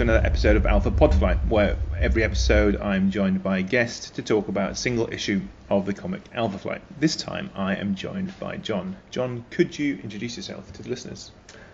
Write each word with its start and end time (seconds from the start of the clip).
to 0.00 0.04
another 0.04 0.26
episode 0.26 0.56
of 0.56 0.64
Alpha 0.64 0.90
Podflight, 0.90 1.46
where 1.48 1.76
every 1.98 2.24
episode 2.24 2.74
I'm 2.80 3.10
joined 3.10 3.42
by 3.42 3.58
a 3.58 3.62
guest 3.62 4.14
to 4.14 4.22
talk 4.22 4.48
about 4.48 4.70
a 4.70 4.74
single 4.74 5.12
issue 5.12 5.42
of 5.68 5.84
the 5.84 5.92
comic 5.92 6.22
Alpha 6.32 6.56
Flight. 6.56 6.80
This 6.98 7.16
time 7.16 7.50
I 7.54 7.74
am 7.74 7.94
joined 7.94 8.32
by 8.40 8.56
John. 8.56 8.96
John, 9.10 9.44
could 9.50 9.78
you 9.78 9.98
introduce 10.02 10.38
yourself 10.38 10.72
to 10.72 10.82
the 10.82 10.88
listeners? 10.88 11.32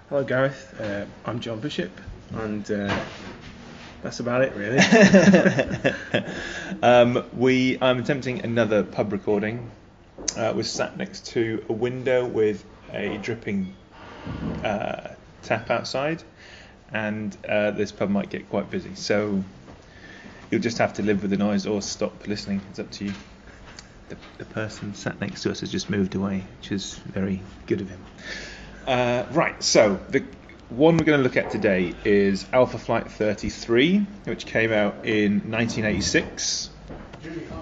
Hello, 0.09 0.25
Gareth. 0.25 0.75
Uh, 0.81 1.05
I'm 1.25 1.39
John 1.39 1.61
Bishop, 1.61 1.93
and 2.33 2.69
uh, 2.69 2.99
that's 4.03 4.19
about 4.19 4.43
it, 4.43 4.53
really. 4.57 4.81
um, 6.83 7.25
we 7.33 7.79
I'm 7.81 8.01
attempting 8.01 8.45
another 8.45 8.83
pub 8.83 9.13
recording. 9.13 9.71
Uh, 10.37 10.53
we're 10.57 10.65
sat 10.65 10.97
next 10.97 11.27
to 11.29 11.65
a 11.69 11.73
window 11.73 12.27
with 12.27 12.65
a 12.93 13.19
dripping 13.19 13.73
uh, 14.65 15.11
tap 15.45 15.71
outside, 15.71 16.25
and 16.93 17.37
uh, 17.49 17.71
this 17.73 17.93
pub 17.93 18.11
might 18.11 18.31
get 18.31 18.49
quite 18.49 18.71
busy. 18.71 18.95
So 18.95 19.43
you'll 20.51 20.61
just 20.61 20.79
have 20.79 20.95
to 20.95 21.03
live 21.03 21.23
with 21.23 21.31
the 21.31 21.37
noise 21.37 21.67
or 21.67 21.83
stop 21.83 22.27
listening. 22.27 22.61
It's 22.71 22.79
up 22.79 22.91
to 22.93 23.07
you. 23.07 23.13
The, 24.09 24.17
the 24.39 24.45
person 24.45 24.95
sat 24.95 25.21
next 25.21 25.43
to 25.43 25.51
us 25.51 25.61
has 25.61 25.73
just 25.73 25.91
moved 25.91 26.15
away, 26.15 26.45
which 26.61 26.71
is 26.71 26.95
very 26.95 27.43
good 27.67 27.81
of 27.81 27.89
him. 27.89 28.01
Uh, 28.87 29.25
right, 29.33 29.61
so 29.63 29.99
the 30.11 30.25
one 30.69 30.97
we're 30.97 31.05
going 31.05 31.19
to 31.19 31.25
look 31.25 31.37
at 31.37 31.51
today 31.51 31.93
is 32.05 32.47
Alpha 32.53 32.79
Flight 32.79 33.11
33, 33.11 33.99
which 34.25 34.47
came 34.47 34.73
out 34.73 35.07
in 35.07 35.51
1986. 35.51 36.71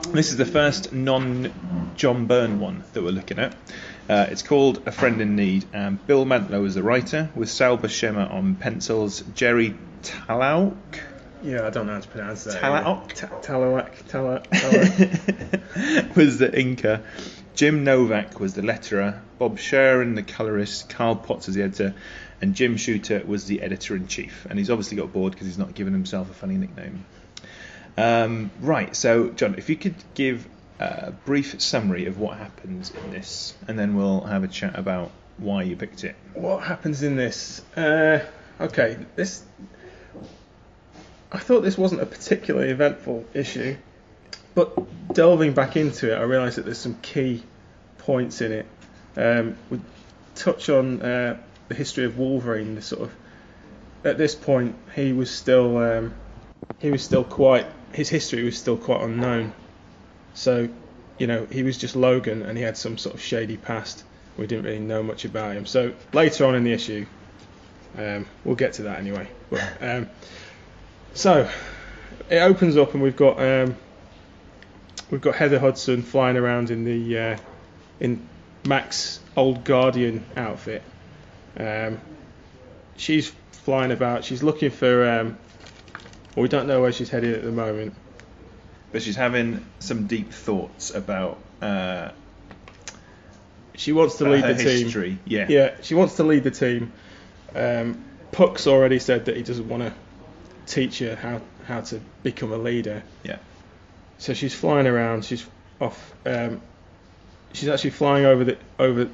This 0.08 0.30
is 0.30 0.36
the 0.36 0.44
first 0.44 0.92
non 0.92 1.92
John 1.96 2.26
Byrne 2.26 2.60
one 2.60 2.84
that 2.92 3.02
we're 3.02 3.10
looking 3.10 3.38
at. 3.38 3.56
Uh, 4.08 4.26
it's 4.30 4.42
called 4.42 4.82
A 4.86 4.92
Friend 4.92 5.18
in 5.20 5.34
Need, 5.34 5.64
and 5.72 6.04
Bill 6.06 6.26
Mantlo 6.26 6.66
is 6.66 6.74
the 6.74 6.82
writer, 6.82 7.30
with 7.34 7.48
Sal 7.50 7.78
Buscema 7.78 8.30
on 8.30 8.54
pencils, 8.54 9.20
Gerry 9.34 9.74
Talaoc. 10.02 10.76
yeah, 11.42 11.66
I 11.66 11.70
don't 11.70 11.86
know 11.86 11.94
how 11.94 12.00
to 12.00 12.08
pronounce 12.08 12.44
that. 12.44 12.60
Talaok? 12.62 13.12
Ta- 13.14 13.28
Talawak. 13.40 14.06
Tala- 14.08 14.40
Talawak. 14.50 16.16
was 16.16 16.38
the 16.38 16.48
inker. 16.48 17.02
Jim 17.54 17.84
Novak 17.84 18.40
was 18.40 18.54
the 18.54 18.62
letterer. 18.62 19.20
Bob 19.38 19.58
Sharen, 19.58 20.16
the 20.16 20.22
colorist. 20.22 20.88
Carl 20.90 21.16
Potts 21.16 21.46
was 21.46 21.56
the 21.56 21.62
editor. 21.62 21.94
And 22.42 22.54
Jim 22.54 22.76
Shooter 22.76 23.22
was 23.24 23.46
the 23.46 23.62
editor 23.62 23.96
in 23.96 24.06
chief. 24.08 24.46
And 24.50 24.58
he's 24.58 24.70
obviously 24.70 24.96
got 24.98 25.12
bored 25.12 25.32
because 25.32 25.46
he's 25.46 25.56
not 25.58 25.74
given 25.74 25.92
himself 25.92 26.30
a 26.30 26.34
funny 26.34 26.56
nickname. 26.56 27.04
Um, 27.96 28.50
right, 28.60 28.94
so 28.94 29.30
John, 29.30 29.54
if 29.56 29.70
you 29.70 29.76
could 29.76 29.94
give 30.14 30.46
brief 31.24 31.60
summary 31.60 32.06
of 32.06 32.18
what 32.18 32.36
happens 32.38 32.90
in 32.90 33.10
this, 33.10 33.54
and 33.68 33.78
then 33.78 33.96
we'll 33.96 34.22
have 34.22 34.44
a 34.44 34.48
chat 34.48 34.78
about 34.78 35.10
why 35.38 35.62
you 35.62 35.76
picked 35.76 36.04
it. 36.04 36.16
what 36.34 36.62
happens 36.62 37.02
in 37.02 37.16
this? 37.16 37.62
Uh, 37.76 38.24
okay, 38.60 38.98
this. 39.16 39.42
I 41.32 41.38
thought 41.38 41.62
this 41.62 41.76
wasn't 41.76 42.00
a 42.00 42.06
particularly 42.06 42.70
eventful 42.70 43.24
issue, 43.34 43.76
but 44.54 45.12
delving 45.12 45.52
back 45.52 45.76
into 45.76 46.12
it, 46.12 46.16
I 46.16 46.22
realised 46.22 46.58
that 46.58 46.64
there's 46.64 46.78
some 46.78 46.94
key 47.00 47.42
points 47.98 48.40
in 48.40 48.52
it. 48.52 48.66
Um, 49.16 49.56
we 49.70 49.80
touch 50.34 50.68
on 50.68 51.02
uh, 51.02 51.38
the 51.68 51.74
history 51.74 52.04
of 52.04 52.18
Wolverine. 52.18 52.74
The 52.74 52.82
sort 52.82 53.02
of 53.02 53.12
at 54.04 54.18
this 54.18 54.34
point, 54.34 54.76
he 54.94 55.12
was 55.12 55.30
still 55.30 55.78
um, 55.78 56.14
he 56.78 56.90
was 56.90 57.02
still 57.02 57.24
quite 57.24 57.66
his 57.92 58.08
history 58.08 58.44
was 58.44 58.58
still 58.58 58.76
quite 58.76 59.02
unknown. 59.02 59.52
So, 60.34 60.68
you 61.18 61.26
know, 61.26 61.46
he 61.50 61.62
was 61.62 61.78
just 61.78 61.96
Logan, 61.96 62.42
and 62.42 62.58
he 62.58 62.64
had 62.64 62.76
some 62.76 62.98
sort 62.98 63.14
of 63.14 63.20
shady 63.20 63.56
past. 63.56 64.04
We 64.36 64.46
didn't 64.46 64.64
really 64.64 64.80
know 64.80 65.02
much 65.02 65.24
about 65.24 65.56
him. 65.56 65.64
So 65.64 65.94
later 66.12 66.44
on 66.44 66.56
in 66.56 66.64
the 66.64 66.72
issue, 66.72 67.06
um, 67.96 68.26
we'll 68.44 68.56
get 68.56 68.74
to 68.74 68.82
that 68.82 68.98
anyway. 68.98 69.28
But, 69.48 69.62
um, 69.80 70.10
so 71.14 71.48
it 72.28 72.38
opens 72.38 72.76
up, 72.76 72.94
and 72.94 73.02
we've 73.02 73.16
got 73.16 73.40
um, 73.40 73.76
we've 75.10 75.20
got 75.20 75.36
Heather 75.36 75.58
Hudson 75.58 76.02
flying 76.02 76.36
around 76.36 76.70
in 76.70 76.84
the 76.84 77.18
uh, 77.18 77.38
in 78.00 78.26
Mac's 78.66 79.20
old 79.36 79.64
Guardian 79.64 80.24
outfit. 80.36 80.82
Um, 81.56 82.00
she's 82.96 83.32
flying 83.52 83.92
about. 83.92 84.24
She's 84.24 84.42
looking 84.42 84.70
for. 84.70 85.08
Um, 85.08 85.38
well, 86.34 86.42
we 86.42 86.48
don't 86.48 86.66
know 86.66 86.80
where 86.80 86.90
she's 86.90 87.10
headed 87.10 87.34
at 87.34 87.44
the 87.44 87.52
moment. 87.52 87.94
But 88.94 89.02
she's 89.02 89.16
having 89.16 89.66
some 89.80 90.06
deep 90.06 90.30
thoughts 90.32 90.94
about 90.94 91.38
uh, 91.60 92.10
She 93.74 93.90
wants 93.90 94.18
to 94.18 94.24
lead 94.30 94.44
the 94.44 94.54
team. 94.54 94.84
history. 94.84 95.18
Yeah. 95.24 95.46
Yeah, 95.48 95.74
she 95.82 95.96
wants 95.96 96.14
to 96.18 96.22
lead 96.22 96.44
the 96.44 96.52
team. 96.52 96.92
Um, 97.56 98.04
Puck's 98.30 98.68
already 98.68 99.00
said 99.00 99.24
that 99.24 99.36
he 99.36 99.42
doesn't 99.42 99.68
want 99.68 99.82
to 99.82 99.92
teach 100.72 101.00
her 101.00 101.16
how, 101.16 101.40
how 101.66 101.80
to 101.80 102.00
become 102.22 102.52
a 102.52 102.56
leader. 102.56 103.02
Yeah. 103.24 103.38
So 104.18 104.32
she's 104.32 104.54
flying 104.54 104.86
around. 104.86 105.24
She's 105.24 105.44
off. 105.80 106.14
Um, 106.24 106.60
she's 107.52 107.68
actually 107.68 107.90
flying 107.90 108.24
over 108.26 108.44
the 108.44 108.58
over 108.78 109.08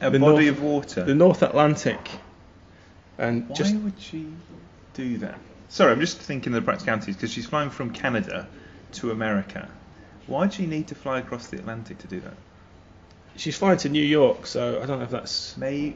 A 0.00 0.10
The 0.10 0.20
body 0.20 0.44
North- 0.46 0.48
of 0.50 0.62
water. 0.62 1.02
the 1.02 1.16
North 1.16 1.42
Atlantic, 1.42 1.98
and 3.18 3.48
Why 3.48 3.56
just 3.56 3.74
would 3.74 3.98
she 3.98 4.28
do 4.94 5.18
that? 5.18 5.38
Sorry, 5.72 5.90
I'm 5.90 6.00
just 6.00 6.18
thinking 6.18 6.52
of 6.52 6.60
the 6.62 6.64
practicalities 6.66 7.16
because 7.16 7.32
she's 7.32 7.46
flying 7.46 7.70
from 7.70 7.94
Canada 7.94 8.46
to 8.92 9.10
America. 9.10 9.70
Why 10.26 10.40
would 10.40 10.52
she 10.52 10.66
need 10.66 10.88
to 10.88 10.94
fly 10.94 11.18
across 11.18 11.46
the 11.46 11.56
Atlantic 11.56 11.96
to 12.00 12.06
do 12.06 12.20
that? 12.20 12.34
she's 13.36 13.56
flying 13.56 13.78
to 13.78 13.88
New 13.88 14.04
York. 14.04 14.46
So 14.46 14.82
I 14.82 14.84
don't 14.86 14.98
know 14.98 15.04
if 15.06 15.10
that's 15.10 15.56
May. 15.56 15.94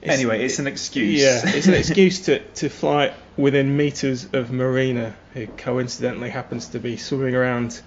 it's- 0.00 0.16
Anyway, 0.16 0.44
it's 0.44 0.60
an 0.60 0.68
excuse. 0.68 1.20
Yeah, 1.20 1.40
it's 1.44 1.66
an 1.66 1.74
excuse 1.82 2.20
to, 2.26 2.38
to 2.38 2.68
fly 2.68 3.14
within 3.36 3.76
meters 3.76 4.28
of 4.32 4.52
Marina, 4.52 5.16
who 5.34 5.48
coincidentally 5.48 6.30
happens 6.30 6.68
to 6.68 6.78
be 6.78 6.96
swimming 6.98 7.34
around 7.34 7.82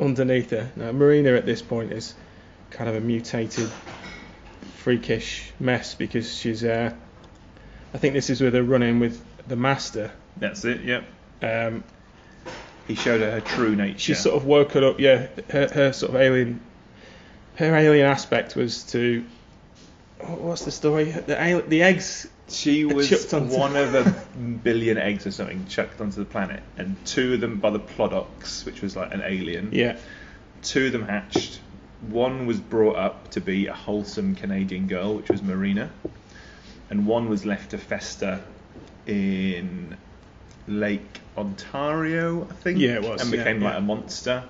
underneath 0.00 0.50
her. 0.50 0.70
Now, 0.76 0.92
Marina 0.92 1.34
at 1.34 1.44
this 1.44 1.60
point 1.60 1.92
is 1.92 2.14
kind 2.70 2.88
of 2.88 2.94
a 2.94 3.00
mutated, 3.00 3.68
freakish 4.76 5.50
mess 5.58 5.96
because 5.96 6.32
she's. 6.32 6.62
Uh, 6.62 6.94
I 7.92 7.98
think 7.98 8.14
this 8.14 8.30
is 8.30 8.40
with 8.40 8.54
her 8.54 8.62
run-in 8.62 9.00
with 9.00 9.20
the 9.46 9.56
Master. 9.56 10.10
That's 10.36 10.64
it. 10.64 10.82
Yep. 10.82 11.04
Um, 11.42 11.84
He 12.86 12.94
showed 12.94 13.20
her 13.20 13.30
her 13.30 13.40
true 13.40 13.74
nature. 13.76 13.98
she 13.98 14.14
sort 14.14 14.36
of 14.36 14.44
woke 14.44 14.72
her 14.72 14.84
up. 14.84 15.00
Yeah, 15.00 15.28
her, 15.50 15.68
her 15.68 15.92
sort 15.92 16.14
of 16.14 16.20
alien. 16.20 16.60
Her 17.56 17.74
alien 17.74 18.06
aspect 18.06 18.56
was 18.56 18.82
to. 18.92 19.24
What's 20.20 20.64
the 20.64 20.70
story? 20.70 21.04
The, 21.04 21.64
the 21.68 21.82
eggs 21.82 22.28
She 22.48 22.84
was 22.84 23.10
one 23.32 23.76
of 23.76 23.94
a 23.94 24.26
billion 24.62 24.96
eggs 24.98 25.26
or 25.26 25.30
something 25.30 25.66
chucked 25.66 26.00
onto 26.00 26.16
the 26.16 26.24
planet, 26.24 26.62
and 26.78 26.96
two 27.06 27.34
of 27.34 27.40
them 27.40 27.58
by 27.58 27.70
the 27.70 27.80
Plodex, 27.80 28.64
which 28.64 28.80
was 28.82 28.96
like 28.96 29.12
an 29.12 29.22
alien. 29.24 29.70
Yeah. 29.72 29.96
Two 30.62 30.86
of 30.86 30.92
them 30.92 31.06
hatched. 31.06 31.60
One 32.08 32.46
was 32.46 32.60
brought 32.60 32.96
up 32.96 33.30
to 33.30 33.40
be 33.40 33.66
a 33.66 33.72
wholesome 33.72 34.34
Canadian 34.34 34.88
girl, 34.88 35.16
which 35.16 35.30
was 35.30 35.42
Marina, 35.42 35.90
and 36.90 37.06
one 37.06 37.28
was 37.28 37.46
left 37.46 37.70
to 37.70 37.78
fester 37.78 38.42
in 39.06 39.96
Lake 40.66 41.20
Ontario, 41.36 42.46
I 42.50 42.54
think. 42.54 42.78
Yeah, 42.78 42.94
it 42.94 43.02
was, 43.02 43.22
And 43.22 43.32
yeah, 43.32 43.38
became 43.38 43.60
like 43.60 43.74
yeah. 43.74 43.78
a 43.78 43.82
monster. 43.82 44.44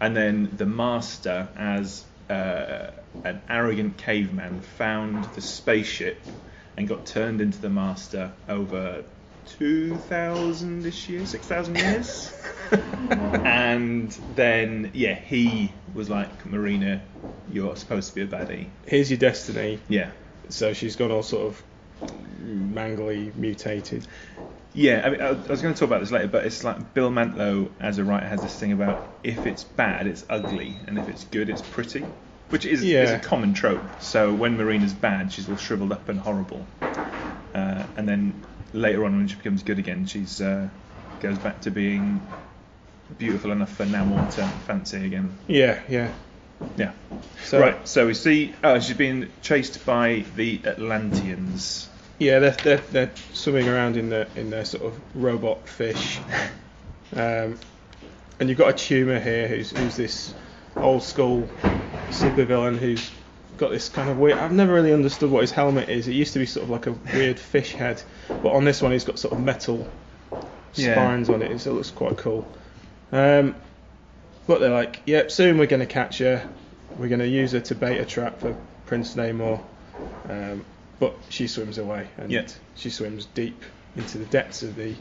And 0.00 0.16
then 0.16 0.50
the 0.56 0.66
master, 0.66 1.48
as 1.56 2.04
uh, 2.28 2.90
an 3.24 3.42
arrogant 3.48 3.98
caveman, 3.98 4.60
found 4.60 5.24
the 5.24 5.40
spaceship 5.42 6.20
and 6.76 6.88
got 6.88 7.04
turned 7.06 7.40
into 7.40 7.58
the 7.58 7.68
master 7.68 8.32
over 8.48 9.04
2,000 9.58 10.86
ish 10.86 11.08
years, 11.08 11.30
6,000 11.30 11.76
years. 11.76 12.32
and 13.10 14.16
then, 14.34 14.90
yeah, 14.94 15.14
he 15.14 15.72
was 15.94 16.08
like, 16.08 16.46
Marina, 16.46 17.02
you're 17.50 17.76
supposed 17.76 18.08
to 18.10 18.14
be 18.14 18.22
a 18.22 18.26
baddie. 18.26 18.68
Here's 18.86 19.10
your 19.10 19.18
destiny. 19.18 19.80
Yeah. 19.88 20.10
So 20.48 20.72
she's 20.72 20.96
got 20.96 21.10
all 21.10 21.22
sort 21.22 21.48
of 21.48 21.62
mangly, 22.44 23.34
mutated. 23.34 24.06
Yeah, 24.72 25.02
I, 25.04 25.10
mean, 25.10 25.20
I 25.20 25.32
was 25.32 25.62
going 25.62 25.74
to 25.74 25.80
talk 25.80 25.88
about 25.88 26.00
this 26.00 26.12
later, 26.12 26.28
but 26.28 26.46
it's 26.46 26.62
like 26.62 26.94
Bill 26.94 27.10
Mantlo, 27.10 27.70
as 27.80 27.98
a 27.98 28.04
writer, 28.04 28.26
has 28.26 28.40
this 28.40 28.56
thing 28.56 28.72
about 28.72 29.08
if 29.24 29.46
it's 29.46 29.64
bad, 29.64 30.06
it's 30.06 30.24
ugly, 30.30 30.76
and 30.86 30.96
if 30.96 31.08
it's 31.08 31.24
good, 31.24 31.50
it's 31.50 31.62
pretty, 31.62 32.04
which 32.50 32.64
is, 32.64 32.84
is 32.84 33.10
a 33.10 33.18
common 33.18 33.52
trope. 33.52 33.82
So 34.00 34.32
when 34.32 34.56
Marina's 34.56 34.92
bad, 34.92 35.32
she's 35.32 35.48
all 35.48 35.56
shriveled 35.56 35.90
up 35.90 36.08
and 36.08 36.20
horrible, 36.20 36.64
uh, 36.80 37.84
and 37.96 38.08
then 38.08 38.44
later 38.72 39.04
on, 39.04 39.16
when 39.16 39.26
she 39.26 39.34
becomes 39.34 39.64
good 39.64 39.80
again, 39.80 40.06
she's 40.06 40.40
uh, 40.40 40.68
goes 41.20 41.38
back 41.38 41.62
to 41.62 41.72
being 41.72 42.24
beautiful 43.18 43.50
enough 43.50 43.72
for 43.72 43.84
Namor 43.84 44.32
to 44.36 44.46
fancy 44.66 45.04
again. 45.04 45.36
Yeah, 45.48 45.80
yeah. 45.88 46.12
Yeah. 46.76 46.92
So 47.44 47.58
right. 47.60 47.88
So 47.88 48.06
we 48.06 48.14
see. 48.14 48.54
Oh, 48.62 48.78
she's 48.78 48.96
being 48.96 49.28
chased 49.42 49.84
by 49.84 50.24
the 50.36 50.60
Atlanteans. 50.64 51.88
Yeah, 52.20 52.38
they're, 52.38 52.50
they're 52.52 52.82
they're 52.92 53.10
swimming 53.32 53.68
around 53.68 53.96
in 53.96 54.10
their 54.10 54.26
in 54.36 54.50
their 54.50 54.64
sort 54.64 54.84
of 54.84 54.94
robot 55.14 55.66
fish. 55.68 56.20
Um, 57.16 57.58
and 58.38 58.48
you've 58.48 58.58
got 58.58 58.74
Attuma 58.74 59.20
here 59.20 59.48
who's 59.48 59.70
who's 59.76 59.96
this 59.96 60.34
old 60.76 61.02
school 61.02 61.48
supervillain 62.10 62.76
who's 62.78 63.10
got 63.56 63.70
this 63.70 63.88
kind 63.88 64.08
of 64.08 64.18
weird. 64.18 64.38
I've 64.38 64.52
never 64.52 64.72
really 64.72 64.92
understood 64.92 65.30
what 65.30 65.40
his 65.40 65.50
helmet 65.50 65.88
is. 65.88 66.08
It 66.08 66.12
used 66.12 66.32
to 66.34 66.38
be 66.38 66.46
sort 66.46 66.64
of 66.64 66.70
like 66.70 66.86
a 66.86 66.92
weird 67.14 67.38
fish 67.38 67.72
head, 67.72 68.02
but 68.28 68.50
on 68.50 68.64
this 68.64 68.80
one 68.80 68.92
he's 68.92 69.04
got 69.04 69.18
sort 69.18 69.32
of 69.32 69.40
metal 69.40 69.88
Yeah. 70.74 70.94
spines 70.94 71.28
on 71.30 71.42
it. 71.42 71.58
So 71.60 71.70
it 71.72 71.74
looks 71.74 71.90
quite 71.90 72.16
cool. 72.16 72.46
Um, 73.12 73.54
but 74.46 74.60
they're 74.60 74.70
like, 74.70 75.00
yep, 75.06 75.30
soon 75.30 75.58
we're 75.58 75.66
going 75.66 75.80
to 75.80 75.86
catch 75.86 76.18
her. 76.18 76.48
We're 76.98 77.08
going 77.08 77.20
to 77.20 77.28
use 77.28 77.52
her 77.52 77.60
to 77.60 77.74
bait 77.74 77.98
a 77.98 78.04
trap 78.04 78.40
for 78.40 78.56
Prince 78.86 79.14
Namor. 79.14 79.60
Um, 80.28 80.64
but 81.00 81.14
she 81.30 81.48
swims 81.48 81.78
away, 81.78 82.06
and 82.18 82.30
Yeah. 82.30 82.46
she 82.76 82.90
swims 82.90 83.26
deep 83.34 83.60
into 83.96 84.18
the 84.18 84.24
depths 84.26 84.62
of 84.62 84.76
the 84.76 84.94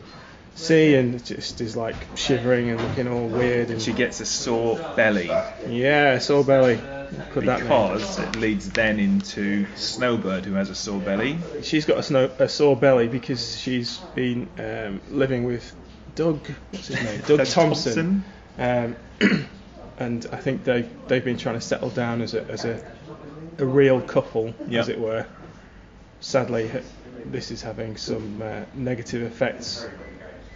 sea, 0.56 0.96
and 0.96 1.24
just 1.24 1.62
is 1.62 1.78
like 1.78 1.96
shivering 2.16 2.70
and 2.72 2.82
looking 2.82 3.08
all 3.08 3.28
weird. 3.28 3.70
And 3.70 3.80
She 3.82 3.94
gets 3.94 4.20
a 4.20 4.26
sore 4.26 4.78
belly 4.96 5.30
yeah, 5.70 6.18
sore 6.18 6.44
belly. 6.44 6.80
Put 7.32 7.46
that 7.46 7.60
name. 7.62 7.68
because 7.70 8.20
it 8.20 8.36
leads 8.36 8.70
then 8.70 9.00
into 9.00 9.66
Snowbird, 9.76 10.46
who 10.46 10.54
has 10.54 10.70
a 10.70 10.76
sore 10.76 11.00
belly. 11.00 11.38
She's 11.64 11.86
got 11.86 11.98
a, 11.98 12.04
snow, 12.04 12.30
a 12.40 12.48
sore 12.48 12.76
belly 12.76 13.08
because 13.08 13.58
she's 13.60 13.98
been 14.16 14.48
um, 14.60 15.02
living 15.10 15.44
with 15.44 15.76
Doug. 16.16 16.40
What's 16.72 16.88
his 16.88 17.02
name? 17.04 17.22
Doug, 17.28 17.48
Thompson. 17.48 18.24
Um, 18.60 18.96
and 19.98 20.26
I 20.32 20.36
think 20.38 20.64
they 20.66 20.88
they've 21.08 21.24
been 21.26 21.38
trying 21.38 21.56
to 21.56 21.62
settle 21.62 21.90
down 21.90 22.22
as 22.22 22.34
a 22.36 22.44
as 22.46 22.66
a, 22.66 22.80
a 23.58 23.66
real 23.66 24.02
couple, 24.02 24.54
Yeah. 24.68 24.82
as 24.82 24.90
it 24.90 25.00
were. 25.00 25.26
Sadly, 26.22 26.70
this 27.26 27.52
is 27.52 27.62
having 27.62 27.98
some 27.98 28.42
uh, 28.42 28.62
negative 28.76 29.22
effects. 29.24 29.88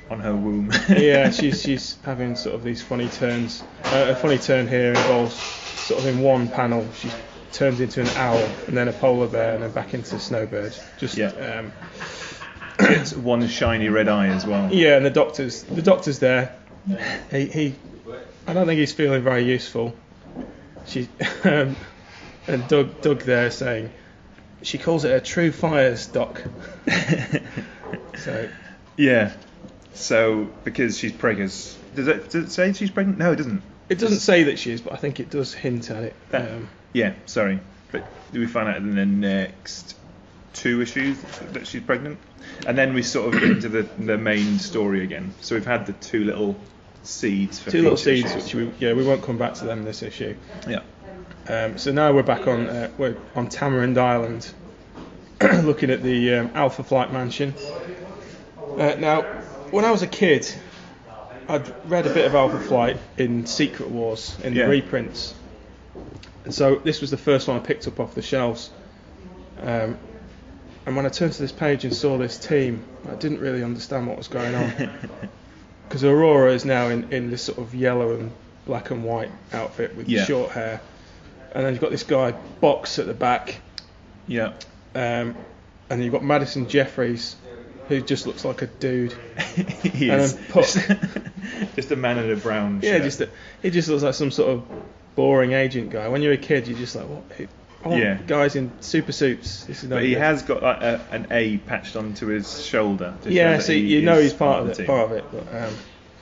on 0.10 0.20
her 0.20 0.36
womb. 0.36 0.72
yeah, 0.90 1.32
she's 1.32 1.62
she's 1.64 1.98
having 2.04 2.36
sort 2.36 2.56
of 2.56 2.64
these 2.64 2.82
funny 2.82 3.08
turns. 3.10 3.64
Uh, 3.86 4.08
a 4.10 4.16
funny 4.16 4.38
turn 4.38 4.68
here 4.68 4.90
involves 4.90 5.34
sort 5.36 6.02
of 6.02 6.08
in 6.08 6.22
one 6.22 6.48
panel 6.48 6.86
she 6.94 7.10
turns 7.52 7.80
into 7.80 8.02
an 8.02 8.08
owl 8.18 8.44
and 8.68 8.76
then 8.76 8.88
a 8.88 8.94
polar 8.94 9.28
bear 9.28 9.54
and 9.54 9.64
then 9.64 9.72
back 9.72 9.94
into 9.94 10.20
snowbird. 10.20 10.76
Just 10.98 11.18
Yeah. 11.18 11.28
um, 11.28 11.72
one 13.24 13.48
shiny 13.48 13.90
red 13.90 14.08
eye 14.10 14.28
as 14.28 14.46
well. 14.46 14.74
Yeah, 14.74 14.98
and 14.98 15.06
the 15.06 15.10
doctor's 15.12 15.64
the 15.64 15.82
doctor's 15.82 16.20
there. 16.20 16.56
He, 17.32 17.46
he 17.46 17.76
I 18.48 18.54
don't 18.54 18.66
think 18.66 18.80
he's 18.80 18.92
feeling 18.92 19.24
very 19.24 19.44
useful. 19.44 19.96
She 20.86 21.08
um, 21.44 21.76
and 22.48 22.68
Doug 22.68 23.02
Doug 23.02 23.22
there 23.22 23.50
saying 23.52 23.92
she 24.64 24.78
calls 24.78 25.06
it 25.06 25.12
a 25.12 25.20
true 25.22 25.52
fires, 25.52 26.08
Doc. 26.08 26.42
So 28.18 28.50
yeah. 28.98 29.34
So 29.94 30.50
because 30.64 30.98
she's 30.98 31.12
preggers. 31.12 31.76
Does 31.96 32.08
it, 32.08 32.30
does 32.30 32.46
it 32.46 32.52
say 32.52 32.74
she's 32.74 32.92
pregnant? 32.92 33.18
No, 33.20 33.32
it 33.34 33.36
doesn't. 33.38 33.62
it 33.90 34.00
doesn't 34.00 34.20
say 34.20 34.44
that 34.44 34.58
she 34.60 34.72
is, 34.72 34.82
but 34.82 34.94
I 34.94 34.98
think 34.98 35.20
it 35.20 35.30
does 35.30 35.54
hint 35.54 35.92
at 35.92 36.04
it. 36.04 36.16
That- 36.30 36.52
Um, 36.52 36.70
Yeah, 36.94 37.14
sorry. 37.26 37.60
But 37.92 38.06
we 38.32 38.48
find 38.48 38.68
out 38.70 38.78
in 38.78 38.96
the 38.96 39.06
next 39.06 39.96
two 40.54 40.82
issues 40.82 41.20
that 41.52 41.68
she's 41.68 41.82
pregnant. 41.84 42.18
And 42.66 42.78
then 42.78 42.94
we 42.94 43.04
sort 43.04 43.34
of 43.34 43.40
get 43.40 43.50
into 43.52 43.70
the, 43.70 43.84
the 44.00 44.18
main 44.18 44.60
story 44.60 45.04
again. 45.04 45.34
So 45.42 45.56
we've 45.56 45.66
had 45.66 45.86
the 45.86 45.94
two 45.94 46.24
little 46.24 46.56
seeds 47.04 47.60
for 47.60 47.72
two 47.72 47.82
little 47.84 47.98
seeds, 47.98 48.32
issues. 48.32 48.44
which 48.44 48.56
we 48.56 48.72
yeah 48.80 48.94
we 48.94 49.04
won't 49.06 49.24
come 49.24 49.38
back 49.38 49.56
to 49.56 49.66
them 49.66 49.84
this 49.84 50.02
issue. 50.04 50.36
Yeah. 50.68 50.82
Um, 51.48 51.78
so 51.78 51.92
now 51.92 52.14
we're 52.14 52.24
back 52.24 52.48
on 52.48 52.68
uh, 52.68 52.90
we're 52.98 53.18
on 53.36 53.50
Tamarind 53.50 53.98
Island, 53.98 54.52
looking 55.42 55.90
at 55.90 56.02
the 56.02 56.36
um, 56.36 56.52
Alpha 56.54 56.84
Flight 56.84 57.12
Mansion. 57.12 57.54
Uh, 58.78 58.96
now, 58.98 59.22
when 59.72 59.84
I 59.84 59.92
was 59.92 60.02
a 60.04 60.08
kid, 60.08 60.48
I'd 61.50 61.90
read 61.90 62.08
a 62.08 62.14
bit 62.14 62.26
of 62.26 62.34
Alpha 62.36 62.60
Flight 62.60 62.98
in 63.18 63.46
Secret 63.46 63.90
Wars 63.90 64.38
in 64.44 64.54
Yeah. 64.56 64.64
the 64.66 64.70
reprints, 64.70 65.34
and 66.46 66.54
so 66.54 66.76
this 66.76 67.02
was 67.02 67.12
the 67.12 67.18
first 67.18 67.48
one 67.48 67.58
I 67.58 67.60
picked 67.60 67.88
up 67.88 68.00
off 68.00 68.16
the 68.16 68.22
shelves. 68.22 68.70
Um, 69.62 69.98
and 70.86 70.96
when 70.98 71.06
I 71.06 71.10
turned 71.10 71.34
to 71.34 71.42
this 71.42 71.52
page 71.54 71.84
and 71.86 71.94
saw 71.94 72.18
this 72.18 72.38
team, 72.38 72.84
I 73.10 73.16
didn't 73.16 73.40
really 73.40 73.64
understand 73.64 74.08
what 74.08 74.18
was 74.18 74.28
going 74.28 74.54
on 74.56 74.72
because 75.88 76.04
Aurora 76.04 76.54
is 76.54 76.66
now 76.66 76.88
in, 76.90 77.12
in 77.14 77.30
this 77.30 77.44
sort 77.44 77.58
of 77.58 77.74
yellow 77.76 78.14
and 78.16 78.32
black 78.66 78.92
and 78.92 79.04
white 79.04 79.32
outfit 79.54 79.96
with 79.96 80.10
Yeah. 80.10 80.26
short 80.26 80.52
hair, 80.52 80.82
and 81.54 81.66
then 81.66 81.74
you've 81.74 81.82
got 81.82 81.92
this 81.92 82.04
guy 82.04 82.32
Box 82.62 83.00
at 83.00 83.06
the 83.06 83.14
back, 83.14 83.60
Yeah. 84.28 84.54
um, 84.96 85.36
and 85.90 86.04
you've 86.04 86.12
got 86.14 86.24
Madison 86.24 86.68
Jeffries, 86.68 87.36
who 87.90 88.02
just 88.02 88.26
looks 88.28 88.46
like 88.46 88.62
a 88.62 88.68
dude. 88.68 89.14
he 89.84 90.10
And 90.10 90.22
is. 90.22 90.34
Puck. 90.50 90.66
Just, 91.76 91.92
a 91.92 91.96
man 91.96 92.18
in 92.18 92.32
a 92.32 92.36
brown 92.36 92.80
shirt. 92.82 92.90
Yeah, 92.90 93.00
just 93.00 93.20
a, 93.22 93.30
he 93.62 93.70
just 93.70 93.88
looks 93.90 94.02
like 94.04 94.14
some 94.14 94.32
sort 94.32 94.50
of 94.52 94.64
boring 95.16 95.52
agent 95.54 95.90
guy. 95.92 96.08
When 96.08 96.22
you're 96.22 96.34
a 96.34 96.38
kid, 96.38 96.68
you're 96.68 96.78
just 96.78 96.96
like, 96.96 97.06
what? 97.08 97.24
Want 97.84 98.00
Yeah. 98.02 98.18
guys 98.26 98.56
in 98.56 98.72
super 98.80 99.12
suits. 99.12 99.66
This 99.66 99.84
is 99.84 99.90
no 99.90 99.98
But 99.98 100.04
he 100.04 100.12
good. 100.12 100.20
has 100.20 100.42
got 100.44 100.64
like 100.64 100.82
a, 100.82 101.06
an 101.12 101.28
A 101.32 101.58
patched 101.58 101.96
onto 101.98 102.28
his 102.28 102.64
shoulder. 102.64 103.16
Yeah, 103.26 103.60
so 103.60 103.74
you 103.74 104.02
know 104.04 104.20
he's 104.22 104.34
part 104.34 104.62
of 104.62 104.76
the 104.76 104.84
it. 104.84 104.88
Part 104.88 105.12
of 105.12 105.18
it. 105.18 105.26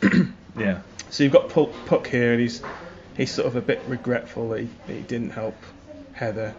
But, 0.01 0.11
um, 0.11 0.35
Yeah. 0.57 0.81
So 1.11 1.23
you've 1.23 1.33
got 1.33 1.49
Puck 1.49 2.07
here, 2.07 2.31
and 2.31 2.41
he's 2.41 2.61
he's 3.21 3.31
sort 3.33 3.47
of 3.47 3.55
a 3.55 3.61
bit 3.61 3.81
regretful 3.87 4.49
that 4.49 4.61
he, 4.61 4.69
that 4.87 4.93
he 4.93 5.01
didn't 5.01 5.29
help 5.31 5.55
Heather. 6.13 6.53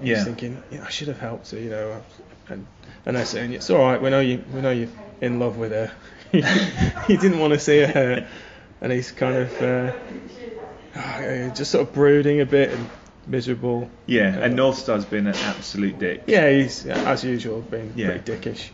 He's 0.00 0.08
Yeah. 0.10 0.24
thinking, 0.24 0.62
yeah, 0.70 0.84
I 0.84 0.90
should 0.90 1.08
have 1.08 1.18
helped 1.18 1.50
her, 1.50 1.58
you 1.58 1.70
know. 1.70 2.02
And 2.48 2.66
and 3.06 3.16
they're 3.16 3.24
saying 3.26 3.52
it's 3.52 3.68
all 3.70 3.78
right. 3.78 4.00
We 4.00 4.10
know 4.10 4.20
you. 4.20 4.42
We 4.54 4.60
know 4.60 4.70
you're 4.70 4.88
in 5.20 5.38
love 5.38 5.56
with 5.58 5.72
her. 5.72 5.92
he 7.06 7.16
didn't 7.16 7.38
want 7.38 7.52
to 7.54 7.58
see 7.58 7.78
her 7.80 7.86
hurt, 7.86 8.24
and 8.80 8.92
he's 8.92 9.12
kind 9.12 9.36
of 9.36 9.62
uh, 9.62 9.92
just 11.54 11.70
sort 11.70 11.86
of 11.88 11.94
brooding 11.94 12.40
a 12.40 12.46
bit 12.46 12.70
and 12.72 12.88
miserable. 13.26 13.90
Yeah, 14.06 14.36
Uh, 14.38 14.40
and 14.42 14.58
Northstar's 14.58 15.04
been 15.04 15.26
an 15.26 15.34
absolute 15.36 15.98
dick. 15.98 16.24
Yeah, 16.26 16.50
he's 16.50 16.86
as 16.86 17.24
usual 17.24 17.60
being 17.60 17.92
Yeah. 17.96 18.18
pretty 18.18 18.32
dickish, 18.32 18.70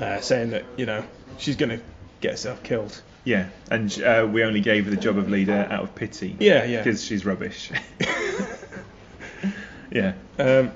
uh, 0.00 0.20
saying 0.20 0.50
that 0.50 0.64
you 0.76 0.86
know 0.86 1.04
she's 1.38 1.56
gonna 1.56 1.80
get 2.20 2.32
herself 2.32 2.62
killed. 2.62 3.00
Yeah, 3.24 3.48
and 3.70 4.00
uh, 4.02 4.26
we 4.30 4.42
only 4.44 4.60
gave 4.60 4.84
her 4.86 4.90
the 4.90 4.96
job 4.96 5.18
of 5.18 5.28
leader 5.28 5.66
out 5.70 5.82
of 5.82 5.94
pity. 5.94 6.36
Yeah, 6.40 6.64
yeah. 6.64 6.82
Because 6.82 7.04
she's 7.04 7.26
rubbish. 7.26 7.70
yeah. 9.90 10.12
Um, 10.38 10.72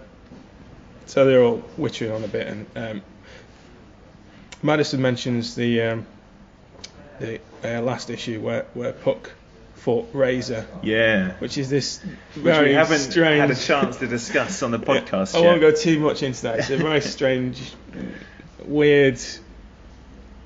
so 1.06 1.24
they're 1.24 1.42
all 1.42 1.62
witchering 1.78 2.14
on 2.14 2.24
a 2.24 2.28
bit, 2.28 2.46
and 2.46 2.66
um, 2.76 3.02
Madison 4.62 5.00
mentions 5.02 5.54
the 5.54 5.82
um, 5.82 6.06
the 7.20 7.40
uh, 7.64 7.80
last 7.82 8.10
issue 8.10 8.40
where 8.40 8.66
where 8.74 8.92
Puck 8.92 9.32
fought 9.74 10.08
Razor, 10.12 10.64
Yeah. 10.82 11.32
which 11.40 11.58
is 11.58 11.68
this 11.68 12.00
Which 12.34 12.44
we 12.44 12.72
haven't 12.72 12.98
strange. 13.00 13.40
had 13.40 13.50
a 13.50 13.56
chance 13.56 13.96
to 13.96 14.06
discuss 14.06 14.62
on 14.62 14.70
the 14.70 14.78
podcast 14.90 15.34
I 15.34 15.40
yet. 15.40 15.46
won't 15.46 15.60
go 15.60 15.72
too 15.72 15.98
much 15.98 16.22
into 16.22 16.42
that. 16.42 16.60
It's 16.60 16.70
a 16.70 16.76
very 16.76 17.00
strange, 17.16 17.72
weird 18.64 19.20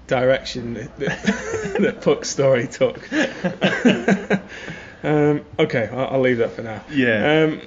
direction 0.06 0.74
that, 0.74 0.96
that, 0.98 1.22
that 1.80 2.00
Puck's 2.02 2.30
story 2.30 2.68
took. 2.68 3.00
um, 5.02 5.44
okay, 5.58 5.88
I'll, 5.92 6.14
I'll 6.14 6.20
leave 6.20 6.38
that 6.38 6.52
for 6.52 6.62
now. 6.62 6.82
Yeah. 6.90 7.44
Um, 7.44 7.60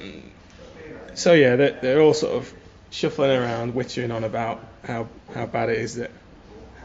so 1.15 1.33
yeah, 1.33 1.55
they're, 1.55 1.79
they're 1.81 2.01
all 2.01 2.13
sort 2.13 2.33
of 2.35 2.53
shuffling 2.91 3.31
around, 3.31 3.73
witchering 3.73 4.13
on 4.13 4.23
about 4.23 4.63
how 4.85 5.07
how 5.33 5.45
bad 5.45 5.69
it 5.69 5.77
is 5.77 5.95
that 5.95 6.11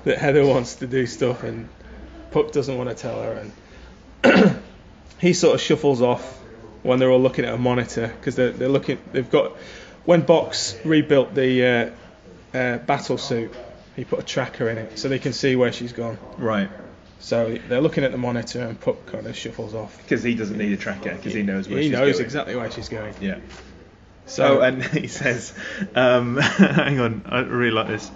that 0.05 0.19
Heather 0.19 0.47
wants 0.47 0.77
to 0.77 0.87
do 0.87 1.07
stuff 1.07 1.43
and 1.43 1.69
Puck 2.31 2.53
doesn't 2.53 2.77
want 2.77 2.91
to 2.91 2.97
tell 2.97 3.23
her, 3.23 3.51
and 4.25 4.61
he 5.21 5.33
sort 5.33 5.55
of 5.55 5.61
shuffles 5.61 6.03
off 6.03 6.41
when 6.83 6.99
they're 6.99 7.11
all 7.11 7.21
looking 7.21 7.45
at 7.45 7.55
a 7.55 7.59
monitor 7.59 8.09
because 8.09 8.35
they're 8.35 8.51
they're 8.51 8.69
looking. 8.69 8.99
They've 9.13 9.31
got 9.31 9.53
when 10.05 10.23
Box 10.23 10.77
rebuilt 10.85 11.35
the 11.35 11.95
uh, 12.53 12.59
uh, 12.59 12.79
battle 12.79 13.19
suit, 13.19 13.55
he 13.97 14.05
put 14.05 14.19
a 14.19 14.23
tracker 14.23 14.69
in 14.69 14.79
it 14.79 14.99
so 14.99 15.09
they 15.09 15.19
can 15.19 15.33
see 15.33 15.57
where 15.57 15.73
she's 15.73 15.93
gone. 15.93 16.19
Right. 16.39 16.69
So 17.21 17.57
they're 17.69 17.81
looking 17.81 18.05
at 18.05 18.13
the 18.13 18.19
monitor 18.19 18.61
and 18.63 18.79
Puck 18.79 19.07
kind 19.07 19.27
of 19.27 19.37
shuffles 19.37 19.75
off. 19.75 19.97
Because 19.99 20.23
he 20.23 20.35
doesn't 20.35 20.59
need 20.59 20.73
a 20.73 20.77
tracker, 20.77 21.15
because 21.15 21.33
he 21.33 21.43
knows 21.43 21.69
where 21.69 21.79
he 21.79 21.85
she's 21.85 21.93
knows 21.93 22.13
going. 22.17 22.25
exactly 22.25 22.57
where 22.57 22.71
she's 22.71 22.89
going. 22.89 23.15
Yeah. 23.21 23.39
So 24.27 24.59
Oh, 24.59 24.61
and 24.61 24.83
he 24.85 25.07
says, 25.07 25.55
um, 25.95 26.37
hang 26.39 27.01
on, 27.01 27.23
I 27.27 27.41
really 27.41 27.71
like 27.71 27.89
this. 27.89 28.11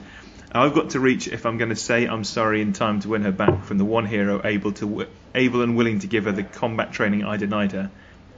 I've 0.50 0.75
got 0.75 0.90
to 0.90 1.00
reach 1.00 1.28
if 1.28 1.44
I'm 1.47 1.58
going 1.58 1.68
to 1.70 1.76
say 1.76 2.06
I'm 2.06 2.25
sorry 2.25 2.62
in 2.62 2.73
time 2.73 3.00
to 3.00 3.08
win 3.08 3.23
her 3.23 3.32
back 3.32 3.64
from 3.64 3.76
the 3.78 3.85
one 3.85 4.06
hero 4.06 4.40
able 4.44 4.73
to 4.73 4.87
w- 4.87 5.08
able 5.35 5.61
and 5.62 5.76
willing 5.76 5.99
to 6.00 6.06
give 6.06 6.25
her 6.25 6.32
the 6.32 6.42
combat 6.42 6.92
training 6.92 7.23
I 7.25 7.37
denied 7.37 7.73
her, 7.73 7.90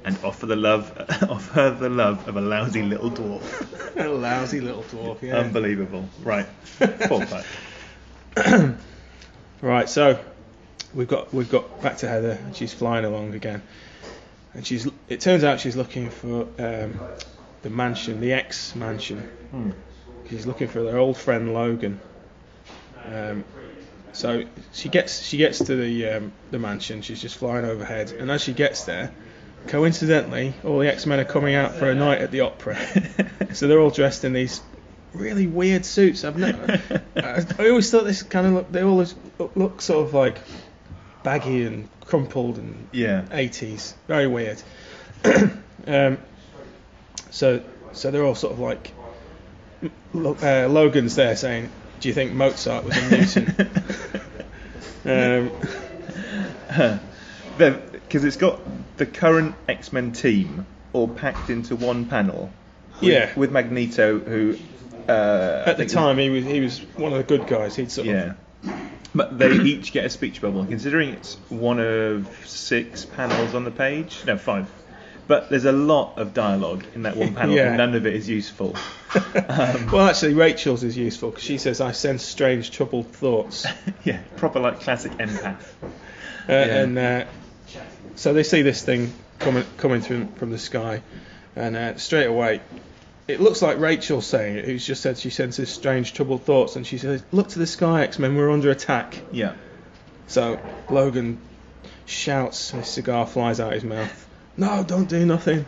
and 0.05 0.19
offer 0.25 0.47
the 0.47 0.57
love 0.57 0.93
offer 1.29 1.77
the 1.79 1.91
love 1.91 2.27
of 2.29 2.37
a 2.37 2.41
lousy 2.41 2.83
little 2.83 3.11
dwarf. 3.11 3.97
a 3.97 4.09
lousy 4.09 4.61
little 4.61 4.83
dwarf. 4.85 5.23
Yeah. 5.23 5.39
Unbelievable. 5.39 6.09
Right. 6.23 6.47
Full 6.47 7.23
fight. 7.27 8.77
Right, 9.63 9.91
so 9.91 10.19
we've 10.95 11.09
got 11.09 11.35
we've 11.35 11.51
got 11.51 11.83
back 11.83 11.99
to 11.99 12.09
Heather, 12.09 12.39
she's 12.55 12.73
flying 12.73 13.05
along 13.05 13.35
again, 13.35 13.63
and 14.55 14.67
she's. 14.67 14.89
It 15.09 15.21
turns 15.21 15.45
out 15.45 15.61
she's 15.61 15.77
looking 15.77 16.09
for 16.09 16.49
um, 16.59 16.99
the 17.61 17.69
mansion, 17.69 18.21
the 18.21 18.33
ex 18.33 18.75
mansion. 18.75 19.19
Hmm. 19.51 19.71
She's 20.31 20.47
looking 20.47 20.69
for 20.69 20.83
their 20.83 20.97
old 20.97 21.19
friend 21.19 21.53
Logan. 21.53 22.01
Um, 23.05 23.45
so 24.13 24.45
she 24.73 24.89
gets 24.89 25.21
she 25.21 25.37
gets 25.37 25.59
to 25.59 25.77
the 25.77 26.09
um, 26.09 26.33
the 26.51 26.59
mansion. 26.59 27.03
She's 27.03 27.21
just 27.21 27.37
flying 27.37 27.67
overhead, 27.67 28.13
and 28.13 28.31
as 28.31 28.41
she 28.41 28.55
gets 28.55 28.85
there, 28.85 29.13
coincidentally, 29.67 30.55
all 30.65 30.79
the 30.79 30.89
X 30.89 31.07
Men 31.07 31.21
are 31.21 31.25
coming 31.25 31.55
out 31.55 31.75
for 31.75 31.91
a 31.91 31.95
night 31.95 32.21
at 32.21 32.31
the 32.31 32.41
opera. 32.41 32.79
so 33.53 33.69
they're 33.69 33.81
all 33.81 33.91
dressed 33.91 34.25
in 34.25 34.33
these 34.33 34.61
really 35.13 35.47
weird 35.47 35.85
suits. 35.85 36.25
I've 36.25 36.37
never. 36.37 36.81
I, 37.17 37.45
I 37.59 37.69
always 37.69 37.91
thought 37.91 38.05
this 38.05 38.23
kind 38.23 38.47
of 38.47 38.53
look. 38.53 38.73
They 38.73 38.83
always 38.83 39.15
look, 39.39 39.53
look 39.57 39.83
sort 39.83 40.07
of 40.07 40.15
like 40.15 40.39
baggy 41.23 41.65
and 41.65 41.89
crumpled 42.05 42.59
and 42.59 42.89
yeah. 42.93 43.25
80s. 43.31 43.95
Very 44.09 44.27
weird. 44.27 44.63
um, 45.87 46.19
so 47.31 47.63
so 47.93 48.11
they're 48.11 48.25
all 48.25 48.35
sort 48.35 48.53
of 48.53 48.61
like. 48.61 48.93
Uh, 50.15 50.69
Logan's 50.69 51.15
there 51.15 51.37
saying, 51.37 51.71
"Do 52.01 52.09
you 52.09 52.15
think 52.15 52.33
Mozart 52.33 52.85
was 52.85 52.97
a 52.97 53.11
mutant?" 53.11 53.61
um, 55.07 55.51
Because 58.11 58.25
it's 58.25 58.37
got 58.37 58.59
the 58.97 59.07
current 59.07 59.55
X 59.69 59.93
Men 59.93 60.11
team 60.11 60.67
all 60.93 61.07
packed 61.07 61.49
into 61.49 61.77
one 61.77 62.07
panel. 62.07 62.51
With, 63.01 63.03
Yeah. 63.09 63.31
With 63.37 63.53
Magneto, 63.53 64.19
who. 64.19 64.57
Uh, 65.09 65.63
at 65.65 65.77
the 65.77 65.87
time, 65.87 66.19
he 66.19 66.29
was 66.29 66.45
he 66.45 66.59
was 66.59 66.81
one 66.97 67.13
of 67.13 67.19
the 67.19 67.25
good 67.25 67.47
guys. 67.47 67.77
He'd 67.77 67.93
sort 67.93 68.09
of 68.09 68.15
Yeah. 68.15 68.33
But 69.15 69.39
they 69.39 69.53
each 69.53 69.93
get 69.93 70.05
a 70.07 70.11
speech 70.11 70.41
bubble. 70.41 70.65
Considering 70.67 71.11
it's 71.11 71.35
one 71.51 71.79
of 71.79 72.29
six 72.47 73.05
panels 73.05 73.55
on 73.55 73.63
the 73.63 73.71
page, 73.71 74.19
no, 74.27 74.37
five. 74.37 74.69
But 75.29 75.49
there's 75.49 75.65
a 75.65 75.71
lot 75.73 76.19
of 76.19 76.35
dialogue 76.35 76.85
in 76.97 77.03
that 77.05 77.17
one 77.17 77.35
panel, 77.37 77.55
Yeah. 77.55 77.69
and 77.69 77.77
none 77.77 77.95
of 77.95 78.07
it 78.07 78.15
is 78.15 78.29
useful. 78.29 78.75
Um, 79.13 79.91
well, 79.91 80.07
actually, 80.09 80.35
Rachel's 80.35 80.85
is 80.85 80.97
useful 80.97 81.31
because 81.31 81.43
she 81.45 81.59
says, 81.59 81.81
"I 81.81 81.91
sense 81.91 82.23
strange, 82.23 82.71
troubled 82.71 83.09
thoughts," 83.09 83.67
uh, 83.67 83.73
yeah, 84.05 84.21
proper 84.37 84.61
like 84.61 84.81
classic 84.81 85.11
empath. 85.13 85.65
and 86.47 86.97
uh, 86.97 87.25
so 88.17 88.33
they 88.33 88.43
see 88.43 88.63
this 88.63 88.83
thing 88.83 89.13
coming 89.39 89.65
coming 89.77 90.01
through 90.01 90.29
from 90.37 90.51
the 90.51 90.59
sky, 90.59 91.03
and 91.57 91.77
uh, 91.77 91.97
straight 91.97 92.27
away, 92.27 92.61
it 93.29 93.41
looks 93.41 93.63
like 93.63 93.79
Rachel 93.79 94.21
saying 94.21 94.57
it, 94.57 94.65
who's 94.65 94.87
just 94.87 95.03
said 95.03 95.19
she 95.19 95.31
senses 95.31 95.69
strange, 95.71 96.13
troubled 96.13 96.43
thoughts, 96.43 96.77
and 96.77 96.87
she 96.87 96.99
says, 96.99 97.23
"Look 97.33 97.49
to 97.51 97.59
the 97.59 97.67
sky, 97.67 98.03
X-Men, 98.03 98.37
we're 98.37 98.51
under 98.51 98.71
attack." 98.71 99.19
Yeah. 99.33 99.55
So 100.27 100.61
Logan 100.89 101.41
shouts, 102.07 102.71
his 102.71 102.87
cigar 102.87 103.27
flies 103.27 103.61
out 103.61 103.73
his 103.73 103.85
mouth. 103.85 104.29
No, 104.57 104.85
don't 104.85 105.09
do 105.09 105.25
nothing. 105.25 105.65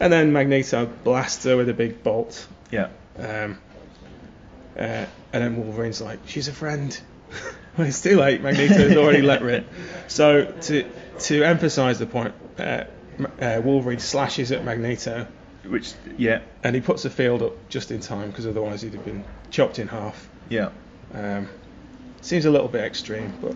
And 0.00 0.12
then 0.12 0.32
Magneto 0.32 0.86
blasts 1.04 1.44
her 1.44 1.56
with 1.56 1.68
a 1.68 1.74
big 1.74 2.02
bolt. 2.02 2.46
Yeah. 2.70 2.88
Um, 3.18 3.58
uh, 4.76 4.80
and 4.80 5.08
then 5.32 5.56
Wolverine's 5.56 6.00
like, 6.00 6.18
she's 6.26 6.48
a 6.48 6.52
friend. 6.52 6.98
well, 7.78 7.86
it's 7.86 8.02
too 8.02 8.18
late. 8.18 8.42
Magneto's 8.42 8.96
already 8.96 9.22
let 9.22 9.42
rip. 9.42 9.66
So 10.08 10.44
to 10.44 10.84
to 11.20 11.42
emphasise 11.42 11.98
the 11.98 12.06
point, 12.06 12.34
uh, 12.58 12.84
uh, 13.40 13.60
Wolverine 13.64 13.98
slashes 13.98 14.52
at 14.52 14.64
Magneto, 14.64 15.26
Which, 15.66 15.92
yeah, 16.18 16.42
and 16.62 16.74
he 16.74 16.80
puts 16.80 17.02
the 17.02 17.10
field 17.10 17.42
up 17.42 17.68
just 17.68 17.90
in 17.90 18.00
time 18.00 18.30
because 18.30 18.46
otherwise 18.46 18.82
he'd 18.82 18.94
have 18.94 19.04
been 19.04 19.24
chopped 19.50 19.78
in 19.78 19.88
half. 19.88 20.28
yeah. 20.48 20.70
Um, 21.14 21.48
seems 22.20 22.44
a 22.44 22.50
little 22.50 22.66
bit 22.68 22.84
extreme, 22.84 23.32
but 23.40 23.54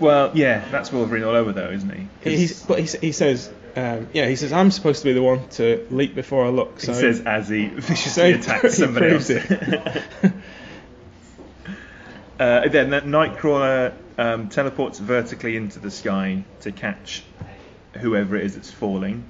Well, 0.00 0.30
yeah, 0.34 0.64
that's 0.70 0.90
Wolverine 0.90 1.22
all 1.24 1.34
over 1.34 1.52
though, 1.52 1.70
isn't 1.70 1.90
he? 1.90 2.08
he's 2.30 2.64
but 2.64 2.78
he, 2.80 2.98
he 2.98 3.12
says, 3.12 3.52
um, 3.76 4.08
yeah, 4.14 4.26
he 4.26 4.36
says 4.36 4.52
I'm 4.52 4.70
supposed 4.70 5.02
to 5.02 5.04
be 5.08 5.12
the 5.12 5.22
one 5.22 5.46
to 5.50 5.86
leap 5.90 6.14
before 6.14 6.46
I 6.46 6.48
look. 6.48 6.80
he 6.80 6.86
says 6.86 7.20
as 7.20 7.48
he 7.48 7.66
viciously 7.74 8.32
he 8.32 8.38
attacks 8.38 8.78
somebody 8.78 9.10
else. 9.12 9.30
uh, 12.38 12.68
then 12.68 12.90
that 12.90 13.04
Nightcrawler 13.04 13.94
um, 14.18 14.48
teleports 14.48 14.98
vertically 14.98 15.56
into 15.56 15.78
the 15.78 15.90
sky 15.90 16.44
to 16.60 16.72
catch 16.72 17.22
whoever 17.98 18.36
it 18.36 18.44
is 18.44 18.54
that's 18.54 18.70
falling. 18.70 19.24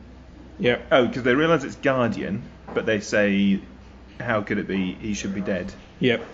yeah, 0.59 0.79
Oh, 0.91 1.07
because 1.07 1.23
they 1.23 1.35
realise 1.35 1.65
it's 1.65 1.77
Guardian, 1.77 2.43
but 2.75 2.87
they 2.87 3.01
say, 3.01 3.61
how 4.21 4.43
could 4.43 4.59
it 4.59 4.69
be? 4.69 4.95
He 4.95 5.15
should 5.15 5.35
be 5.35 5.41
dead. 5.41 5.73
yep, 5.99 6.25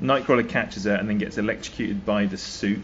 Nightcrawler 0.00 0.48
catches 0.48 0.84
her 0.84 0.94
and 0.94 1.08
then 1.08 1.18
gets 1.18 1.38
electrocuted 1.38 2.04
by 2.04 2.26
the 2.26 2.36
suit. 2.36 2.82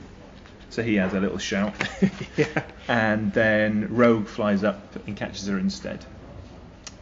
So 0.70 0.82
he 0.82 0.96
has 0.96 1.14
a 1.14 1.20
little 1.20 1.38
shout. 1.38 1.74
yeah. 2.36 2.62
and 2.86 3.32
then 3.32 3.88
Rogue 3.94 4.26
flies 4.26 4.62
up 4.62 4.96
and 5.06 5.16
catches 5.16 5.46
her 5.46 5.58
instead. 5.58 6.04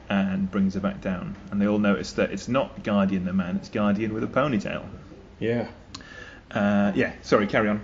And 0.09 0.49
brings 0.49 0.75
her 0.75 0.81
back 0.81 1.01
down. 1.01 1.35
And 1.51 1.61
they 1.61 1.67
all 1.67 1.81
notice 1.81 2.13
that 2.13 2.31
it's 2.31 2.47
not 2.47 2.85
Guardian 2.85 3.25
the 3.25 3.33
man, 3.33 3.57
it's 3.57 3.69
Guardian 3.69 4.15
with 4.15 4.23
a 4.23 4.29
ponytail. 4.29 4.85
Yeah. 5.41 5.67
Uh, 6.51 6.93
yeah, 6.95 7.13
sorry, 7.23 7.47
carry 7.47 7.69
on. 7.69 7.83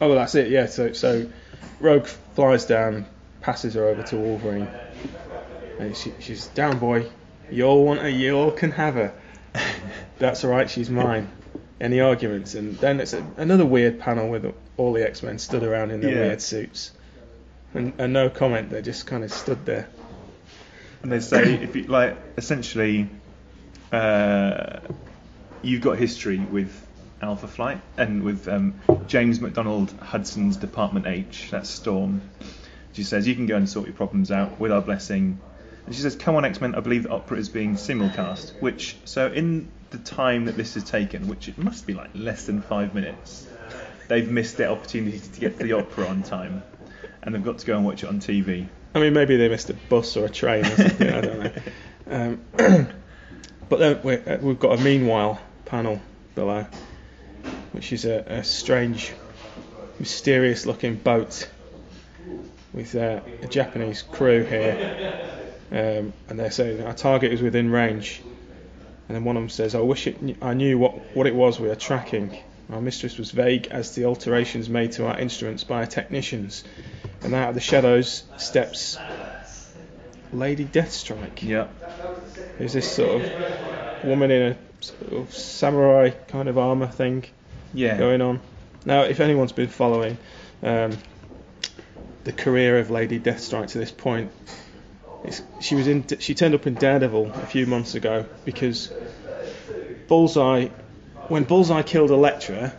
Oh, 0.00 0.08
well, 0.08 0.16
that's 0.18 0.34
it. 0.34 0.50
Yeah. 0.50 0.66
So, 0.66 0.92
so 0.92 1.30
Rogue 1.80 2.06
flies 2.06 2.64
down, 2.66 3.06
passes 3.40 3.74
her 3.74 3.86
over 3.86 4.02
to 4.02 4.16
Wolverine, 4.16 4.68
and 5.78 5.96
she, 5.96 6.12
she's 6.20 6.46
down, 6.48 6.78
boy. 6.78 7.06
You 7.50 7.64
all 7.64 7.84
want 7.84 8.00
her, 8.00 8.08
you 8.08 8.36
all 8.36 8.50
can 8.50 8.70
have 8.72 8.94
her. 8.94 9.14
That's 10.18 10.44
all 10.44 10.50
right. 10.50 10.68
She's 10.68 10.88
mine. 10.90 11.30
Any 11.80 12.00
arguments? 12.00 12.54
And 12.54 12.76
then 12.78 13.00
it's 13.00 13.12
a, 13.12 13.24
another 13.36 13.66
weird 13.66 14.00
panel 14.00 14.28
with 14.28 14.52
all 14.76 14.92
the 14.92 15.06
X 15.06 15.22
Men 15.22 15.38
stood 15.38 15.62
around 15.62 15.90
in 15.90 16.00
their 16.00 16.10
Yeah. 16.12 16.20
weird 16.20 16.40
suits, 16.42 16.92
and, 17.74 17.92
and 17.98 18.12
no 18.12 18.30
comment. 18.30 18.70
They 18.70 18.80
just 18.82 19.06
kind 19.06 19.22
of 19.24 19.32
stood 19.32 19.64
there. 19.66 19.88
And 21.02 21.12
they 21.12 21.20
say, 21.20 21.54
if 21.54 21.76
you 21.76 21.82
like, 21.84 22.16
essentially, 22.38 23.08
uh, 23.92 24.80
you've 25.62 25.82
got 25.82 25.98
history 25.98 26.38
with 26.38 26.83
Alpha 27.24 27.48
Flight 27.48 27.80
and 27.96 28.22
with 28.22 28.46
um, 28.48 28.74
James 29.06 29.40
MacDonald 29.40 29.90
Hudson's 30.00 30.56
Department 30.56 31.06
H, 31.06 31.48
that's 31.50 31.70
Storm. 31.70 32.20
She 32.92 33.02
says, 33.02 33.26
you 33.26 33.34
can 33.34 33.46
go 33.46 33.56
and 33.56 33.68
sort 33.68 33.86
your 33.86 33.96
problems 33.96 34.30
out 34.30 34.60
with 34.60 34.70
our 34.70 34.82
blessing. 34.82 35.40
And 35.86 35.94
she 35.94 36.02
says, 36.02 36.16
come 36.16 36.36
on, 36.36 36.44
X 36.44 36.60
Men, 36.60 36.74
I 36.74 36.80
believe 36.80 37.04
the 37.04 37.10
opera 37.10 37.38
is 37.38 37.48
being 37.48 37.74
simulcast. 37.74 38.60
Which, 38.60 38.96
so 39.04 39.26
in 39.32 39.68
the 39.90 39.98
time 39.98 40.44
that 40.44 40.56
this 40.56 40.76
is 40.76 40.84
taken, 40.84 41.26
which 41.26 41.48
it 41.48 41.58
must 41.58 41.86
be 41.86 41.94
like 41.94 42.10
less 42.14 42.46
than 42.46 42.62
five 42.62 42.94
minutes, 42.94 43.46
they've 44.08 44.30
missed 44.30 44.58
their 44.58 44.70
opportunity 44.70 45.18
to 45.18 45.40
get 45.40 45.58
to 45.58 45.64
the 45.64 45.72
opera 45.72 46.06
on 46.06 46.22
time. 46.22 46.62
And 47.22 47.34
they've 47.34 47.44
got 47.44 47.58
to 47.58 47.66
go 47.66 47.76
and 47.76 47.86
watch 47.86 48.02
it 48.02 48.08
on 48.08 48.20
TV. 48.20 48.68
I 48.94 49.00
mean, 49.00 49.12
maybe 49.12 49.36
they 49.36 49.48
missed 49.48 49.70
a 49.70 49.74
bus 49.74 50.16
or 50.16 50.26
a 50.26 50.30
train 50.30 50.66
or 50.66 50.76
something. 50.76 51.10
I 51.10 51.20
don't 51.20 51.38
know. 51.42 51.52
Um, 52.06 52.40
but 53.68 53.78
then 53.78 54.00
we 54.04 54.16
uh, 54.16 54.38
we've 54.38 54.58
got 54.58 54.78
a 54.78 54.82
meanwhile 54.82 55.40
panel 55.64 56.00
below, 56.34 56.66
which 57.74 57.92
is 57.92 58.04
a, 58.04 58.20
a 58.28 58.44
strange, 58.44 59.12
mysterious-looking 59.98 60.94
boat 60.94 61.50
with 62.72 62.94
uh, 62.94 63.20
a 63.42 63.48
Japanese 63.48 64.02
crew 64.02 64.44
here, 64.44 65.28
um, 65.72 66.12
and 66.28 66.38
they're 66.38 66.52
saying 66.52 66.80
our 66.84 66.94
target 66.94 67.32
is 67.32 67.42
within 67.42 67.70
range. 67.70 68.22
And 69.08 69.16
then 69.16 69.24
one 69.24 69.36
of 69.36 69.42
them 69.42 69.50
says, 69.50 69.74
"I 69.74 69.80
wish 69.80 70.06
it, 70.06 70.16
I 70.40 70.54
knew 70.54 70.78
what, 70.78 71.16
what 71.16 71.26
it 71.26 71.34
was 71.34 71.58
we 71.58 71.68
are 71.68 71.74
tracking. 71.74 72.38
Our 72.70 72.80
mistress 72.80 73.18
was 73.18 73.32
vague 73.32 73.66
as 73.66 73.90
to 73.90 74.00
the 74.00 74.06
alterations 74.06 74.68
made 74.68 74.92
to 74.92 75.06
our 75.06 75.18
instruments 75.18 75.64
by 75.64 75.80
our 75.80 75.86
technicians." 75.86 76.62
And 77.22 77.34
out 77.34 77.48
of 77.48 77.54
the 77.56 77.60
shadows 77.60 78.22
steps 78.36 78.98
Lady 80.32 80.64
Deathstrike. 80.64 81.42
Yeah. 81.42 81.66
Who's 82.58 82.72
this 82.72 82.90
sort 82.90 83.22
of 83.22 84.04
woman 84.04 84.30
in 84.30 84.52
a 84.52 84.56
sort 84.80 85.12
of 85.12 85.34
samurai 85.34 86.10
kind 86.28 86.48
of 86.48 86.56
armour 86.56 86.86
thing 86.86 87.24
Yeah. 87.74 87.98
going 87.98 88.22
on? 88.22 88.40
Now, 88.86 89.02
if 89.02 89.20
anyone's 89.20 89.52
been 89.52 89.68
following 89.68 90.16
um, 90.62 90.96
the 92.24 92.32
career 92.32 92.78
of 92.78 92.90
Lady 92.90 93.18
Deathstrike 93.18 93.68
to 93.68 93.78
this 93.78 93.90
point, 93.90 94.30
it's, 95.24 95.42
she 95.60 95.74
was 95.74 95.88
in. 95.88 96.04
She 96.18 96.34
turned 96.34 96.54
up 96.54 96.66
in 96.66 96.74
Daredevil 96.74 97.32
a 97.34 97.46
few 97.46 97.66
months 97.66 97.94
ago 97.94 98.26
because 98.44 98.92
Bullseye, 100.06 100.68
when 101.28 101.44
Bullseye 101.44 101.82
killed 101.82 102.10
Elektra, 102.10 102.74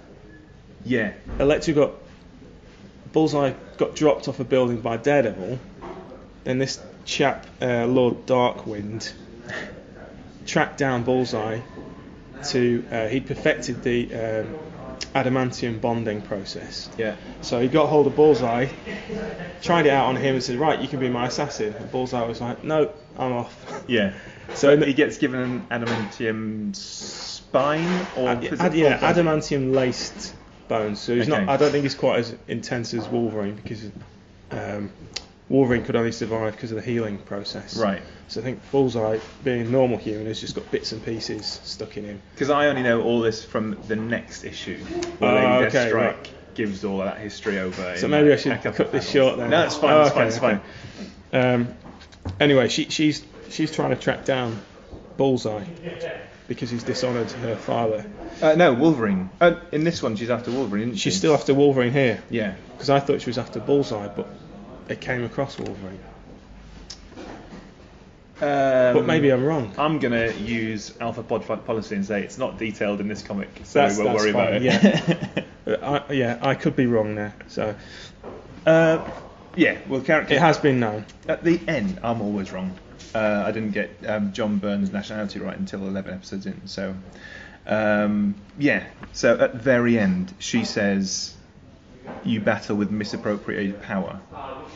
Yeah. 0.84 1.14
Elektra 1.40 1.74
got 1.74 1.92
Bullseye 3.12 3.54
got 3.78 3.96
dropped 3.96 4.28
off 4.28 4.40
a 4.40 4.44
building 4.44 4.82
by 4.82 4.98
Daredevil. 4.98 5.58
Then 6.44 6.60
this 6.60 6.80
chap, 7.06 7.48
uh, 7.62 7.88
Lord 7.88 8.28
Darkwind, 8.28 9.12
tracked 10.46 10.78
down 10.78 11.04
Bullseye 11.04 11.62
to. 12.50 12.86
Uh, 12.92 13.08
he'd 13.08 13.26
perfected 13.26 13.82
the 13.82 14.14
um, 14.14 14.56
adamantium 15.16 15.80
bonding 15.80 16.22
process. 16.22 16.90
Yeah. 16.98 17.16
So 17.42 17.62
he 17.62 17.68
got 17.70 17.88
hold 17.88 18.06
of 18.06 18.16
Bullseye, 18.16 18.68
tried 19.62 19.86
it 19.86 19.90
out 19.92 20.08
on 20.08 20.18
him, 20.18 20.36
and 20.36 20.44
said, 20.44 20.58
"Right, 20.58 20.80
you 20.80 20.88
can 20.88 21.00
be 21.00 21.10
my 21.10 21.28
assassin." 21.28 21.74
And 21.74 21.90
Bullseye 21.90 22.26
was 22.28 22.42
like, 22.42 22.64
"No, 22.64 22.92
I'm 23.18 23.32
off." 23.34 23.84
Yeah. 23.88 24.14
So 24.54 24.78
he 24.78 24.94
gets 24.94 25.18
given 25.18 25.40
an 25.40 25.66
adamantium 25.72 26.76
spine 26.76 28.06
or 28.16 28.30
Ad- 28.30 28.60
ad- 28.60 28.74
yeah, 28.76 29.00
adamantium 29.00 29.74
laced 29.74 30.36
bones. 30.68 31.00
So 31.00 31.16
he's 31.16 31.28
Okay. 31.30 31.46
not. 31.46 31.50
I 31.50 31.58
don't 31.58 31.72
think 31.72 31.84
he's 31.84 31.96
quite 31.96 32.20
as 32.20 32.36
intense 32.48 32.94
as 32.94 33.08
Wolverine 33.08 33.56
because 33.56 33.90
um, 34.52 34.92
Wolverine 35.48 35.84
could 35.84 35.96
only 35.96 36.12
survive 36.12 36.54
because 36.54 36.72
of 36.72 36.78
the 36.78 36.82
healing 36.84 37.18
process. 37.20 37.78
Right. 37.78 38.02
So 38.28 38.42
I 38.42 38.44
think 38.44 38.60
Bullseye, 38.72 39.20
being 39.44 39.62
a 39.62 39.70
normal 39.70 39.98
human, 39.98 40.26
has 40.26 40.42
just 40.42 40.56
got 40.56 40.70
bits 40.72 40.92
and 40.92 41.06
pieces 41.06 41.46
stuck 41.64 41.98
in 41.98 42.06
him. 42.06 42.22
Because 42.34 42.50
I 42.50 42.68
only 42.68 42.82
know 42.82 43.04
all 43.04 43.20
this 43.22 43.46
from 43.46 43.78
the 43.88 43.96
next 43.96 44.44
issue. 44.44 44.80
Where 45.20 45.32
Oh, 45.32 45.36
Lady 45.60 45.66
okay, 45.68 45.92
Deathstrike 45.92 45.94
right. 45.94 46.30
gives 46.56 46.84
all 46.84 47.00
of 47.02 47.06
that 47.06 47.20
history 47.20 47.60
over. 47.60 47.96
So 47.98 48.08
maybe 48.08 48.34
I 48.34 48.38
should 48.38 48.60
cut 48.62 48.92
this 48.92 49.08
short 49.10 49.38
then. 49.38 49.52
No, 49.52 49.64
it's 49.66 49.76
fine. 49.76 49.94
Oh, 49.94 50.02
it's 50.02 50.10
okay, 50.12 50.18
fine. 50.18 50.28
It's 50.28 50.38
fine. 51.32 51.52
Um, 51.54 51.68
anyway, 52.40 52.68
she, 52.70 52.90
she's 52.90 53.24
she's 53.50 53.72
trying 53.72 53.92
to 53.92 53.96
track 53.98 54.26
down 54.26 54.60
Bullseye 55.18 55.64
because 56.48 56.70
he's 56.72 56.84
dishonoured 56.84 57.30
her 57.32 57.56
father. 57.56 58.06
Uh, 58.42 58.56
no, 58.56 58.74
Wolverine. 58.74 59.30
Uh, 59.40 59.56
in 59.72 59.84
this 59.84 60.02
one, 60.02 60.16
she's 60.16 60.30
after 60.32 60.50
Wolverine. 60.52 60.90
Isn't 60.90 60.96
She's 60.98 61.14
she? 61.14 61.20
still 61.20 61.34
after 61.36 61.54
Wolverine 61.54 61.92
here 61.94 62.22
Yeah. 62.30 62.56
because 62.74 62.90
I 62.90 63.00
thought 63.00 63.22
she 63.22 63.30
was 63.30 63.38
after 63.38 63.60
Bullseye, 63.60 64.08
but 64.08 64.28
it 64.90 65.02
came 65.02 65.24
across 65.24 65.58
Wolverine. 65.60 66.00
Um, 68.42 68.94
But 68.94 69.06
maybe 69.06 69.30
I'm 69.32 69.46
wrong. 69.46 69.74
I'm 69.78 70.00
gonna 70.00 70.32
use 70.34 70.94
alpha 71.00 71.24
pod 71.24 71.46
policy 71.66 71.96
and 71.96 72.06
say 72.06 72.22
it's 72.22 72.38
not 72.38 72.58
detailed 72.58 73.00
in 73.00 73.08
this 73.08 73.22
comic, 73.24 73.50
so 73.64 73.80
That's- 73.80 73.98
we 73.98 74.04
won't 74.04 74.18
that's 74.18 74.26
worry 74.26 74.32
about 74.32 74.54
it. 75.38 75.46
Uh, 75.68 76.02
I, 76.08 76.14
yeah, 76.14 76.38
I 76.44 76.54
could 76.54 76.76
be 76.76 76.86
wrong 76.86 77.16
there. 77.16 77.34
So 77.48 77.74
uh, 78.68 79.10
yeah. 79.56 79.80
Well, 79.88 80.02
character 80.02 80.36
it 80.36 80.40
has 80.40 80.60
been 80.60 80.80
known. 80.80 81.08
at 81.28 81.44
the 81.44 81.60
end. 81.68 82.00
I'm 82.04 82.22
always 82.22 82.52
wrong. 82.52 82.78
Uh, 83.16 83.44
I 83.48 83.52
didn't 83.52 83.72
get 83.72 83.90
um, 84.08 84.32
John 84.32 84.58
Byrne's 84.60 84.92
nationality 84.92 85.40
right 85.40 85.58
until 85.58 85.88
11 85.88 86.14
episodes 86.14 86.46
in. 86.46 86.68
So 86.68 86.94
um, 87.66 88.36
yeah. 88.60 88.84
So 89.14 89.40
at 89.40 89.54
the 89.54 89.58
very 89.58 89.98
end, 89.98 90.36
she 90.38 90.66
says, 90.66 91.34
"You 92.24 92.40
battle 92.42 92.76
with 92.76 92.92
misappropriated 92.92 93.82
power, 93.82 94.20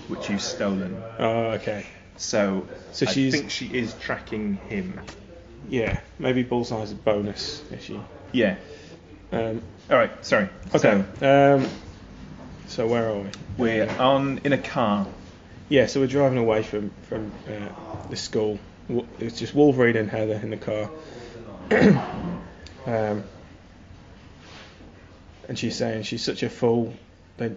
which 0.07 0.29
you've 0.29 0.41
stolen." 0.41 1.01
Oh, 1.17 1.51
okay. 1.51 1.85
So, 2.17 2.67
So 2.91 3.05
I 3.07 3.11
she's- 3.11 3.33
think 3.33 3.49
she 3.49 3.67
is 3.67 3.93
tracking 3.95 4.55
him. 4.67 4.99
Yeah, 5.69 5.99
maybe 6.17 6.43
Bullseye's 6.43 6.91
a 6.91 6.95
bonus 6.95 7.63
issue. 7.71 8.01
Yeah. 8.31 8.55
Um, 9.31 9.61
All 9.89 9.97
right. 9.97 10.25
Sorry. 10.25 10.49
okay. 10.73 11.03
So 11.19 11.55
um, 11.61 11.67
so 12.67 12.87
where 12.87 13.09
are 13.09 13.19
we? 13.19 13.29
we're 13.57 13.89
on 13.99 14.41
in 14.43 14.53
a 14.53 14.57
car. 14.57 15.07
Yeah, 15.69 15.85
so 15.85 15.99
we're 15.99 16.07
driving 16.07 16.39
away 16.39 16.63
from 16.63 16.91
from 17.03 17.31
uh, 17.47 18.07
the 18.09 18.15
school. 18.15 18.57
It's 19.19 19.37
just 19.37 19.53
Wolverine 19.53 19.95
and 19.97 20.09
Heather 20.09 20.33
in 20.41 20.49
the 20.49 20.57
car. 20.57 20.89
um, 22.87 23.23
and 25.47 25.57
she's 25.57 25.75
saying 25.75 26.03
she's 26.03 26.23
such 26.23 26.41
a 26.43 26.49
fool. 26.49 26.93
They, 27.39 27.55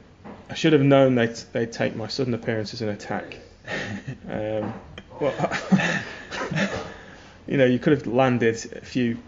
I 0.48 0.54
should 0.54 0.72
have 0.72 0.82
known 0.82 1.16
they'd, 1.16 1.36
they'd 1.52 1.72
take 1.72 1.96
my 1.96 2.06
sudden 2.06 2.34
appearance 2.34 2.72
as 2.72 2.82
an 2.82 2.88
attack. 2.88 3.38
Um, 4.28 4.72
well, 5.20 5.34
you 7.46 7.56
know, 7.56 7.64
you 7.64 7.78
could 7.78 7.92
have 7.92 8.06
landed 8.06 8.54
a 8.76 8.84
few 8.84 9.18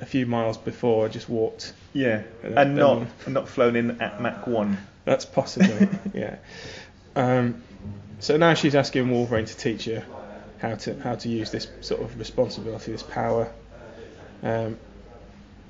a 0.00 0.06
few 0.06 0.26
miles 0.26 0.56
before, 0.56 1.08
just 1.08 1.28
walked. 1.28 1.72
Yeah, 1.92 2.22
And 2.42 2.58
and 2.58 2.76
not 2.76 3.06
and 3.24 3.34
not 3.34 3.48
flown 3.48 3.76
in 3.76 4.00
at 4.00 4.20
Mach 4.20 4.46
one. 4.46 4.78
That's 5.04 5.24
possible, 5.24 5.88
yeah. 6.14 6.36
Um, 7.16 7.62
so 8.18 8.36
now 8.36 8.54
she's 8.54 8.74
asking 8.74 9.10
Wolverine 9.10 9.46
to 9.46 9.56
teach 9.56 9.86
her 9.86 10.04
how 10.58 10.74
to 10.76 10.98
how 11.00 11.14
to 11.16 11.28
use 11.28 11.50
this 11.50 11.68
sort 11.80 12.02
of 12.02 12.18
responsibility, 12.18 12.92
this 12.92 13.02
power. 13.02 13.50
Um, 14.42 14.78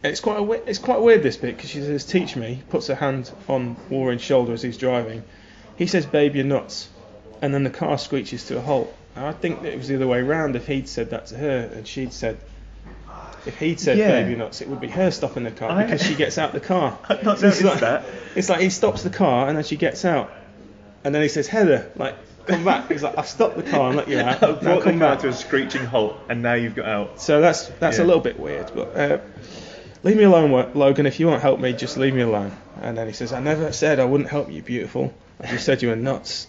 it's 0.03 0.21
quite 0.21 0.39
a, 0.39 0.43
we- 0.43 0.59
it's 0.67 0.79
quite 0.79 1.01
weird 1.01 1.23
this 1.23 1.37
bit 1.37 1.57
because 1.57 1.71
she 1.71 1.81
says, 1.81 2.05
"Teach 2.05 2.37
me." 2.37 2.63
Puts 2.71 2.87
her 2.89 2.95
hand 2.95 3.31
on 3.49 3.77
Warren's 3.89 4.23
shoulder 4.23 4.53
as 4.53 4.63
he's 4.63 4.77
driving. 4.79 5.23
He 5.77 5.87
says, 5.87 6.07
"Babe, 6.07 6.37
you're 6.37 6.45
nuts," 6.45 6.89
and 7.43 7.53
then 7.55 7.65
the 7.65 7.71
car 7.71 7.99
screeches 7.99 8.47
to 8.47 8.57
a 8.59 8.61
halt. 8.61 8.95
And 9.17 9.25
I 9.27 9.33
think 9.33 9.63
that 9.63 9.73
it 9.73 9.77
was 9.79 9.89
the 9.89 9.97
other 9.97 10.07
way 10.07 10.23
round. 10.23 10.57
If 10.57 10.67
he'd 10.67 10.89
said 10.89 11.11
that 11.11 11.27
to 11.27 11.37
her 11.37 11.71
and 11.75 11.87
she'd 11.87 12.13
said, 12.13 12.39
if 13.47 13.59
he'd 13.59 13.81
said, 13.81 13.99
Yeah. 13.99 14.11
"Babe, 14.11 14.29
you're 14.29 14.39
nuts," 14.39 14.61
it 14.61 14.69
would 14.69 14.81
be 14.81 14.89
her 14.89 15.11
stopping 15.11 15.45
the 15.45 15.51
car 15.51 15.71
I- 15.71 15.85
because 15.85 16.03
she 16.07 16.15
gets 16.15 16.39
out 16.39 16.55
of 16.55 16.61
the 16.61 16.67
car. 16.67 16.99
I've 17.09 17.23
not 17.23 17.39
So 17.39 17.49
it's 17.49 17.61
noticed 17.61 17.83
like- 17.83 18.03
that. 18.03 18.05
It's 18.37 18.49
like 18.49 18.61
he 18.61 18.71
stops 18.71 19.03
the 19.03 19.11
car 19.11 19.49
and 19.49 19.57
then 19.57 19.65
she 19.65 19.77
gets 19.77 20.05
out, 20.05 20.31
and 21.05 21.15
then 21.15 21.23
he 21.23 21.29
says, 21.29 21.47
"Heather, 21.49 21.91
like, 21.97 22.15
come 22.47 22.65
back." 22.65 22.91
He's 22.91 23.03
like, 23.03 23.17
"I've 23.19 23.27
stopped 23.29 23.57
the 23.57 23.63
car 23.63 23.89
and 23.89 23.97
let 23.97 24.09
you 24.09 24.19
out. 24.21 24.43
I've 24.43 24.61
brought 24.61 24.79
the 24.81 24.91
come 24.91 24.99
car 25.01 25.11
back." 25.15 25.21
to 25.21 25.29
a 25.29 25.33
screeching 25.33 25.85
halt, 25.87 26.17
and 26.29 26.43
now 26.43 26.55
you've 26.55 26.75
got 26.77 26.87
out. 26.87 27.21
So 27.21 27.41
that's 27.41 27.67
that's 27.81 27.99
a 27.99 28.05
little 28.05 28.21
bit 28.23 28.39
weird, 28.39 28.71
but 28.75 28.97
uh, 28.97 29.19
leave 30.03 30.17
me 30.17 30.25
alone, 30.25 30.73
Logan. 30.75 31.07
If 31.07 31.21
you 31.21 31.27
won't 31.27 31.43
help 31.43 31.61
me, 31.61 31.73
just 31.73 31.97
leave 31.97 32.15
me 32.15 32.23
alone. 32.23 32.57
And 32.81 32.97
then 32.97 33.07
he 33.07 33.13
says, 33.13 33.33
"I 33.33 33.41
never 33.41 33.73
said 33.73 34.01
I 34.01 34.05
wouldn't 34.05 34.31
help 34.31 34.51
you, 34.51 34.63
beautiful. 34.63 35.13
I 35.41 35.47
just 35.49 35.65
said 35.65 35.83
you 35.83 35.89
were 35.89 35.97
nuts." 35.97 36.47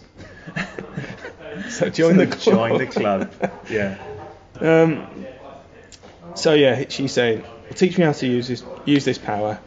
so 1.70 1.88
join 1.90 2.16
the 2.16 2.26
club. 2.38 2.40
Join 2.70 2.78
the 2.78 2.86
club. 2.86 3.32
Yeah. 3.70 3.96
Um, 4.60 5.26
so 6.34 6.54
yeah, 6.54 6.84
she's 6.88 7.12
saying, 7.12 7.42
well, 7.42 7.74
"Teach 7.74 7.98
me 7.98 8.04
how 8.04 8.12
to 8.12 8.26
use 8.26 8.48
this 8.48 8.62
use 8.84 9.04
this 9.04 9.18
power," 9.18 9.58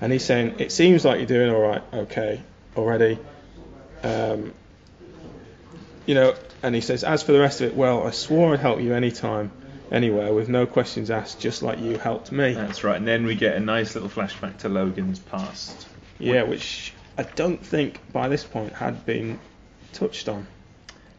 and 0.00 0.12
he's 0.12 0.24
saying, 0.24 0.56
"It 0.58 0.72
seems 0.72 1.04
like 1.04 1.18
you're 1.18 1.26
doing 1.26 1.50
all 1.50 1.60
right, 1.60 1.82
okay, 1.92 2.40
already." 2.76 3.18
Um, 4.02 4.52
you 6.06 6.14
know, 6.14 6.34
and 6.62 6.74
he 6.74 6.80
says, 6.80 7.04
"As 7.04 7.22
for 7.22 7.32
the 7.32 7.40
rest 7.40 7.60
of 7.60 7.68
it, 7.68 7.76
well, 7.76 8.06
I 8.06 8.10
swore 8.10 8.52
I'd 8.52 8.60
help 8.60 8.80
you 8.80 8.92
anytime, 8.94 9.50
anywhere, 9.90 10.32
with 10.32 10.48
no 10.48 10.66
questions 10.66 11.10
asked, 11.10 11.40
just 11.40 11.62
like 11.62 11.78
you 11.80 11.98
helped 11.98 12.32
me." 12.32 12.52
That's 12.54 12.84
right. 12.84 12.96
And 12.96 13.06
then 13.06 13.26
we 13.26 13.34
get 13.34 13.56
a 13.56 13.60
nice 13.60 13.94
little 13.94 14.08
flashback 14.10 14.58
to 14.58 14.68
Logan's 14.68 15.18
past. 15.18 15.86
Yeah, 16.18 16.42
which 16.44 16.92
I 17.18 17.22
don't 17.24 17.64
think 17.64 18.00
by 18.12 18.28
this 18.28 18.44
point 18.44 18.72
had 18.72 19.04
been 19.06 19.38
touched 19.92 20.28
on. 20.28 20.46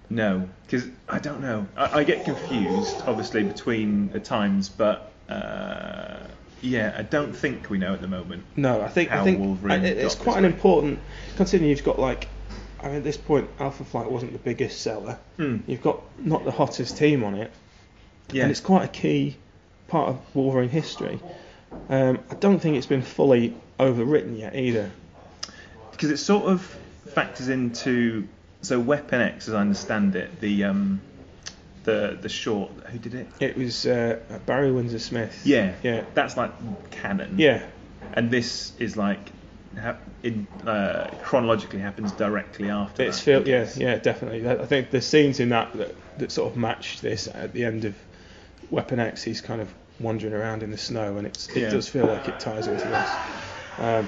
No, 0.09 0.47
because 0.65 0.87
I 1.09 1.19
don't 1.19 1.41
know. 1.41 1.67
I, 1.75 1.99
I 1.99 2.03
get 2.03 2.25
confused, 2.25 2.95
obviously, 3.07 3.43
between 3.43 4.09
the 4.11 4.19
times, 4.19 4.69
but 4.69 5.11
uh, 5.29 6.17
yeah, 6.61 6.93
I 6.97 7.01
don't 7.01 7.33
think 7.35 7.69
we 7.69 7.77
know 7.79 7.93
at 7.93 8.01
the 8.01 8.07
moment. 8.07 8.43
No, 8.55 8.81
I 8.81 8.87
think 8.87 9.09
How 9.09 9.21
I 9.21 9.23
think 9.23 9.39
Wolverine 9.39 9.81
I- 9.81 9.85
it- 9.87 10.17
quite 10.19 10.37
an 10.37 10.43
way. 10.43 10.49
important. 10.49 10.99
Considering 11.37 11.69
you've 11.69 11.83
got 11.83 11.97
like, 11.99 12.27
I 12.81 12.87
mean, 12.87 12.97
at 12.97 13.03
this 13.03 13.17
point, 13.17 13.49
Alpha 13.59 13.83
Flight 13.83 14.09
wasn't 14.11 14.33
the 14.33 14.39
biggest 14.39 14.81
seller. 14.81 15.17
Hmm. 15.37 15.57
You've 15.65 15.81
got 15.81 16.01
not 16.23 16.45
the 16.45 16.51
hottest 16.51 16.97
team 16.97 17.23
on 17.23 17.33
it, 17.35 17.51
Yeah. 18.31 18.43
and 18.43 18.51
it's 18.51 18.59
quite 18.59 18.83
a 18.83 18.87
key 18.87 19.37
part 19.87 20.09
of 20.09 20.35
Wolverine 20.35 20.69
history. 20.69 21.19
Um, 21.89 22.19
I 22.31 22.35
don't 22.35 22.59
think 22.59 22.77
it's 22.77 22.87
been 22.87 23.01
fully 23.01 23.55
overwritten 23.79 24.39
yet 24.39 24.55
either. 24.55 24.91
because 25.91 26.09
it 26.09 26.17
sort 26.17 26.45
of 26.45 26.61
factors 27.13 27.49
into 27.49 28.27
so 28.61 28.79
Weapon 28.79 29.21
X, 29.21 29.47
as 29.47 29.53
I 29.53 29.61
understand 29.61 30.15
it, 30.15 30.39
the 30.41 30.63
um, 30.63 31.01
the 31.83 32.17
the 32.19 32.29
short. 32.29 32.71
Who 32.91 32.97
did 32.97 33.13
it? 33.13 33.27
It 33.39 33.57
was 33.57 33.85
uh, 33.85 34.19
Barry 34.45 34.71
Windsor 34.71 34.99
Smith. 34.99 35.41
Yeah, 35.45 35.73
Yeah. 35.83 36.03
That's 36.13 36.35
like 36.37 36.51
canon. 36.91 37.35
Yeah. 37.37 37.63
and 38.13 38.31
this 38.31 38.71
is 38.79 38.97
like 38.97 39.19
ha- 39.79 39.97
in 40.23 40.47
uh, 40.65 41.11
chronologically 41.23 41.79
happens 41.79 42.11
directly 42.13 42.69
after. 42.69 43.03
It's 43.03 43.19
that, 43.23 43.45
feel, 43.45 43.47
yeah, 43.47 43.69
yeah, 43.75 43.97
definitely. 43.97 44.47
I 44.49 44.65
think 44.65 44.89
the 44.89 45.01
scenes 45.01 45.39
in 45.39 45.49
that, 45.49 45.73
that 45.73 45.95
that 46.17 46.31
sort 46.31 46.51
of 46.51 46.57
match 46.57 47.01
this 47.01 47.27
at 47.27 47.53
the 47.53 47.65
end 47.65 47.85
of 47.85 47.95
Weapon 48.71 48.99
X. 48.99 49.23
He's 49.23 49.41
kind 49.41 49.61
of 49.61 49.73
wandering 49.99 50.33
around 50.33 50.63
in 50.63 50.71
the 50.71 50.77
snow, 50.77 51.17
and 51.17 51.25
it's, 51.27 51.47
it 51.49 51.61
Yeah. 51.61 51.69
does 51.69 51.87
feel 51.87 52.05
like 52.05 52.27
it 52.27 52.39
ties 52.39 52.67
into 52.67 52.87
this. 52.87 53.09
Um, 53.79 54.07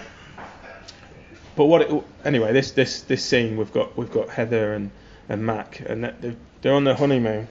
but 1.56 1.66
what 1.66 1.82
it, 1.82 2.04
anyway? 2.24 2.54
This 2.54 2.72
this 2.72 3.02
this 3.02 3.24
scene 3.24 3.58
we've 3.58 3.72
got 3.74 3.98
we've 3.98 4.12
got 4.12 4.30
Heather 4.30 4.74
and 4.74 4.92
and 5.30 5.46
Mac, 5.46 5.82
and 5.82 6.04
they're, 6.04 6.36
they're 6.62 6.74
on 6.74 6.84
their 6.84 6.94
honeymoon 6.96 7.48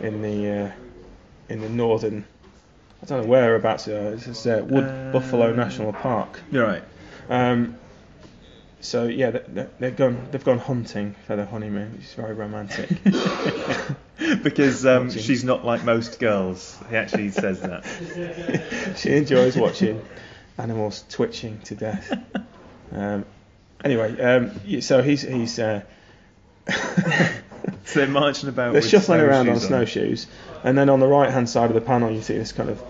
in 0.00 0.22
the 0.22 0.50
uh, 0.50 0.70
in 1.48 1.60
the 1.60 1.68
northern. 1.68 2.24
I 3.02 3.06
don't 3.06 3.22
know 3.22 3.28
whereabouts 3.28 3.84
they 3.86 3.96
are. 3.96 4.12
It's 4.12 4.44
uh, 4.46 4.62
Wood 4.68 4.84
Uh, 4.84 5.12
Buffalo 5.12 5.52
National 5.54 5.92
Park. 5.92 6.40
You're 6.50 6.66
right. 6.66 6.82
Um, 7.30 7.76
so 8.80 9.04
yeah, 9.04 9.30
they- 9.30 9.44
they- 9.48 9.66
they've 9.78 9.96
gone 9.96 10.28
they've 10.30 10.44
gone 10.44 10.58
hunting 10.58 11.14
for 11.26 11.36
their 11.36 11.46
honeymoon, 11.46 11.92
which 11.92 12.02
is 12.04 12.14
very 12.14 12.34
romantic. 12.34 12.88
because 14.42 14.84
um, 14.86 15.10
she's 15.10 15.44
not 15.44 15.64
like 15.64 15.84
most 15.84 16.18
girls. 16.20 16.76
He 16.90 16.96
actually 16.96 17.30
says 17.30 17.60
that. 17.60 17.84
she 18.98 19.12
enjoys 19.16 19.56
watching 19.56 20.02
animals 20.58 21.04
twitching 21.08 21.60
to 21.62 21.74
death. 21.74 22.12
Um, 22.92 23.24
anyway, 23.84 24.20
um, 24.20 24.80
so 24.80 25.02
he's 25.02 25.22
he's 25.22 25.58
uh, 25.58 25.82
So 27.84 28.00
they're 28.00 28.06
marching 28.08 28.48
about. 28.48 28.72
they're 28.74 28.82
shuffling 28.82 29.20
around 29.20 29.48
on 29.48 29.58
snowshoes 29.60 30.22
snowshoes, 30.22 30.26
and 30.64 30.76
then 30.76 30.88
on 30.90 31.00
the 31.00 31.06
right 31.06 31.30
hand 31.30 31.48
side 31.48 31.70
of 31.70 31.74
the 31.74 31.80
panel 31.80 32.10
you 32.10 32.20
see 32.22 32.36
this 32.36 32.52
kind 32.52 32.68
of 32.70 32.82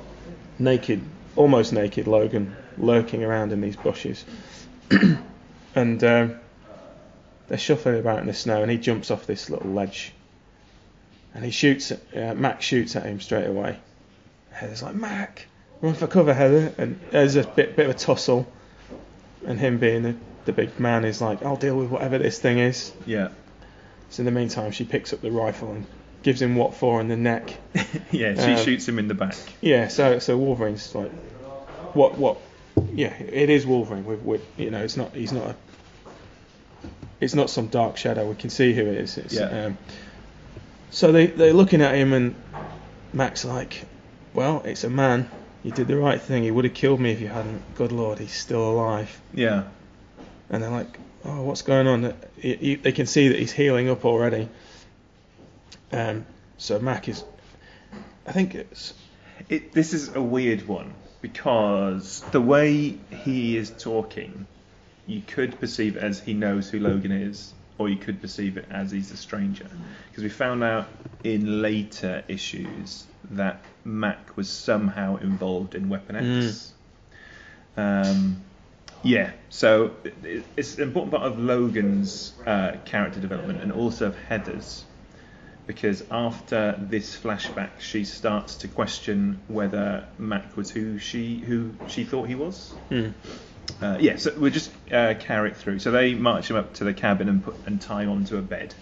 naked, 0.59 1.01
almost 1.37 1.73
naked 1.73 2.07
Logan 2.09 2.57
lurking 2.77 3.23
around 3.25 3.53
in 3.53 3.61
these 3.61 3.77
bushes, 3.77 4.25
and 5.79 6.03
um, 6.05 6.41
they're 7.49 7.59
shuffling 7.59 7.99
about 7.99 8.19
in 8.21 8.27
the 8.27 8.35
snow, 8.35 8.63
and 8.63 8.71
he 8.71 8.79
jumps 8.79 9.11
off 9.11 9.27
this 9.27 9.49
little 9.51 9.71
ledge, 9.71 10.13
and 11.35 11.45
he 11.45 11.51
shoots. 11.51 11.93
Uh, 11.93 12.35
Mac 12.37 12.63
shoots 12.63 12.97
at 12.97 13.05
him 13.05 13.21
straight 13.21 13.47
away. 13.47 13.79
Heather's 14.51 14.83
like 14.83 14.95
Mac, 14.95 15.47
run 15.81 15.95
for 15.95 16.07
cover, 16.07 16.35
Heather, 16.35 16.73
and 16.79 16.99
there's 17.11 17.37
a 17.37 17.45
bit 17.45 17.77
bit 17.77 17.89
of 17.89 17.95
a 17.95 17.99
tussle, 17.99 18.47
and 19.47 19.59
him 19.59 19.79
being 19.79 20.03
the, 20.03 20.17
the 20.47 20.53
big 20.53 20.79
man 20.81 21.05
is 21.05 21.21
like, 21.21 21.43
I'll 21.45 21.57
deal 21.57 21.77
with 21.77 21.91
whatever 21.91 22.19
this 22.19 22.39
thing 22.39 22.59
is. 22.59 22.93
Yeah. 23.07 23.29
So 24.11 24.23
in 24.23 24.25
the 24.25 24.33
meantime, 24.33 24.73
she 24.73 24.85
picks 24.85 25.13
up 25.13 25.21
the 25.21 25.31
rifle 25.31 25.71
and 25.71 25.87
gives 26.23 26.43
him 26.43 26.57
what 26.57 26.75
for 26.75 27.01
in 27.01 27.09
the 27.09 27.17
neck. 27.17 27.57
yeah. 28.11 28.35
She 28.35 28.53
Um, 28.55 28.65
shoots 28.65 28.89
him 28.89 28.99
in 28.99 29.07
the 29.07 29.15
back. 29.15 29.37
Yeah, 29.61 29.89
so 29.89 30.19
so 30.19 30.37
Wolverine's 30.37 30.95
like, 30.95 31.13
what 31.95 32.19
what 32.19 32.39
yeah, 32.93 33.13
it 33.15 33.51
is 33.51 33.67
Wolverine. 33.67 34.05
With, 34.05 34.23
with 34.23 34.45
you 34.57 34.71
know, 34.71 34.83
it's 34.83 34.97
not 34.97 35.15
he's 35.15 35.33
not 35.33 35.47
a, 35.47 35.57
it's 37.21 37.35
not 37.35 37.51
some 37.51 37.67
dark 37.69 37.97
shadow. 37.97 38.29
We 38.29 38.35
can 38.37 38.51
see 38.51 38.73
who 38.75 38.83
it 38.83 38.99
is. 38.99 39.19
It's, 39.19 39.35
Yeah. 39.35 39.67
Um, 39.67 39.79
so 40.91 41.13
they 41.13 41.27
they're 41.27 41.53
looking 41.53 41.83
at 41.83 41.95
him 41.95 42.13
and 42.13 42.35
Mac's 43.13 43.45
like, 43.45 43.85
well, 44.35 44.63
it's 44.65 44.85
a 44.85 44.91
man. 44.91 45.29
You 45.63 45.73
did 45.73 45.89
the 45.89 45.97
right 45.97 46.21
thing. 46.21 46.45
He 46.45 46.51
would 46.51 46.65
have 46.65 46.75
killed 46.75 47.01
me 47.01 47.11
if 47.11 47.21
you 47.21 47.29
hadn't. 47.29 47.63
Good 47.75 47.93
Lord, 47.93 48.19
he's 48.19 48.33
still 48.33 48.71
alive. 48.71 49.21
Yeah. 49.35 49.65
And 50.51 50.63
they're 50.63 50.71
like, 50.71 50.99
oh, 51.25 51.43
what's 51.43 51.63
going 51.63 51.87
on? 51.87 52.15
He- 52.37 52.55
he- 52.57 52.75
They 52.77 52.93
can 52.93 53.07
see 53.07 53.29
that 53.29 53.39
he's 53.39 53.53
healing 53.53 53.91
up 53.91 54.05
already. 54.05 54.49
Um, 55.93 56.25
so 56.59 56.79
Mac 56.79 57.09
is, 57.09 57.25
I 58.27 58.33
think 58.33 58.55
it's 58.55 58.95
It, 59.49 59.73
this 59.73 59.93
is 59.95 60.15
a 60.15 60.23
weird 60.23 60.67
one 60.69 60.93
because 61.23 62.21
the 62.33 62.41
way 62.41 62.99
he 63.25 63.57
is 63.57 63.71
talking, 63.71 64.47
you 65.09 65.21
could 65.27 65.59
perceive 65.59 65.97
it 65.97 66.03
as 66.05 66.21
he 66.21 66.35
knows 66.35 66.71
who 66.71 66.79
Logan 66.79 67.11
is, 67.11 67.53
or 67.79 67.89
you 67.89 67.97
could 67.97 68.21
perceive 68.21 68.57
it 68.57 68.67
as 68.71 68.91
he's 68.93 69.11
a 69.11 69.17
stranger. 69.17 69.67
Because 70.11 70.23
we 70.23 70.29
found 70.31 70.63
out 70.63 70.87
in 71.25 71.63
later 71.63 72.23
issues 72.29 73.05
that 73.31 73.63
Mac 73.85 74.37
was 74.37 74.49
somehow 74.49 75.17
involved 75.17 75.75
in 75.75 75.89
Weapon 75.89 76.17
X. 76.17 76.73
Um, 77.77 78.43
yeah, 79.03 79.31
so 79.49 79.93
it- 80.05 80.15
it- 80.25 80.45
it's 80.57 80.77
an 80.77 80.83
important 80.83 81.13
part 81.13 81.25
of 81.25 81.39
Logan's 81.39 82.33
uh, 82.47 82.73
character 82.85 83.21
development 83.21 83.61
and 83.63 83.73
also 83.73 84.07
of 84.09 84.17
Heather's 84.29 84.85
because 85.67 86.03
after 86.11 86.77
this 86.81 87.15
flashback, 87.17 87.69
she 87.79 88.05
starts 88.05 88.57
to 88.57 88.69
question 88.69 89.39
whether 89.49 90.07
Mac 90.19 90.57
was 90.57 90.71
who 90.71 90.99
she 90.99 91.39
who 91.41 91.73
she 91.87 92.05
thought 92.05 92.27
he 92.29 92.35
was. 92.35 92.73
hmm. 92.89 93.09
Uh, 93.81 93.99
yeah, 94.01 94.17
so 94.17 94.35
we'll 94.37 94.53
just 94.53 94.71
uh, 94.91 95.15
carry 95.19 95.51
it 95.51 95.57
through. 95.57 95.79
So 95.79 95.91
they 95.91 96.15
march 96.15 96.51
him 96.51 96.57
up 96.57 96.75
to 96.75 96.85
the 96.85 96.95
cabin 96.95 97.29
and 97.29 97.45
put 97.45 97.55
and 97.67 97.81
tie 97.81 98.03
him 98.03 98.11
onto 98.11 98.37
a 98.37 98.43
bed. 98.43 98.75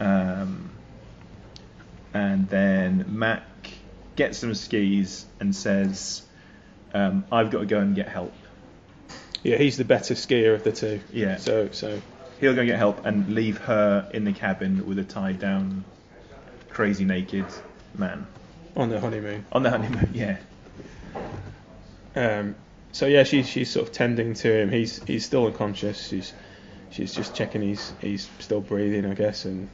Um, 0.00 0.70
and 2.12 2.48
then 2.48 3.04
Mac 3.08 3.42
gets 4.16 4.38
some 4.38 4.54
skis 4.54 5.24
and 5.40 5.54
says, 5.54 6.22
um, 6.92 7.24
"I've 7.30 7.50
got 7.50 7.60
to 7.60 7.66
go 7.66 7.78
and 7.78 7.94
get 7.94 8.08
help." 8.08 8.32
yeah, 9.42 9.56
he's 9.56 9.76
the 9.76 9.84
better 9.84 10.14
skier 10.14 10.54
of 10.54 10.64
the 10.64 10.72
two. 10.72 11.00
Yeah. 11.12 11.36
So 11.36 11.70
so 11.70 12.00
He'll 12.40 12.54
go 12.54 12.60
and 12.60 12.68
get 12.68 12.78
help 12.78 13.06
and 13.06 13.34
leave 13.34 13.58
her 13.58 14.08
in 14.12 14.24
the 14.24 14.32
cabin 14.32 14.86
with 14.86 14.98
a 14.98 15.04
tied 15.04 15.38
down, 15.38 15.84
crazy 16.68 17.04
naked 17.04 17.46
man 17.96 18.26
on 18.76 18.90
the 18.90 19.00
honeymoon. 19.00 19.46
on 19.52 19.62
the 19.62 19.70
honeymoon. 19.70 20.10
Yeah. 20.12 20.38
Um, 22.16 22.56
so 22.94 23.06
yeah, 23.06 23.24
she's 23.24 23.48
she's 23.48 23.68
sort 23.68 23.88
of 23.88 23.92
tending 23.92 24.34
to 24.34 24.60
him. 24.60 24.70
He's 24.70 25.02
he's 25.02 25.26
still 25.26 25.46
unconscious. 25.46 26.06
She's 26.06 26.32
she's 26.90 27.12
just 27.12 27.34
checking 27.34 27.60
he's 27.60 27.92
he's 28.00 28.30
still 28.38 28.60
breathing, 28.60 29.04
I 29.04 29.14
guess. 29.14 29.46
And 29.46 29.68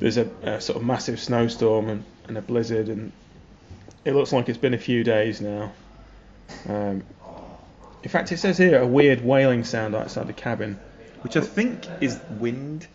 there's 0.00 0.16
a, 0.16 0.28
a 0.42 0.60
sort 0.60 0.76
of 0.76 0.84
massive 0.84 1.20
snowstorm 1.20 1.88
and, 1.88 2.04
and 2.26 2.36
a 2.36 2.42
blizzard, 2.42 2.88
and 2.88 3.12
it 4.04 4.16
looks 4.16 4.32
like 4.32 4.48
it's 4.48 4.58
been 4.58 4.74
a 4.74 4.78
few 4.78 5.04
days 5.04 5.40
now. 5.40 5.70
Um, 6.68 7.04
in 8.02 8.10
fact, 8.10 8.32
it 8.32 8.38
says 8.38 8.58
here 8.58 8.82
a 8.82 8.86
weird 8.86 9.24
wailing 9.24 9.62
sound 9.62 9.94
outside 9.94 10.26
the 10.26 10.32
cabin. 10.32 10.80
Which 11.20 11.36
I 11.36 11.42
think 11.42 11.86
is 12.00 12.18
wind. 12.40 12.88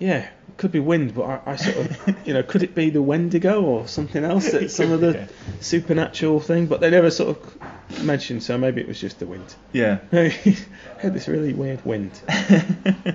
Yeah, 0.00 0.16
it 0.16 0.56
could 0.56 0.72
be 0.72 0.80
wind, 0.80 1.14
but 1.14 1.22
I, 1.22 1.52
I 1.52 1.56
sort 1.56 1.76
of, 1.76 2.26
you 2.26 2.34
know, 2.34 2.42
could 2.42 2.64
it 2.64 2.74
be 2.74 2.90
the 2.90 3.02
Wendigo 3.02 3.62
or 3.62 3.86
something 3.86 4.24
else? 4.24 4.50
That's 4.50 4.74
some 4.76 4.90
of 4.90 5.00
the 5.00 5.12
yeah. 5.12 5.26
supernatural 5.60 6.40
thing, 6.40 6.66
but 6.66 6.80
they 6.80 6.90
never 6.90 7.12
sort 7.12 7.36
of 7.36 7.58
mentioned, 8.02 8.42
so 8.42 8.56
maybe 8.58 8.80
it 8.80 8.88
was 8.88 9.00
just 9.00 9.18
the 9.18 9.26
wind. 9.26 9.54
Yeah. 9.72 9.98
had 10.12 11.14
this 11.14 11.28
really 11.28 11.52
weird 11.52 11.84
wind. 11.84 12.12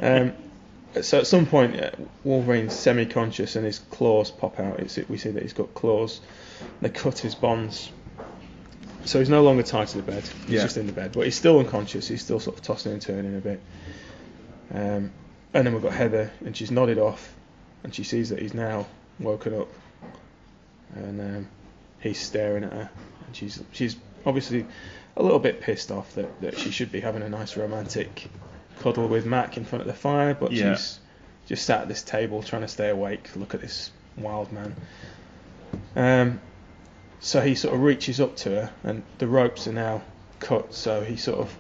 Um, 0.02 0.34
so 1.02 1.20
at 1.20 1.28
some 1.28 1.46
point, 1.46 1.80
uh, 1.80 1.92
Wolverine's 2.24 2.74
semi-conscious 2.74 3.56
and 3.56 3.66
his 3.66 3.80
claws 3.80 4.32
pop 4.32 4.60
out. 4.60 4.80
It's, 4.80 4.98
we 5.08 5.18
see 5.18 5.30
that 5.32 5.44
he's 5.44 5.54
got 5.54 5.74
claws. 5.74 6.20
They 6.82 6.90
cut 6.90 7.20
his 7.20 7.36
bonds. 7.36 7.92
So 9.06 9.20
he's 9.20 9.30
no 9.30 9.44
longer 9.44 9.64
tied 9.64 9.88
to 9.90 9.98
the 9.98 10.04
bed. 10.04 10.24
He's 10.46 10.56
Yeah. 10.56 10.62
just 10.64 10.78
in 10.78 10.88
the 10.88 10.94
bed, 10.94 11.12
but 11.14 11.26
he's 11.26 11.36
still 11.36 11.60
unconscious. 11.60 12.08
He's 12.08 12.22
still 12.22 12.40
sort 12.40 12.58
of 12.58 12.64
tossing 12.64 12.92
and 12.94 13.02
turning 13.02 13.36
a 13.36 13.40
bit. 13.40 13.62
Um, 14.74 15.12
and 15.54 15.66
then 15.66 15.74
we've 15.74 15.82
got 15.82 15.94
Heather, 15.94 16.32
and 16.46 16.56
she's 16.56 16.70
nodded 16.72 16.98
off, 16.98 17.34
and 17.84 17.94
she 17.96 18.04
sees 18.04 18.30
that 18.30 18.40
he's 18.40 18.54
now 18.54 18.86
woken 19.20 19.54
up, 19.60 19.68
and 20.96 21.20
um, 21.22 21.48
he's 22.02 22.20
staring 22.20 22.64
at 22.64 22.74
her, 22.74 22.90
and 23.28 23.36
she's 23.36 23.62
she's 23.72 23.96
obviously 24.26 24.66
a 25.18 25.24
little 25.24 25.40
bit 25.40 25.62
pissed 25.62 25.92
off 25.92 26.14
that, 26.16 26.42
that 26.42 26.58
she 26.58 26.72
should 26.72 26.92
be 26.92 27.00
having 27.00 27.22
a 27.22 27.30
nice 27.30 27.58
romantic 27.58 28.30
cuddle 28.80 29.08
with 29.08 29.26
Mac 29.26 29.58
in 29.58 29.66
front 29.66 29.82
of 29.82 29.88
the 29.88 29.94
fire, 29.94 30.34
but 30.34 30.52
Yeah. 30.52 30.76
she's 30.76 31.00
just 31.48 31.66
sat 31.66 31.82
at 31.82 31.88
this 31.88 32.04
table 32.04 32.42
trying 32.44 32.62
to 32.62 32.68
stay 32.68 32.90
awake. 32.90 33.30
Look 33.36 33.54
at 33.54 33.62
this 33.62 33.92
wild 34.18 34.52
man. 34.52 34.76
Um, 35.96 36.40
so 37.20 37.42
he 37.42 37.56
sort 37.56 37.74
of 37.76 37.82
reaches 37.82 38.20
up 38.22 38.36
to 38.38 38.50
her, 38.50 38.72
and 38.84 39.04
the 39.18 39.28
ropes 39.28 39.68
are 39.68 39.74
now 39.74 40.02
cut. 40.40 40.74
So 40.74 41.02
he 41.02 41.18
sort 41.18 41.40
of, 41.40 41.58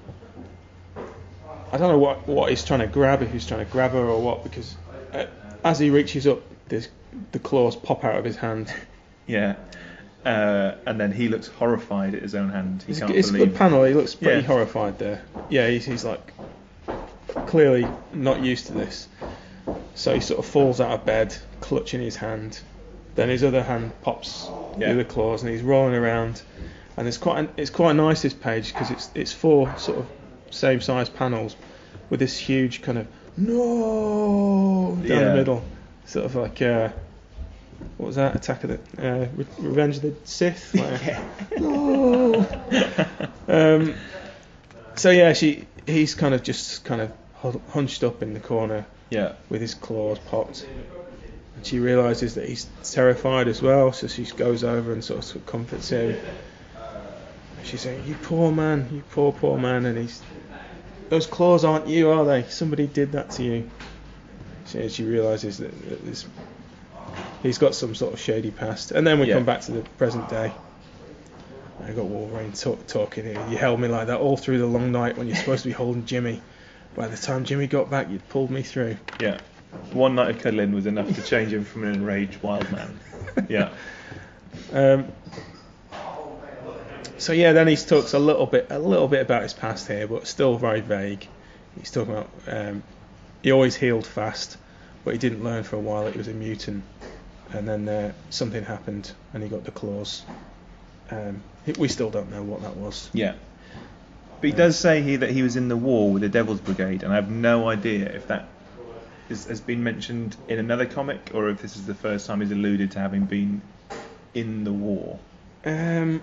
I 1.72 1.78
don't 1.78 1.89
know 1.91 2.00
what 2.00 2.28
what 2.28 2.50
he's 2.50 2.63
trying 2.63 2.80
to 2.80 2.88
grab, 2.88 3.22
if 3.22 3.32
he's 3.32 3.45
trying 3.45 3.65
to 3.65 3.72
grab 3.72 3.91
her 3.91 4.00
or 4.06 4.22
what, 4.22 4.43
because 4.43 4.76
uh, 5.13 5.26
as 5.63 5.80
he 5.80 5.89
reaches 5.89 6.26
up, 6.28 6.41
this 6.69 6.88
the 7.32 7.39
claws 7.39 7.76
pop 7.76 8.04
out 8.06 8.15
of 8.15 8.24
his 8.26 8.38
hand. 8.38 8.74
Yeah. 9.28 9.56
Uh, 10.25 10.75
and 10.86 10.99
then 10.99 11.12
he 11.12 11.29
looks 11.29 11.47
horrified 11.47 12.13
at 12.13 12.21
his 12.21 12.36
own 12.36 12.49
hand. 12.49 12.84
He 12.86 12.91
It's, 12.91 12.99
can't 12.99 13.12
it's 13.12 13.29
a 13.29 13.34
believe. 13.34 13.49
good 13.49 13.58
panel. 13.58 13.84
He 13.86 13.93
looks 13.93 14.15
pretty 14.15 14.41
Yeah. 14.41 14.47
horrified 14.47 14.99
there. 14.99 15.21
Yeah, 15.49 15.67
he's, 15.69 15.86
he's 15.86 16.03
like 16.03 16.34
clearly 17.47 17.88
not 18.13 18.41
used 18.41 18.67
to 18.67 18.73
this. 18.73 19.08
So 19.95 20.13
he 20.13 20.19
sort 20.19 20.39
of 20.39 20.45
falls 20.45 20.82
out 20.82 20.91
of 20.91 21.05
bed, 21.05 21.36
clutching 21.62 22.01
his 22.01 22.15
hand. 22.17 22.60
Then 23.15 23.29
his 23.29 23.43
other 23.43 23.63
hand 23.63 23.91
pops 24.01 24.49
Yeah. 24.77 24.88
through 24.89 24.97
the 24.97 25.05
claws, 25.05 25.41
and 25.43 25.51
he's 25.51 25.62
rolling 25.62 25.95
around. 25.95 26.41
And 26.97 27.08
it's 27.08 27.17
quite 27.17 27.49
it's 27.55 27.69
quite 27.69 27.95
nice 27.95 28.21
this 28.21 28.34
page 28.34 28.73
because 28.73 28.91
it's 28.91 29.10
it's 29.15 29.32
four 29.32 29.73
sort 29.77 29.99
of 29.99 30.05
same 30.51 30.82
size 30.82 31.08
panels 31.10 31.55
with 32.10 32.19
this 32.19 32.38
huge 32.38 32.82
kind 32.82 32.97
of 32.97 33.08
no 33.38 34.95
down 34.97 35.05
Yeah. 35.08 35.29
the 35.29 35.36
middle, 35.36 35.63
sort 36.05 36.25
of 36.25 36.36
like 36.36 36.62
uh, 36.62 36.89
what 37.99 38.07
was 38.07 38.15
that? 38.15 38.33
Attack 38.35 38.63
of 38.63 38.69
the 38.69 38.79
uh, 39.07 39.27
Re- 39.35 39.45
Revenge 39.59 39.97
of 39.97 40.01
the 40.03 40.15
Sith. 40.23 40.73
Like, 41.51 41.59
no. 41.59 42.47
Um, 43.47 43.93
so 44.95 45.12
yeah, 45.12 45.33
she 45.33 45.67
he's 45.85 46.15
kind 46.15 46.33
of 46.33 46.41
just 46.41 46.85
kind 46.85 47.01
of 47.01 47.62
hunched 47.71 48.03
up 48.03 48.21
in 48.23 48.33
the 48.33 48.39
corner 48.39 48.85
Yeah. 49.09 49.33
with 49.49 49.59
his 49.59 49.73
claws 49.73 50.17
popped, 50.19 50.65
and 51.55 51.65
she 51.65 51.79
realizes 51.79 52.35
that 52.35 52.47
he's 52.47 52.67
terrified 52.83 53.47
as 53.49 53.62
well. 53.62 53.91
So 53.91 54.07
she 54.07 54.23
goes 54.25 54.63
over 54.63 54.93
and 54.93 55.03
sort 55.03 55.19
of, 55.19 55.25
sort 55.25 55.35
of 55.38 55.45
comforts 55.45 55.89
him. 55.89 56.17
She's 57.63 57.81
saying, 57.81 58.05
"You 58.07 58.15
poor 58.23 58.51
man, 58.53 58.88
you 58.93 59.03
poor 59.12 59.33
poor 59.33 59.57
man," 59.57 59.85
and 59.85 59.97
he's 59.97 60.21
those 61.09 61.27
claws 61.27 61.65
aren't 61.65 61.88
you, 61.88 62.12
are 62.12 62.23
they? 62.23 62.43
Somebody 62.43 62.88
did 62.88 63.12
that 63.12 63.31
to 63.31 63.43
you. 63.43 63.69
She, 64.67 64.88
she 64.89 65.03
realizes 65.03 65.57
that, 65.57 65.71
that 65.89 66.05
this, 66.05 66.25
he's 67.43 67.58
got 67.58 67.75
some 67.75 67.95
sort 67.95 68.13
of 68.13 68.19
shady 68.19 68.52
past, 68.52 68.91
and 68.91 69.06
then 69.06 69.19
we 69.19 69.28
Yeah. 69.28 69.36
come 69.36 69.45
back 69.45 69.62
to 69.62 69.71
the 69.71 69.82
present 69.97 70.30
day. 70.30 70.52
I 71.86 71.91
got 71.91 72.06
Wolverine 72.06 72.52
talk, 72.52 72.86
talking 72.88 73.23
here. 73.25 73.41
You 73.49 73.58
held 73.58 73.80
me 73.80 73.88
like 73.88 74.08
that 74.08 74.19
all 74.19 74.36
through 74.38 74.60
the 74.60 74.65
long 74.67 74.91
night 74.91 75.17
when 75.17 75.28
you're 75.28 75.38
supposed 75.38 75.63
to 75.63 75.69
be 75.69 75.73
holding 75.73 76.06
Jimmy. 76.06 76.41
By 76.95 77.08
the 77.08 77.15
time 77.17 77.45
Jimmy 77.45 77.67
got 77.67 77.89
back, 77.89 78.10
you'd 78.10 78.28
pulled 78.30 78.52
me 78.52 78.62
through. 78.63 78.97
Yeah. 79.19 79.38
One 79.93 80.15
night 80.15 80.30
of 80.36 80.41
cuddling 80.41 80.73
was 80.73 80.86
enough 80.88 81.13
to 81.15 81.21
change 81.21 81.54
him 81.54 81.63
from 81.63 81.86
an 81.86 81.93
enraged 81.93 82.41
wild 82.43 82.69
man. 82.71 82.99
Yeah. 83.47 83.69
Um, 84.73 85.06
so 87.17 87.34
yeah, 87.34 87.54
then 87.54 87.67
he 87.67 87.75
talks 87.75 88.13
a 88.13 88.19
little 88.19 88.45
bit, 88.45 88.67
a 88.69 88.80
little 88.80 89.08
bit 89.08 89.21
about 89.21 89.43
his 89.43 89.54
past 89.54 89.88
here, 89.88 90.08
but 90.08 90.25
still 90.28 90.58
very 90.58 90.82
vague. 90.82 91.28
He's 91.78 91.91
talking 91.91 92.13
about 92.13 92.30
um, 92.47 92.84
he 93.43 93.52
always 93.52 93.75
healed 93.75 94.08
fast, 94.08 94.58
but 95.04 95.13
he 95.13 95.17
didn't 95.19 95.43
learn 95.43 95.63
for 95.63 95.75
a 95.75 95.80
while 95.80 96.06
that 96.06 96.13
he 96.13 96.17
was 96.17 96.28
a 96.28 96.34
mutant, 96.34 96.84
and 97.53 97.67
then 97.67 97.88
uh, 97.88 98.13
something 98.29 98.63
happened 98.63 99.12
and 99.33 99.43
he 99.43 99.49
got 99.49 99.63
the 99.63 99.71
claws. 99.71 100.23
Um, 101.12 101.41
we 101.77 101.88
still 101.88 102.09
don't 102.09 102.31
know 102.31 102.43
what 102.43 102.62
that 102.62 102.75
was. 102.77 103.09
Yeah. 103.13 103.35
But 104.41 104.49
he 104.49 104.51
does 104.51 104.77
say 104.77 105.01
here 105.01 105.17
that 105.19 105.31
he 105.31 105.41
was 105.41 105.55
in 105.55 105.67
the 105.67 105.77
war 105.77 106.12
with 106.12 106.21
the 106.21 106.29
Devil's 106.29 106.62
Brigade, 106.62 107.03
and 107.03 107.12
I 107.12 107.15
have 107.15 107.29
no 107.29 107.67
idea 107.67 108.05
if 108.05 108.27
that 108.27 108.47
is, 109.27 109.45
has 109.45 109.59
been 109.59 109.83
mentioned 109.83 110.35
in 110.47 110.59
another 110.59 110.85
comic 110.85 111.31
or 111.33 111.49
if 111.49 111.62
this 111.62 111.75
is 111.75 111.85
the 111.85 111.95
first 111.95 112.25
time 112.25 112.41
he's 112.41 112.51
alluded 112.51 112.91
to 112.91 112.99
having 112.99 113.25
been 113.25 113.62
in 114.33 114.63
the 114.63 114.71
war. 114.71 115.19
Um, 115.65 116.21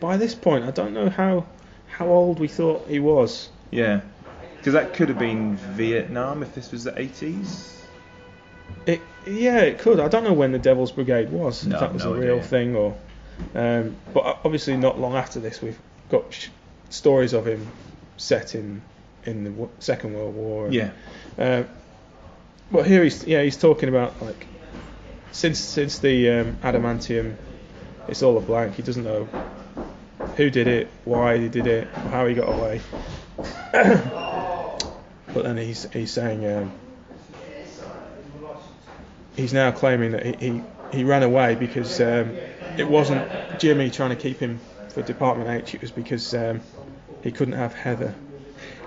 by 0.00 0.16
this 0.16 0.34
point, 0.34 0.64
I 0.64 0.70
don't 0.70 0.94
know 0.94 1.10
how 1.10 1.46
how 1.88 2.08
old 2.08 2.40
we 2.40 2.48
thought 2.48 2.88
he 2.88 2.98
was. 2.98 3.50
Yeah. 3.70 4.00
Because 4.56 4.72
that 4.72 4.94
could 4.94 5.08
have 5.08 5.18
been 5.18 5.56
Vietnam 5.56 6.42
if 6.42 6.54
this 6.54 6.72
was 6.72 6.84
the 6.84 6.92
80s. 6.92 7.81
Yeah, 9.26 9.60
it 9.60 9.78
could. 9.78 10.00
I 10.00 10.08
don't 10.08 10.24
know 10.24 10.32
when 10.32 10.52
the 10.52 10.58
Devil's 10.58 10.92
Brigade 10.92 11.30
was. 11.30 11.64
No, 11.66 11.76
if 11.76 11.80
that 11.80 11.92
was 11.94 12.04
no 12.04 12.14
a 12.14 12.18
real 12.18 12.34
idea. 12.36 12.42
thing 12.44 12.76
or. 12.76 12.96
Um, 13.54 13.96
but 14.12 14.38
obviously, 14.44 14.76
not 14.76 14.98
long 15.00 15.14
after 15.14 15.40
this, 15.40 15.60
we've 15.62 15.78
got 16.10 16.32
sh- 16.32 16.48
stories 16.90 17.32
of 17.32 17.46
him 17.46 17.66
set 18.16 18.54
in 18.54 18.82
in 19.24 19.44
the 19.44 19.50
w- 19.50 19.70
Second 19.78 20.14
World 20.14 20.34
War. 20.34 20.66
and, 20.66 20.74
Yeah. 20.74 20.90
Uh, 21.38 21.62
but 22.70 22.86
here 22.86 23.02
he's 23.04 23.24
yeah 23.26 23.42
he's 23.42 23.56
talking 23.56 23.88
about 23.88 24.20
like 24.22 24.46
since 25.30 25.58
since 25.58 25.98
the 26.00 26.30
um, 26.30 26.56
adamantium, 26.62 27.36
it's 28.08 28.22
all 28.22 28.36
a 28.36 28.40
blank. 28.40 28.74
He 28.74 28.82
doesn't 28.82 29.04
know 29.04 29.28
who 30.36 30.50
did 30.50 30.66
it, 30.68 30.88
why 31.04 31.38
he 31.38 31.48
did 31.48 31.66
it, 31.66 31.88
how 31.88 32.26
he 32.26 32.34
got 32.34 32.48
away. 32.48 32.80
but 33.72 35.42
then 35.42 35.56
he's 35.56 35.90
he's 35.92 36.10
saying 36.10 36.46
um, 36.46 36.72
he's 39.36 39.52
now 39.52 39.70
claiming 39.72 40.12
that 40.12 40.24
he, 40.24 40.32
he, 40.50 40.62
he 40.92 41.04
ran 41.04 41.22
away 41.22 41.54
because 41.54 42.00
um, 42.00 42.36
it 42.76 42.88
wasn't 42.88 43.28
Jimmy 43.58 43.90
trying 43.90 44.10
to 44.10 44.16
keep 44.16 44.38
him 44.38 44.60
for 44.90 45.02
Department 45.02 45.48
H. 45.50 45.74
It 45.74 45.80
was 45.80 45.90
because 45.90 46.34
um, 46.34 46.60
he 47.22 47.30
couldn't 47.32 47.54
have 47.54 47.74
Heather. 47.74 48.14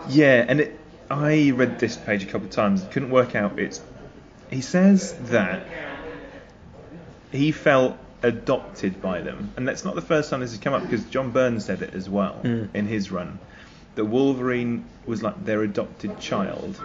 Yeah, 0.10 0.46
and 0.48 0.62
it, 0.62 0.80
I 1.10 1.52
read 1.52 1.80
this 1.80 1.98
page 1.98 2.24
a 2.24 2.28
couple 2.28 2.48
of 2.48 2.54
times. 2.54 2.86
Couldn't 2.92 3.10
work 3.12 3.36
out. 3.36 3.60
It's 3.60 3.82
he 4.50 4.62
says 4.62 5.14
that 5.30 5.66
he 7.32 7.52
felt 7.52 7.98
adopted 8.22 9.02
by 9.02 9.22
them, 9.22 9.52
and 9.58 9.68
that's 9.68 9.84
not 9.84 9.96
the 9.96 10.02
first 10.02 10.30
time 10.30 10.40
this 10.40 10.52
has 10.52 10.60
come 10.60 10.74
up 10.74 10.84
because 10.84 11.04
John 11.06 11.32
Byrne's 11.32 11.66
said 11.66 11.82
it 11.82 11.94
as 11.94 12.10
well 12.10 12.40
Mm. 12.44 12.70
in 12.74 12.88
his 12.88 13.12
run. 13.12 13.40
That 13.96 14.06
Wolverine 14.06 14.86
was 15.06 15.24
like 15.24 15.46
their 15.46 15.62
adopted 15.64 16.20
child, 16.20 16.80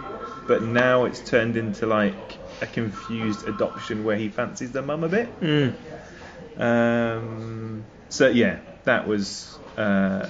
but 0.47 0.61
now 0.63 1.05
it's 1.05 1.19
turned 1.19 1.57
into 1.57 1.85
like 1.85 2.37
a 2.61 2.67
confused 2.67 3.47
adoption 3.47 4.03
where 4.03 4.15
he 4.15 4.29
fancies 4.29 4.71
the 4.71 4.81
mum 4.81 5.03
a 5.03 5.09
bit. 5.09 5.39
Mm. 5.41 5.73
Um, 6.57 7.83
so 8.09 8.27
yeah, 8.29 8.59
that 8.83 9.07
was. 9.07 9.57
Uh, 9.77 10.29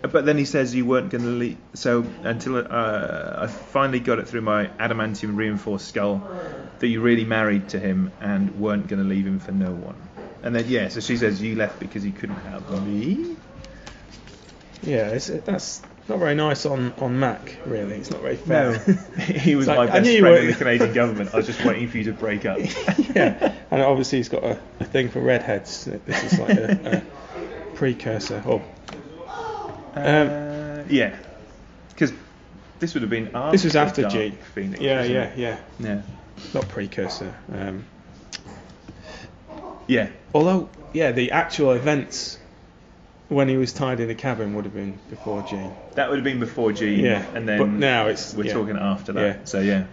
but 0.00 0.24
then 0.24 0.38
he 0.38 0.44
says 0.44 0.74
you 0.74 0.86
weren't 0.86 1.10
going 1.10 1.24
to 1.24 1.30
leave. 1.30 1.58
So 1.74 2.04
until 2.22 2.56
uh, 2.56 3.36
I 3.38 3.46
finally 3.48 4.00
got 4.00 4.18
it 4.18 4.28
through 4.28 4.42
my 4.42 4.66
adamantium 4.66 5.36
reinforced 5.36 5.88
skull 5.88 6.22
that 6.78 6.86
you 6.86 7.00
really 7.00 7.24
married 7.24 7.70
to 7.70 7.80
him 7.80 8.12
and 8.20 8.60
weren't 8.60 8.86
going 8.86 9.02
to 9.02 9.08
leave 9.08 9.26
him 9.26 9.40
for 9.40 9.52
no 9.52 9.72
one. 9.72 9.96
And 10.42 10.54
then 10.54 10.66
yeah, 10.68 10.88
so 10.88 11.00
she 11.00 11.16
says 11.16 11.42
you 11.42 11.56
left 11.56 11.80
because 11.80 12.04
you 12.04 12.12
couldn't 12.12 12.36
have 12.36 12.86
me. 12.86 13.36
Yeah, 14.82 15.08
it's, 15.08 15.26
that's 15.26 15.82
not 16.08 16.18
very 16.18 16.34
nice 16.34 16.64
on, 16.66 16.92
on 16.98 17.18
Mac, 17.18 17.56
really. 17.66 17.96
It's 17.96 18.10
not 18.10 18.20
very 18.22 18.36
fair. 18.36 18.78
he 19.18 19.54
was 19.56 19.66
like, 19.66 19.76
my 19.76 19.82
I 19.84 20.00
best 20.00 20.18
friend 20.18 20.22
were- 20.24 20.36
in 20.40 20.46
the 20.46 20.54
Canadian 20.54 20.92
government. 20.94 21.34
I 21.34 21.36
was 21.36 21.46
just 21.46 21.64
waiting 21.64 21.88
for 21.88 21.98
you 21.98 22.04
to 22.04 22.12
break 22.12 22.46
up. 22.46 22.58
yeah, 23.14 23.54
and 23.70 23.82
obviously 23.82 24.18
he's 24.18 24.28
got 24.28 24.42
a, 24.44 24.58
a 24.80 24.84
thing 24.84 25.08
for 25.10 25.20
redheads. 25.20 25.84
This 25.84 26.32
is 26.32 26.38
like 26.38 26.50
a, 26.56 27.02
a 27.72 27.74
precursor. 27.76 28.42
Or 28.46 28.62
Uh, 29.94 30.84
yeah, 30.88 31.16
because 31.90 32.12
this 32.78 32.94
would 32.94 33.02
have 33.02 33.10
been 33.10 33.28
after. 33.34 33.52
this 33.52 33.64
was 33.64 33.76
after 33.76 34.08
G. 34.08 34.30
Phoenix. 34.54 34.80
yeah, 34.80 35.02
yeah, 35.02 35.22
it? 35.24 35.38
yeah. 35.38 35.58
yeah, 35.80 36.02
Not 36.54 36.68
precursor. 36.68 37.34
Um, 37.52 37.84
yeah. 39.86 40.08
although, 40.34 40.68
yeah, 40.92 41.12
the 41.12 41.32
actual 41.32 41.72
events 41.72 42.38
when 43.28 43.48
he 43.48 43.56
was 43.56 43.72
tied 43.72 44.00
in 44.00 44.08
a 44.08 44.14
cabin 44.14 44.54
would 44.54 44.64
have 44.64 44.74
been 44.74 44.98
before 45.10 45.42
G. 45.42 45.58
That 45.94 46.08
would 46.08 46.16
have 46.16 46.24
been 46.24 46.40
before 46.40 46.72
G. 46.72 47.02
Yeah, 47.02 47.24
and 47.34 47.46
then 47.48 47.58
but 47.58 47.68
now 47.68 48.06
it's 48.06 48.34
we're 48.34 48.46
yeah. 48.46 48.52
talking 48.54 48.76
after 48.76 49.12
that. 49.12 49.20
Yeah. 49.20 49.44
So 49.44 49.60
yeah, 49.60 49.84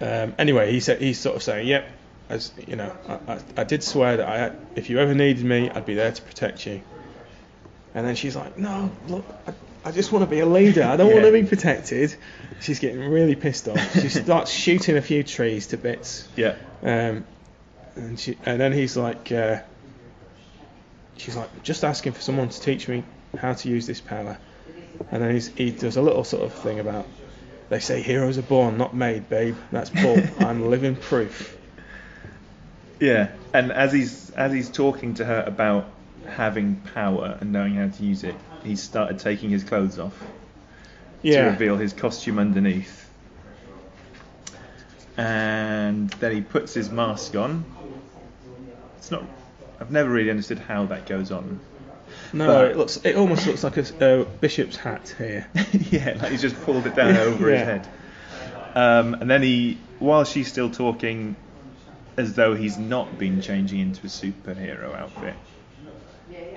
Um, 0.00 0.34
anyway, 0.38 0.70
he 0.70 0.80
said 0.80 1.00
he's 1.00 1.18
sort 1.18 1.36
of 1.36 1.42
saying, 1.42 1.66
"Yep, 1.66 1.88
as 2.28 2.52
you 2.66 2.76
know, 2.76 2.92
I, 3.08 3.32
I, 3.32 3.40
I 3.58 3.64
did 3.64 3.82
swear 3.82 4.18
that 4.18 4.28
I, 4.28 4.56
if 4.76 4.88
you 4.88 4.98
ever 4.98 5.14
needed 5.14 5.44
me, 5.44 5.68
I'd 5.70 5.86
be 5.86 5.94
there 5.94 6.12
to 6.12 6.22
protect 6.22 6.66
you." 6.66 6.82
And 7.94 8.06
then 8.06 8.14
she's 8.14 8.36
like, 8.36 8.56
"No, 8.56 8.92
look, 9.08 9.24
I, 9.46 9.88
I 9.88 9.90
just 9.90 10.12
want 10.12 10.24
to 10.24 10.30
be 10.30 10.38
a 10.40 10.46
leader. 10.46 10.84
I 10.84 10.96
don't 10.96 11.12
want 11.12 11.24
to 11.24 11.32
be 11.32 11.44
protected." 11.44 12.14
She's 12.60 12.78
getting 12.78 13.00
really 13.00 13.34
pissed 13.34 13.68
off. 13.68 14.00
She 14.00 14.08
starts 14.08 14.52
shooting 14.52 14.96
a 14.96 15.02
few 15.02 15.24
trees 15.24 15.68
to 15.68 15.76
bits, 15.76 16.28
yeah, 16.36 16.54
um, 16.82 17.24
and 17.96 18.18
she, 18.18 18.36
and 18.44 18.60
then 18.60 18.72
he's 18.72 18.96
like, 18.96 19.32
uh, 19.32 19.60
she's 21.18 21.36
like, 21.36 21.62
"Just 21.62 21.84
asking 21.84 22.12
for 22.12 22.20
someone 22.20 22.48
to 22.48 22.60
teach 22.60 22.88
me 22.88 23.04
how 23.38 23.52
to 23.52 23.68
use 23.68 23.86
this 23.86 24.00
power." 24.00 24.38
And 25.10 25.22
then 25.22 25.32
he's, 25.32 25.48
he 25.48 25.70
does 25.70 25.96
a 25.96 26.02
little 26.02 26.24
sort 26.24 26.44
of 26.44 26.52
thing 26.52 26.78
about. 26.80 27.06
They 27.68 27.80
say 27.80 28.00
heroes 28.00 28.38
are 28.38 28.42
born, 28.42 28.78
not 28.78 28.94
made, 28.96 29.28
babe. 29.28 29.56
That's 29.70 29.90
Paul. 29.90 30.20
I'm 30.40 30.70
living 30.70 30.96
proof. 30.96 31.56
yeah. 32.98 33.28
And 33.52 33.70
as 33.72 33.92
he's 33.92 34.30
as 34.30 34.52
he's 34.52 34.70
talking 34.70 35.14
to 35.14 35.24
her 35.24 35.44
about 35.46 35.90
having 36.26 36.76
power 36.94 37.36
and 37.40 37.52
knowing 37.52 37.74
how 37.74 37.88
to 37.88 38.02
use 38.02 38.24
it, 38.24 38.34
he 38.64 38.76
started 38.76 39.18
taking 39.18 39.50
his 39.50 39.64
clothes 39.64 39.98
off 39.98 40.18
to 41.22 41.40
reveal 41.50 41.76
his 41.76 41.92
costume 41.92 42.38
underneath. 42.38 43.08
And 45.16 46.10
then 46.10 46.32
he 46.32 46.40
puts 46.42 46.74
his 46.74 46.90
mask 46.90 47.34
on. 47.34 47.64
It's 48.98 49.10
not. 49.10 49.24
I've 49.80 49.90
never 49.90 50.10
really 50.10 50.30
understood 50.30 50.58
how 50.58 50.86
that 50.86 51.06
goes 51.06 51.30
on. 51.30 51.60
No, 52.32 52.46
But- 52.46 52.70
it 52.70 52.76
looks. 52.76 52.96
It 53.04 53.16
almost 53.16 53.46
looks 53.46 53.62
like 53.64 53.76
a, 53.76 54.20
a 54.20 54.24
bishop's 54.24 54.76
hat 54.76 55.14
here. 55.18 55.46
yeah, 55.90 56.16
like 56.20 56.32
he's 56.32 56.42
just 56.42 56.60
pulled 56.62 56.86
it 56.86 56.94
down 56.94 57.16
over 57.16 57.50
his 57.50 57.60
head. 57.64 57.88
Um, 58.74 59.14
and 59.14 59.30
then 59.30 59.42
he, 59.42 59.78
while 59.98 60.24
she's 60.24 60.48
still 60.48 60.70
talking, 60.70 61.36
as 62.16 62.34
though 62.34 62.54
he's 62.54 62.78
not 62.78 63.18
been 63.18 63.40
changing 63.40 63.80
into 63.80 64.02
a 64.06 64.08
superhero 64.08 64.94
outfit, 64.94 65.34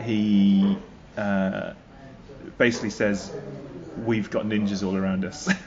he 0.04 0.78
uh, 1.18 1.74
basically 2.58 2.90
says, 2.90 3.32
"We've 4.06 4.30
got 4.30 4.46
ninjas 4.46 4.86
all 4.86 4.96
around 4.96 5.26
us." 5.26 5.50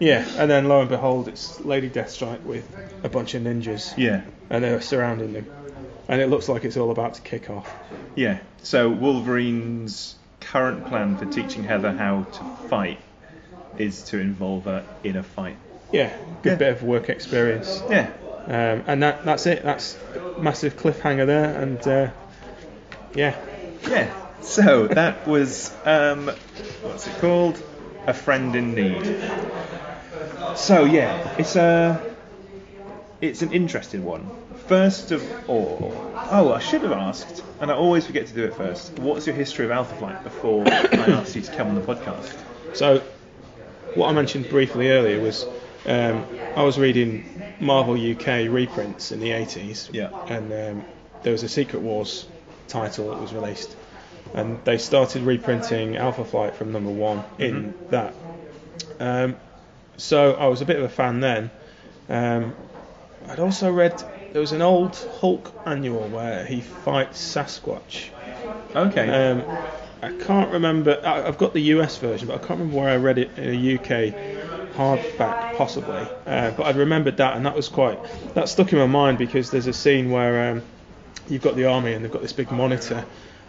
Yeah, 0.00 0.24
and 0.36 0.48
then 0.48 0.68
lo 0.68 0.78
and 0.78 0.88
behold, 0.88 1.26
it's 1.26 1.58
Lady 1.58 1.90
Deathstrike 1.90 2.44
with 2.44 2.64
a 3.02 3.08
bunch 3.08 3.34
of 3.34 3.42
ninjas, 3.42 3.94
yeah, 3.98 4.22
and 4.48 4.62
they're 4.62 4.80
surrounding 4.80 5.32
them, 5.32 5.46
and 6.08 6.20
it 6.20 6.28
looks 6.28 6.48
like 6.48 6.64
it's 6.64 6.76
all 6.76 6.90
about 6.90 7.14
to 7.14 7.20
kick 7.22 7.50
off. 7.50 7.70
yeah. 8.14 8.38
So 8.62 8.88
Wolverine's 8.90 10.16
current 10.40 10.86
plan 10.86 11.16
for 11.16 11.26
teaching 11.26 11.62
Heather 11.64 11.92
how 11.92 12.24
to 12.24 12.44
fight 12.68 12.98
is 13.78 14.02
to 14.04 14.18
involve 14.18 14.64
her 14.64 14.84
in 15.04 15.16
a 15.16 15.22
fight. 15.22 15.56
Yeah, 15.92 16.12
good 16.42 16.50
Yeah. 16.50 16.56
bit 16.56 16.72
of 16.72 16.82
work 16.82 17.08
experience. 17.08 17.82
Yeah, 17.88 18.10
Um, 18.46 18.84
and 18.86 19.02
that 19.02 19.24
that's 19.24 19.46
it. 19.46 19.62
That's 19.62 19.96
massive 20.38 20.76
cliffhanger 20.76 21.26
there, 21.26 21.60
and 21.62 21.86
uh, 21.86 22.10
yeah, 23.14 23.36
Yeah. 23.88 24.10
So 24.42 24.86
that 24.88 25.26
was 25.26 25.72
um, 25.84 26.28
what's 26.82 27.06
it 27.06 27.14
called? 27.20 27.62
A 28.06 28.14
friend 28.14 28.54
in 28.56 28.74
need. 28.74 29.04
So 30.56 30.84
yeah, 30.84 31.36
it's 31.38 31.56
a 31.56 32.00
it's 33.20 33.42
an 33.42 33.52
interesting 33.52 34.04
one. 34.04 34.28
First 34.66 35.12
of 35.12 35.22
all, 35.48 35.92
oh, 36.30 36.52
I 36.52 36.58
should 36.60 36.82
have 36.82 36.92
asked, 36.92 37.42
and 37.60 37.70
I 37.70 37.74
always 37.74 38.06
forget 38.06 38.26
to 38.28 38.34
do 38.34 38.44
it 38.44 38.54
first. 38.54 38.98
What's 38.98 39.26
your 39.26 39.34
history 39.34 39.64
of 39.64 39.70
Alpha 39.70 39.94
Flight 39.96 40.22
before 40.22 40.66
I 40.68 41.06
asked 41.10 41.34
you 41.34 41.42
to 41.42 41.52
come 41.56 41.68
on 41.68 41.74
the 41.74 41.80
podcast? 41.80 42.36
So, 42.74 43.02
what 43.94 44.08
I 44.08 44.12
mentioned 44.12 44.48
briefly 44.50 44.90
earlier 44.90 45.20
was 45.20 45.46
um, 45.86 46.24
I 46.54 46.62
was 46.62 46.78
reading 46.78 47.24
Marvel 47.60 47.94
UK 47.94 48.48
reprints 48.50 49.10
in 49.10 49.20
the 49.20 49.30
80s, 49.30 49.92
Yeah. 49.92 50.10
and 50.28 50.52
um, 50.52 50.84
there 51.22 51.32
was 51.32 51.42
a 51.42 51.48
Secret 51.48 51.80
Wars 51.80 52.26
title 52.68 53.10
that 53.10 53.20
was 53.20 53.32
released, 53.32 53.74
and 54.34 54.62
they 54.64 54.76
started 54.78 55.22
reprinting 55.22 55.96
Alpha 55.96 56.24
Flight 56.24 56.54
from 56.56 56.72
number 56.72 56.90
one 56.90 57.24
in 57.38 57.74
that. 57.90 58.14
Um, 59.00 59.36
so 59.96 60.34
I 60.34 60.46
was 60.48 60.60
a 60.60 60.66
bit 60.66 60.76
of 60.76 60.82
a 60.82 60.88
fan 60.88 61.20
then. 61.20 61.50
Um, 62.10 62.54
I'd 63.28 63.40
also 63.40 63.70
read 63.70 64.02
there 64.32 64.40
was 64.40 64.52
an 64.52 64.62
old 64.62 64.96
Hulk 65.20 65.52
annual 65.66 66.08
where 66.08 66.44
he 66.44 66.60
fights 66.60 67.20
Sasquatch. 67.20 68.08
Okay. 68.74 69.08
Um, 69.08 69.42
I 70.00 70.12
can't 70.24 70.52
remember. 70.52 71.00
I, 71.04 71.26
I've 71.26 71.38
got 71.38 71.52
the 71.52 71.62
US 71.74 71.98
version, 71.98 72.28
but 72.28 72.34
I 72.34 72.38
can't 72.38 72.60
remember 72.60 72.76
where 72.76 72.90
I 72.90 72.96
read 72.96 73.18
it 73.18 73.36
in 73.36 73.54
a 73.54 73.74
UK 73.74 74.14
hardback, 74.74 75.56
possibly. 75.56 76.06
Uh, 76.26 76.52
but 76.52 76.62
I 76.64 76.70
remembered 76.70 77.16
that, 77.16 77.36
and 77.36 77.44
that 77.46 77.56
was 77.56 77.68
quite. 77.68 77.98
That 78.34 78.48
stuck 78.48 78.72
in 78.72 78.78
my 78.78 78.86
mind 78.86 79.18
because 79.18 79.50
there's 79.50 79.66
a 79.66 79.72
scene 79.72 80.10
where 80.10 80.52
um, 80.52 80.62
you've 81.28 81.42
got 81.42 81.56
the 81.56 81.66
army 81.66 81.92
and 81.92 82.04
they've 82.04 82.12
got 82.12 82.22
this 82.22 82.32
big 82.32 82.52
monitor, 82.52 83.04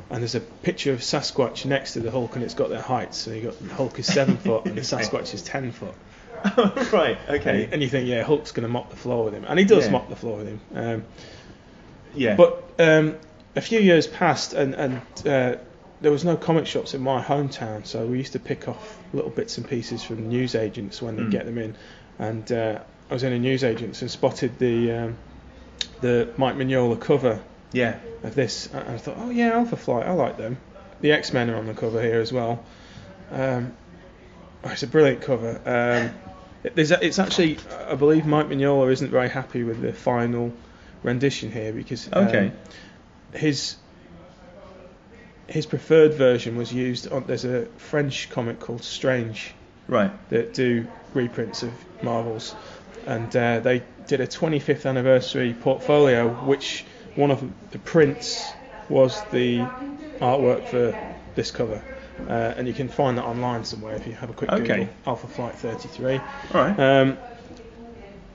and 0.09 0.21
there's 0.21 0.35
a 0.35 0.39
picture 0.39 0.91
of 0.91 0.99
Sasquatch 0.99 1.65
next 1.65 1.93
to 1.93 1.99
the 1.99 2.09
Hulk, 2.09 2.35
and 2.35 2.43
it's 2.43 2.55
got 2.55 2.69
their 2.69 2.81
heights. 2.81 3.17
So 3.17 3.31
you 3.31 3.43
got 3.43 3.59
the 3.59 3.73
Hulk 3.73 3.99
is 3.99 4.07
seven 4.07 4.37
foot 4.37 4.65
and 4.65 4.77
the 4.77 4.81
Sasquatch 4.81 5.33
is 5.33 5.43
ten 5.43 5.71
foot. 5.71 5.93
right. 6.93 7.17
And, 7.27 7.39
Okay. 7.39 7.69
and 7.71 7.81
you 7.81 7.89
think, 7.89 8.07
yeah, 8.07 8.23
Hulk's 8.23 8.51
going 8.51 8.63
to 8.67 8.69
mop 8.71 8.89
the 8.89 8.95
floor 8.95 9.25
with 9.25 9.33
him, 9.33 9.45
and 9.47 9.57
he 9.59 9.65
does 9.65 9.85
Yeah. 9.85 9.91
mop 9.91 10.09
the 10.09 10.15
floor 10.15 10.37
with 10.37 10.47
him. 10.47 10.59
Um, 10.75 11.03
Yeah. 12.15 12.35
but 12.35 12.63
um, 12.79 13.15
a 13.55 13.61
few 13.61 13.79
years 13.79 14.07
passed, 14.07 14.53
and, 14.53 14.73
and 14.75 15.01
uh, 15.27 15.55
there 16.01 16.11
was 16.11 16.23
no 16.25 16.35
comic 16.37 16.65
shops 16.67 16.93
in 16.93 17.01
my 17.01 17.21
hometown, 17.21 17.85
so 17.85 18.05
we 18.05 18.17
used 18.17 18.33
to 18.33 18.39
pick 18.39 18.67
off 18.67 18.97
little 19.13 19.29
bits 19.31 19.57
and 19.57 19.67
pieces 19.67 20.03
from 20.03 20.29
newsagents 20.29 21.01
when 21.01 21.15
they 21.15 21.23
Mm. 21.23 21.31
get 21.31 21.45
them 21.45 21.57
in. 21.57 21.75
And 22.19 22.51
uh, 22.51 22.79
I 23.09 23.13
was 23.13 23.23
in 23.23 23.33
a 23.33 23.39
newsagents 23.39 24.01
and 24.01 24.09
spotted 24.11 24.59
the 24.59 24.91
um, 24.91 25.17
the 26.01 26.29
Mike 26.37 26.55
Mignola 26.55 26.99
cover 26.99 27.41
yeah. 27.71 27.97
of 28.23 28.35
this, 28.35 28.67
and 28.73 28.87
I 28.89 28.97
thought, 28.97 29.15
oh 29.19 29.29
yeah, 29.29 29.51
Alpha 29.53 29.75
Flight, 29.77 30.05
I 30.05 30.11
like 30.11 30.37
them. 30.37 30.57
the 31.01 31.11
X 31.13 31.31
Men 31.33 31.49
are 31.49 31.55
on 31.55 31.65
the 31.67 31.73
cover 31.73 32.01
here 32.01 32.19
as 32.21 32.31
well. 32.33 32.63
Um, 33.31 33.73
oh, 34.63 34.69
it's 34.69 34.83
a 34.83 34.87
brilliant 34.87 35.21
cover. 35.21 35.59
Um, 35.65 36.28
there's 36.75 36.91
a, 36.91 37.05
it's 37.05 37.19
actually, 37.19 37.57
I 37.87 37.95
believe 37.95 38.25
Mike 38.25 38.47
Mignola 38.47 38.91
isn't 38.91 39.09
very 39.09 39.29
happy 39.29 39.63
with 39.63 39.81
the 39.81 39.93
final 39.93 40.53
rendition 41.03 41.51
here 41.51 41.71
because 41.73 42.09
um, 42.11 42.27
Okay. 42.27 42.51
his 43.33 43.77
his 45.47 45.65
preferred 45.65 46.13
version 46.13 46.55
was 46.57 46.71
used 46.71 47.11
on. 47.11 47.23
There's 47.25 47.45
a 47.45 47.65
French 47.77 48.29
comic 48.29 48.59
called 48.59 48.83
Strange 48.83 49.53
Right. 49.87 50.11
that 50.29 50.53
do 50.53 50.87
reprints 51.13 51.63
of 51.63 51.73
Marvels, 52.03 52.55
and 53.07 53.35
uh, 53.35 53.59
they 53.59 53.83
did 54.07 54.21
a 54.21 54.27
25th 54.27 54.85
anniversary 54.85 55.53
portfolio, 55.53 56.27
which 56.29 56.85
one 57.15 57.31
of 57.31 57.43
the 57.71 57.79
prints 57.79 58.53
was 58.87 59.21
the 59.31 59.67
artwork 60.21 60.63
for 60.65 60.95
this 61.33 61.49
cover, 61.49 61.81
uh, 62.27 62.53
and 62.57 62.67
you 62.67 62.73
can 62.73 62.89
find 62.89 63.17
that 63.17 63.23
online 63.25 63.63
somewhere 63.65 63.95
if 63.95 64.05
you 64.07 64.13
have 64.13 64.29
a 64.29 64.33
quick 64.33 64.51
Okay. 64.51 64.67
Google. 64.67 64.87
Alpha 65.07 65.27
Flight 65.27 65.55
33. 65.55 66.15
All 66.17 66.21
right. 66.53 66.79
Um, 66.79 67.17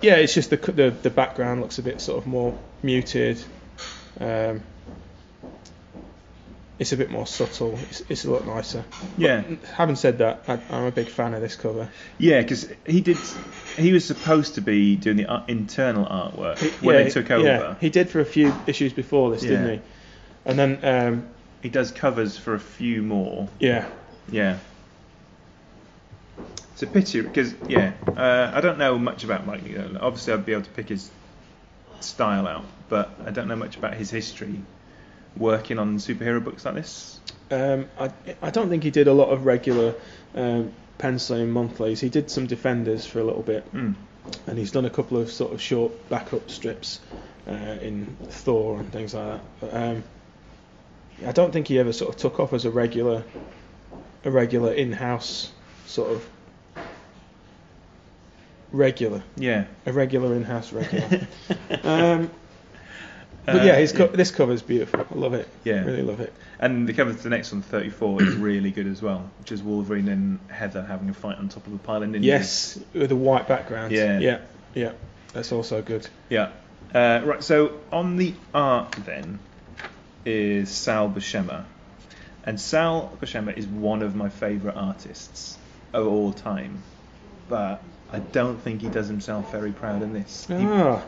yeah, 0.01 0.17
it's 0.17 0.35
just 0.35 0.51
the, 0.51 0.57
the 0.57 0.91
the 0.91 1.11
background 1.11 1.61
looks 1.61 1.79
a 1.79 1.83
bit 1.83 2.01
sort 2.01 2.19
of 2.19 2.27
more 2.27 2.59
muted. 2.83 3.43
Um, 4.21 4.61
it's 6.77 6.93
a 6.93 6.97
bit 6.97 7.09
more 7.09 7.27
subtle. 7.27 7.79
It's, 7.89 8.03
it's 8.09 8.25
a 8.25 8.31
lot 8.33 8.47
nicer. 8.47 8.85
yeah. 9.17 9.43
Having 9.75 9.95
said 9.97 10.19
that, 10.19 10.43
I, 10.49 10.59
I'm 10.71 10.85
a 10.85 10.91
big 10.91 11.07
fan 11.09 11.33
of 11.33 11.41
this 11.41 11.55
cover. 11.55 11.89
Yeah, 12.19 12.41
because 12.43 12.69
he 12.85 13.01
did. 13.01 13.17
He 13.77 13.93
was 13.93 14.05
supposed 14.05 14.57
to 14.57 14.61
be 14.61 14.97
doing 14.97 15.17
the 15.17 15.27
ar- 15.27 15.45
internal 15.47 16.05
artwork 16.05 16.59
He- 16.59 16.71
when 16.85 16.97
yeah, 16.97 17.03
they 17.05 17.11
took 17.11 17.31
over. 17.31 17.47
Yeah, 17.47 17.75
he 17.81 17.91
did 17.91 18.11
for 18.11 18.19
a 18.21 18.25
few 18.25 18.53
issues 18.67 18.93
before 18.93 19.31
this, 19.31 19.43
didn't 19.43 19.67
Yeah. 19.69 19.75
he? 19.77 19.81
And 20.47 20.59
then, 20.59 20.79
um, 20.85 21.29
He 21.65 21.71
does 21.71 21.91
covers 21.91 22.37
for 22.37 22.53
a 22.55 22.61
few 22.61 23.03
more. 23.03 23.49
yeah, 23.59 23.89
Yeah. 24.31 24.59
It's 26.75 26.83
a 26.83 26.87
pity 26.87 27.21
because 27.23 27.55
yeah, 27.69 27.93
uh, 28.07 28.51
I 28.53 28.61
don't 28.61 28.79
know 28.79 28.99
much 28.99 29.25
about 29.25 29.47
Mike 29.47 29.63
Mignola. 29.65 29.99
Obviously, 30.03 30.33
I'd 30.35 30.45
be 30.45 30.53
able 30.53 30.65
to 30.65 30.71
pick 30.71 30.89
his 30.91 31.09
style 32.01 32.47
out, 32.49 32.65
but 32.89 33.11
I 33.25 33.31
don't 33.31 33.47
know 33.49 33.57
much 33.57 33.77
about 33.77 33.95
his 33.95 34.11
history 34.11 34.61
working 35.37 35.79
on 35.79 35.97
superhero 35.99 36.43
books 36.45 36.65
like 36.65 36.75
this. 36.75 37.19
um, 37.51 37.87
I, 37.99 38.11
I 38.43 38.51
don't 38.51 38.69
think 38.69 38.83
he 38.83 38.91
did 38.91 39.07
a 39.09 39.13
lot 39.15 39.29
of 39.31 39.47
regular 39.47 39.95
um, 40.35 40.73
penciling 40.99 41.51
monthlies. 41.51 42.01
He 42.01 42.09
did 42.09 42.31
some 42.31 42.47
Defenders 42.47 43.07
for 43.07 43.21
a 43.21 43.25
little 43.25 43.43
bit, 43.43 43.73
Mm. 43.73 43.95
and 44.49 44.59
he's 44.59 44.73
done 44.73 44.85
a 44.85 44.91
couple 44.91 45.17
of 45.19 45.31
sort 45.31 45.53
of 45.55 45.63
short 45.63 45.93
backup 46.11 46.51
strips 46.51 47.01
uh, 47.49 47.53
in 47.81 48.17
Thor 48.31 48.81
and 48.81 48.93
things 48.93 49.15
like 49.15 49.27
that. 49.27 49.41
But, 49.61 49.75
um, 49.75 50.05
I 51.27 51.33
don't 51.33 51.53
think 51.53 51.69
he 51.69 51.79
ever 51.79 51.93
sort 51.93 52.11
of 52.15 52.17
took 52.21 52.41
off 52.41 52.53
as 52.53 52.65
a 52.65 52.71
regular, 52.71 53.25
a 54.25 54.31
regular 54.31 54.73
in-house 54.73 55.51
sort 55.87 56.11
of 56.13 56.27
regular, 58.73 59.23
Yeah. 59.37 59.65
a 59.87 59.93
regular 59.93 60.35
in-house 60.35 60.73
regular. 60.73 61.27
um, 61.85 62.31
but 63.47 63.65
yeah, 63.65 63.77
his 63.77 63.93
co- 63.93 64.07
this 64.09 64.31
cover's 64.31 64.63
beautiful. 64.63 65.07
I 65.11 65.15
love 65.15 65.35
it. 65.35 65.47
Uh, 65.47 65.51
Yeah. 65.65 65.85
really 65.85 66.03
love 66.03 66.21
it. 66.21 66.33
And 66.59 66.89
the 66.89 66.93
cover 66.95 67.13
to 67.13 67.23
the 67.23 67.29
next 67.31 67.53
one, 67.53 67.63
34, 67.63 68.23
is 68.23 68.35
really 68.37 68.71
good 68.71 68.87
as 68.87 69.03
well, 69.03 69.29
which 69.41 69.53
is 69.53 69.63
Wolverine 69.63 70.09
and 70.09 70.39
Heather 70.49 70.83
having 70.83 71.09
a 71.11 71.15
fight 71.15 71.37
on 71.39 71.49
top 71.49 71.67
of 71.67 71.75
a 71.75 71.79
pile 71.79 72.03
of 72.03 72.09
ninjas. 72.09 72.25
Yes, 72.25 72.79
with 72.95 73.13
a 73.13 73.17
white 73.17 73.47
background. 73.47 73.93
Yeah. 73.93 74.19
yeah, 74.19 74.39
yeah. 74.75 74.93
That's 75.35 75.53
also 75.53 75.83
good. 75.83 76.09
Yeah. 76.31 76.51
Uh, 76.95 77.21
right, 77.25 77.43
so 77.43 77.79
on 77.93 78.17
the 78.17 78.35
art 78.55 78.93
then 79.05 79.41
is 80.25 80.71
Sal 80.71 81.09
Buscema. 81.09 81.65
And 82.45 82.61
Sal 82.61 83.17
Buscema 83.21 83.57
is 83.57 83.67
one 83.67 84.03
of 84.03 84.15
my 84.15 84.29
favourite 84.29 84.77
artists 84.77 85.57
of 85.93 86.07
all 86.07 86.33
time. 86.33 86.83
But 87.49 87.83
I 88.13 88.19
don't 88.19 88.59
think 88.59 88.83
he 88.83 88.89
does 88.89 89.09
himself 89.09 89.51
very 89.53 89.73
proud 89.73 90.03
in 90.03 90.13
this. 90.13 90.47
He- 90.47 90.55
Ah, 90.55 91.03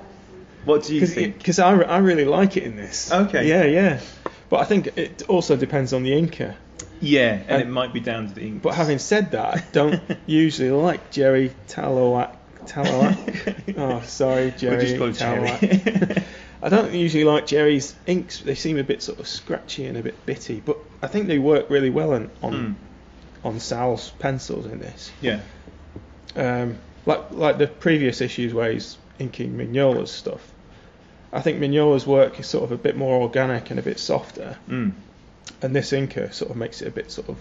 what 0.64 0.84
do 0.84 0.94
you 0.94 1.06
think? 1.06 1.38
because 1.38 1.58
I, 1.58 1.72
I 1.82 1.98
really 1.98 2.24
like 2.24 2.56
it 2.56 2.64
in 2.64 2.76
this. 2.76 3.12
Okay. 3.12 3.46
Yeah, 3.48 3.64
yeah. 3.64 4.00
But 4.48 4.60
I 4.60 4.64
think 4.64 4.86
it 4.96 5.22
also 5.28 5.56
depends 5.56 5.92
on 5.92 6.02
the 6.02 6.10
inker. 6.12 6.54
yeah, 7.00 7.32
and 7.34 7.50
and- 7.50 7.62
it 7.62 7.68
might 7.68 7.92
be 7.92 8.00
down 8.00 8.28
to 8.28 8.34
the 8.34 8.42
ink. 8.42 8.62
But 8.62 8.74
having 8.74 8.98
said 8.98 9.32
that, 9.32 9.54
I 9.56 9.64
don't 9.72 10.00
usually 10.26 10.70
like 10.70 11.10
Gerry 11.10 11.52
Talaoc. 11.68 12.34
Talaoc. 12.66 13.74
oh, 13.78 14.00
sorry, 14.06 14.52
Gerry. 14.56 14.76
We'll 14.98 15.12
just 15.12 15.20
call 15.20 15.28
Talaoc. 15.28 15.60
Gerry. 15.60 16.24
I 16.66 16.68
don't 16.68 16.92
usually 16.92 17.22
like 17.24 17.46
Gerry's 17.46 17.94
inks. 18.06 18.40
They 18.40 18.56
seem 18.56 18.76
a 18.76 18.82
bit 18.84 19.00
sort 19.02 19.20
of 19.20 19.28
scratchy 19.28 19.86
and 19.86 19.96
a 19.96 20.02
bit 20.02 20.26
bitty, 20.26 20.60
but 20.64 20.76
I 21.00 21.06
think 21.06 21.28
they 21.28 21.38
work 21.38 21.70
really 21.70 21.90
well 21.90 22.12
on 22.12 22.30
on, 22.42 22.52
Mm. 22.52 22.74
on 23.44 23.60
Sal's 23.60 24.10
pencils 24.18 24.66
in 24.66 24.80
this. 24.80 25.10
yeah. 25.20 25.40
um, 26.34 26.78
like 27.06 27.30
like 27.30 27.58
the 27.58 27.66
previous 27.68 28.20
issues 28.20 28.52
where 28.52 28.72
he's 28.72 28.98
inking 29.18 29.56
Mignola's 29.56 30.10
stuff. 30.10 30.40
I 31.32 31.40
think 31.40 31.58
Mignola's 31.60 32.06
work 32.06 32.40
is 32.40 32.46
sort 32.46 32.64
of 32.64 32.72
a 32.72 32.76
bit 32.76 32.96
more 32.96 33.20
organic 33.22 33.70
and 33.70 33.78
a 33.78 33.82
bit 33.82 33.98
softer, 33.98 34.56
Mm. 34.68 34.92
and 35.62 35.74
this 35.76 35.92
inker 35.92 36.32
sort 36.32 36.50
of 36.50 36.56
makes 36.56 36.82
it 36.82 36.88
a 36.88 36.90
bit 36.90 37.10
sort 37.10 37.28
of 37.28 37.36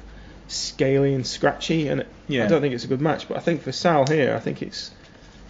scaly 0.48 1.14
and 1.16 1.26
scratchy. 1.26 1.88
And 1.88 2.02
it, 2.02 2.08
Yeah. 2.28 2.46
I 2.46 2.48
don't 2.48 2.62
think 2.62 2.74
it's 2.76 2.84
a 2.84 2.88
good 2.88 3.02
match, 3.02 3.28
but 3.28 3.38
I 3.38 3.40
think 3.40 3.64
for 3.64 3.72
Sal 3.72 4.06
here, 4.08 4.36
I 4.36 4.40
think 4.40 4.62
it's 4.62 4.92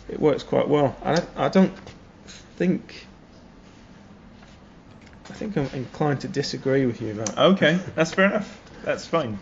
it 0.08 0.20
works 0.20 0.44
quite 0.44 0.68
well. 0.70 0.96
And 1.04 1.20
I, 1.36 1.46
I 1.46 1.50
don't 1.50 1.74
think. 2.58 3.05
I 5.30 5.34
think 5.34 5.58
I'm 5.58 5.68
inclined 5.74 6.22
to 6.22 6.28
disagree 6.28 6.86
with 6.86 7.02
you 7.02 7.12
about. 7.20 7.38
Okay, 7.54 7.80
that's 7.96 8.14
fair 8.14 8.26
enough. 8.26 8.62
That's 8.84 9.06
fine. 9.06 9.40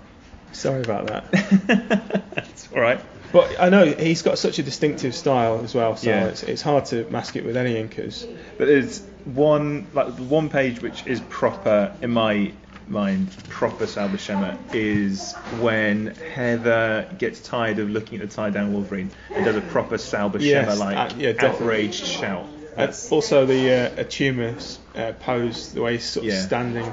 Sorry 0.53 0.81
about 0.81 1.07
that. 1.07 1.31
that's 2.35 2.69
all 2.71 2.79
right. 2.81 3.01
But 3.31 3.59
I 3.59 3.69
know 3.69 3.85
he's 3.85 4.21
got 4.21 4.37
such 4.37 4.59
a 4.59 4.63
distinctive 4.63 5.15
style 5.15 5.61
as 5.63 5.73
well, 5.73 5.95
so 5.97 6.09
Yeah. 6.09 6.27
it's, 6.27 6.43
it's 6.43 6.61
hard 6.61 6.85
to 6.85 7.09
mask 7.09 7.35
it 7.35 7.43
with 7.43 7.57
any 7.57 7.73
inkers. 7.75 8.27
But 8.57 8.67
there's 8.67 9.01
one 9.25 9.87
like 9.93 10.15
the 10.15 10.23
one 10.23 10.49
page 10.49 10.81
which 10.81 11.05
is 11.07 11.19
proper 11.29 11.95
in 12.01 12.11
my 12.11 12.53
mind, 12.87 13.35
proper 13.49 13.87
Sal 13.87 14.09
Buscema 14.09 14.57
is 14.73 15.33
when 15.59 16.07
Heather 16.35 17.09
gets 17.17 17.39
tired 17.41 17.79
of 17.79 17.89
looking 17.89 18.21
at 18.21 18.29
the 18.29 18.35
tie 18.35 18.49
down 18.51 18.71
Wolverine 18.73 19.09
and 19.33 19.43
does 19.45 19.55
a 19.55 19.61
proper 19.61 19.97
Sal 19.97 20.29
Buscema 20.29 20.41
Yes, 20.41 20.79
like 20.79 20.97
uh, 20.97 21.15
yeah, 21.17 21.31
definitely. 21.31 21.65
outraged 21.65 22.05
shout. 22.05 22.45
That's 22.75 23.11
also 23.11 23.45
the 23.45 23.71
uh, 23.71 24.01
Attuma's 24.01 24.79
uh, 24.95 25.13
pose, 25.19 25.73
the 25.73 25.81
way 25.81 25.93
he's 25.93 26.03
sort 26.05 26.25
of 26.25 26.33
Yeah. 26.33 26.41
standing 26.41 26.91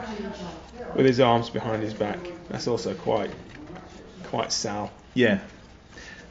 with 0.94 1.06
his 1.06 1.20
arms 1.20 1.50
behind 1.50 1.82
his 1.82 1.94
back. 1.94 2.18
That's 2.48 2.66
also 2.68 2.94
quite 2.94 3.30
quite 4.24 4.52
Sal. 4.52 4.90
yeah. 5.14 5.40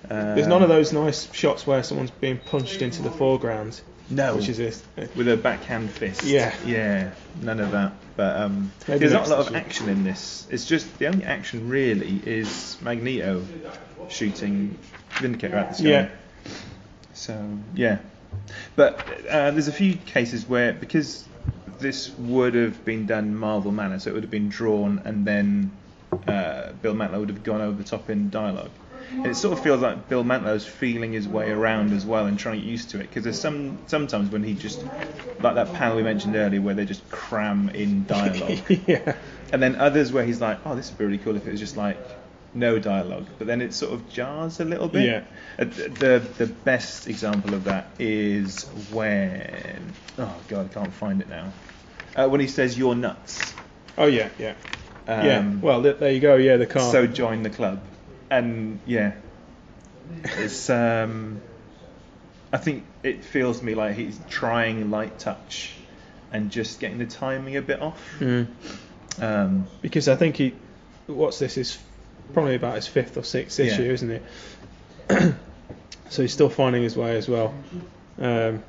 Uh, 0.09 0.33
There's 0.35 0.47
none 0.47 0.63
of 0.63 0.69
those 0.69 0.93
nice 0.93 1.31
shots 1.33 1.67
where 1.67 1.83
someone's 1.83 2.09
being 2.11 2.37
punched 2.37 2.81
into 2.81 3.01
the 3.01 3.11
foreground. 3.11 3.79
No. 4.09 4.37
Which 4.37 4.47
is 4.49 4.81
with 5.15 5.27
a 5.27 5.37
backhand 5.37 5.91
fist. 5.91 6.23
Yeah. 6.23 6.55
Yeah. 6.65 7.11
None 7.41 7.59
of 7.59 7.71
that. 7.71 7.91
But 8.15 8.37
um, 8.37 8.71
there's 8.87 9.11
not 9.11 9.27
a 9.27 9.29
lot 9.29 9.47
of 9.47 9.55
action 9.55 9.87
in 9.89 10.03
this. 10.03 10.47
It's 10.49 10.65
just 10.65 10.97
the 10.99 11.07
only 11.07 11.25
action 11.25 11.69
really 11.69 12.19
is 12.25 12.77
Magneto 12.81 13.45
shooting 14.09 14.77
Vindicator 15.19 15.57
at 15.57 15.69
the 15.71 15.75
sky. 15.75 15.89
Yeah. 15.89 16.09
So 17.13 17.57
yeah, 17.75 17.99
but 18.75 18.99
uh, 19.29 19.51
there's 19.51 19.67
a 19.67 19.73
few 19.73 19.95
cases 19.95 20.47
where 20.47 20.73
because 20.73 21.27
this 21.79 22.09
would 22.17 22.55
have 22.55 22.83
been 22.85 23.05
done 23.05 23.35
Marvel 23.35 23.71
manner, 23.71 23.99
so 23.99 24.09
it 24.09 24.13
would 24.13 24.23
have 24.23 24.31
been 24.31 24.49
drawn 24.49 25.01
and 25.05 25.25
then 25.25 25.71
uh, 26.27 26.71
Bill 26.81 26.93
Mantlo 26.93 27.19
would 27.19 27.29
have 27.29 27.43
gone 27.43 27.61
over 27.61 27.77
the 27.77 27.87
top 27.87 28.09
in 28.09 28.29
dialogue. 28.29 28.71
And 29.11 29.25
it 29.25 29.35
sort 29.35 29.57
of 29.57 29.63
feels 29.63 29.81
like 29.81 30.07
Bill 30.07 30.23
Mantlo's 30.23 30.65
feeling 30.65 31.13
his 31.13 31.27
way 31.27 31.49
around 31.49 31.93
as 31.93 32.05
well 32.05 32.27
and 32.27 32.37
trying 32.37 32.59
to 32.59 32.61
get 32.61 32.69
used 32.69 32.91
to 32.91 32.99
it 32.99 33.03
because 33.03 33.23
there's 33.23 33.39
some 33.39 33.79
sometimes 33.87 34.29
when 34.29 34.43
he 34.43 34.53
just 34.53 34.83
like 35.41 35.55
that 35.55 35.73
panel 35.73 35.97
we 35.97 36.03
mentioned 36.03 36.35
earlier 36.35 36.61
where 36.61 36.75
they 36.75 36.85
just 36.85 37.09
cram 37.09 37.69
in 37.69 38.05
dialogue 38.05 38.59
yeah. 38.87 39.17
and 39.51 39.63
then 39.63 39.75
others 39.77 40.11
where 40.11 40.23
he's 40.23 40.39
like, 40.41 40.59
oh, 40.65 40.75
this 40.75 40.89
would 40.91 40.99
be 40.99 41.05
really 41.05 41.17
cool 41.17 41.35
if 41.35 41.47
it 41.47 41.51
was 41.51 41.59
just 41.59 41.75
like 41.75 41.97
no 42.53 42.79
dialogue, 42.79 43.27
but 43.37 43.47
then 43.47 43.61
it 43.61 43.73
sort 43.73 43.93
of 43.93 44.09
jars 44.09 44.59
a 44.59 44.65
little 44.65 44.87
bit. 44.87 45.05
Yeah. 45.05 45.23
Uh, 45.57 45.65
the 45.65 46.23
the 46.37 46.47
best 46.47 47.07
example 47.07 47.53
of 47.53 47.65
that 47.65 47.91
is 47.99 48.63
when 48.91 49.93
oh 50.17 50.35
god, 50.47 50.69
I 50.71 50.73
can't 50.73 50.93
find 50.93 51.21
it 51.21 51.29
now. 51.29 51.51
Uh, 52.15 52.27
when 52.27 52.41
he 52.41 52.47
says 52.47 52.77
you're 52.77 52.95
nuts. 52.95 53.53
Oh 53.97 54.07
yeah, 54.07 54.29
yeah, 54.39 54.55
Um, 55.07 55.25
yeah. 55.25 55.53
Well, 55.61 55.83
th- 55.83 55.97
there 55.97 56.11
you 56.11 56.19
go. 56.19 56.35
Yeah, 56.35 56.57
the 56.57 56.65
car. 56.65 56.91
so 56.91 57.05
join 57.05 57.43
the 57.43 57.49
club, 57.49 57.81
and 58.29 58.79
yeah, 58.85 59.13
it's 60.23 60.69
um, 60.69 61.41
I 62.51 62.57
think 62.57 62.85
it 63.03 63.23
feels 63.23 63.59
to 63.59 63.65
me 63.65 63.75
like 63.75 63.95
he's 63.95 64.19
trying 64.29 64.89
light 64.89 65.19
touch, 65.19 65.73
and 66.31 66.49
just 66.49 66.79
getting 66.79 66.97
the 66.97 67.05
timing 67.05 67.57
a 67.57 67.61
bit 67.61 67.81
off. 67.81 68.01
Mm. 68.19 68.47
Um, 69.21 69.67
because 69.81 70.07
I 70.07 70.15
think 70.15 70.37
he, 70.37 70.55
what's 71.07 71.39
this? 71.39 71.57
Is 71.57 71.77
probably 72.33 72.55
about 72.55 72.75
his 72.75 72.87
fifth 72.87 73.17
or 73.17 73.23
sixth 73.23 73.59
Yeah. 73.59 73.65
issue, 73.67 73.83
isn't 73.91 74.11
it? 74.11 74.23
so 76.09 76.21
he's 76.21 76.33
still 76.33 76.49
finding 76.49 76.83
his 76.83 76.95
way 76.95 77.17
as 77.17 77.27
well. 77.27 77.53
Um, 78.19 78.63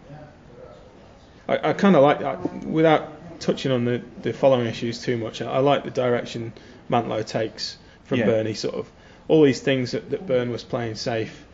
I, 1.49 1.71
I 1.71 1.73
kind 1.73 1.97
of 1.97 2.03
like 2.03 2.21
that 2.21 2.65
without 2.65 3.41
touching 3.41 3.73
on 3.73 3.85
the, 3.85 4.03
the 4.23 4.33
following 4.33 4.67
issues 4.67 5.03
too 5.03 5.17
much. 5.17 5.43
I, 5.43 5.51
I 5.51 5.59
like 5.59 5.85
the 5.85 5.91
direction 5.91 6.53
Mantlo 6.91 7.27
takes 7.27 7.77
from 8.05 8.19
Yeah. 8.21 8.27
Byrne. 8.27 8.47
He 8.47 8.55
sort 8.55 8.75
of 8.75 8.91
all 9.29 9.43
these 9.43 9.61
things 9.61 9.93
that, 9.93 10.11
that 10.11 10.27
Byrne 10.27 10.51
was 10.51 10.65
playing 10.65 10.97
safe, 10.97 11.45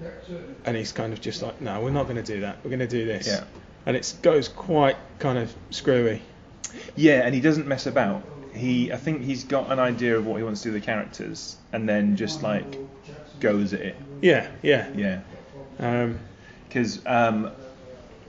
and 0.64 0.76
he's 0.76 0.92
kind 0.92 1.12
of 1.12 1.20
just 1.20 1.42
like, 1.42 1.61
no, 1.61 1.80
we're 1.82 1.90
not 1.90 2.04
going 2.04 2.16
to 2.16 2.22
do 2.22 2.40
that. 2.40 2.59
We're 2.64 2.70
going 2.70 2.80
to 2.80 2.86
do 2.86 3.04
this. 3.04 3.26
Yeah. 3.26 3.44
And 3.84 3.96
it 3.96 4.14
goes 4.22 4.48
quite 4.48 4.96
kind 5.18 5.38
of 5.38 5.54
screwy. 5.70 6.22
Yeah, 6.96 7.20
and 7.24 7.34
he 7.34 7.40
doesn't 7.40 7.66
mess 7.66 7.86
about. 7.86 8.22
He, 8.57 8.92
I 8.92 8.96
think 8.96 9.22
he's 9.22 9.44
got 9.44 9.70
an 9.70 9.78
idea 9.78 10.16
of 10.16 10.26
what 10.26 10.36
he 10.36 10.42
wants 10.42 10.62
to 10.62 10.68
do 10.68 10.72
with 10.74 10.82
the 10.82 10.86
characters, 10.86 11.57
and 11.72 11.88
then 11.88 12.16
just 12.16 12.42
like 12.42 12.78
goes 13.40 13.72
at 13.74 13.80
it. 13.80 13.96
Yeah, 14.22 14.48
yeah. 14.62 14.88
Yeah, 14.94 15.20
Um, 15.78 16.18
because 16.68 17.04
um, 17.07 17.50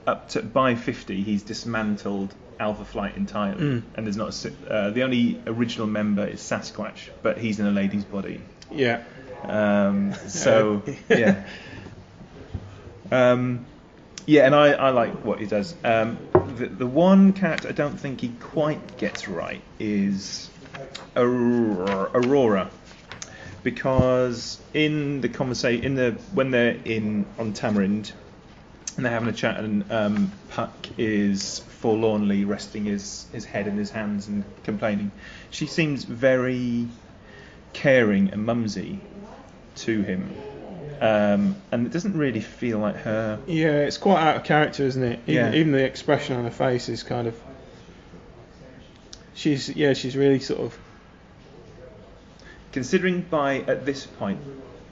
up 0.05 0.29
to 0.29 0.41
by 0.41 0.75
50, 0.75 1.23
he's 1.23 1.43
dismantled 1.43 2.33
Alpha 2.59 2.85
Flight 2.85 3.15
entirely, 3.17 3.61
Mm. 3.61 3.83
and 3.95 4.05
there's 4.05 4.17
not 4.17 4.45
a, 4.45 4.51
uh, 4.73 4.89
the 4.89 5.03
only 5.03 5.39
original 5.47 5.87
member 5.87 6.25
is 6.25 6.41
Sasquatch, 6.41 7.09
but 7.21 7.37
he's 7.37 7.59
in 7.59 7.65
a 7.67 7.71
lady's 7.71 8.03
body. 8.05 8.41
yeah. 8.71 9.03
Um, 9.47 10.13
so 10.27 10.81
yeah, 11.09 11.43
um, 13.11 13.65
yeah, 14.27 14.45
and 14.45 14.53
I, 14.53 14.73
I 14.73 14.89
like 14.91 15.25
what 15.25 15.39
he 15.39 15.47
does. 15.47 15.73
Um, 15.83 16.19
the, 16.57 16.67
the 16.67 16.85
one 16.85 17.33
character 17.33 17.69
I 17.69 17.71
don't 17.71 17.99
think 17.99 18.21
he 18.21 18.29
quite 18.39 18.97
gets 18.97 19.27
right 19.27 19.61
is 19.79 20.49
Aurora, 21.15 22.11
Aurora 22.13 22.69
because 23.63 24.61
in 24.73 25.19
the 25.19 25.27
conversation, 25.27 25.83
in 25.83 25.95
the 25.95 26.11
when 26.33 26.51
they're 26.51 26.77
in 26.85 27.25
on 27.37 27.53
Tamarind, 27.53 28.13
and 28.95 29.05
they're 29.05 29.11
having 29.11 29.27
a 29.27 29.33
chat, 29.33 29.59
and 29.59 29.91
um, 29.91 30.31
Puck 30.49 30.87
is 30.97 31.59
forlornly 31.59 32.45
resting 32.45 32.85
his 32.85 33.27
his 33.33 33.43
head 33.43 33.67
in 33.67 33.77
his 33.77 33.91
hands 33.91 34.27
and 34.27 34.45
complaining. 34.63 35.11
She 35.49 35.65
seems 35.65 36.05
very 36.05 36.87
caring 37.73 38.29
and 38.29 38.45
mumsy 38.45 39.01
to 39.77 40.01
him, 40.01 40.33
um, 41.01 41.55
and 41.71 41.85
it 41.85 41.91
doesn't 41.93 42.17
really 42.17 42.41
feel 42.41 42.79
like 42.79 42.95
her. 42.97 43.39
Yeah, 43.47 43.79
it's 43.85 43.97
quite 43.97 44.21
out 44.21 44.35
of 44.37 44.43
character, 44.43 44.83
isn't 44.83 45.03
it? 45.03 45.19
Even, 45.27 45.35
Yeah. 45.35 45.53
even 45.59 45.71
the 45.71 45.83
expression 45.83 46.35
on 46.37 46.43
her 46.45 46.51
face 46.51 46.89
is 46.89 47.03
kind 47.03 47.27
of. 47.27 47.39
She's 49.33 49.69
yeah, 49.69 49.93
she's 49.93 50.15
really 50.17 50.39
sort 50.39 50.61
of 50.61 50.77
Considering 52.71 53.21
by 53.21 53.59
at 53.61 53.85
this 53.85 54.05
point, 54.05 54.39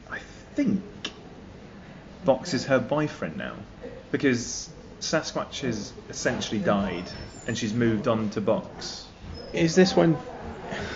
I 0.10 0.20
think 0.56 0.82
Box 2.24 2.54
is 2.54 2.66
her 2.66 2.80
boyfriend 2.80 3.38
now, 3.38 3.54
because 4.12 4.70
Sasquatch 5.02 5.60
has 5.62 5.94
essentially 6.10 6.60
died, 6.60 7.04
and 7.48 7.56
she's 7.56 7.74
moved 7.74 8.08
on 8.08 8.30
to 8.32 8.42
Box. 8.42 9.06
Is 9.54 9.76
this 9.76 9.96
when? 9.96 10.18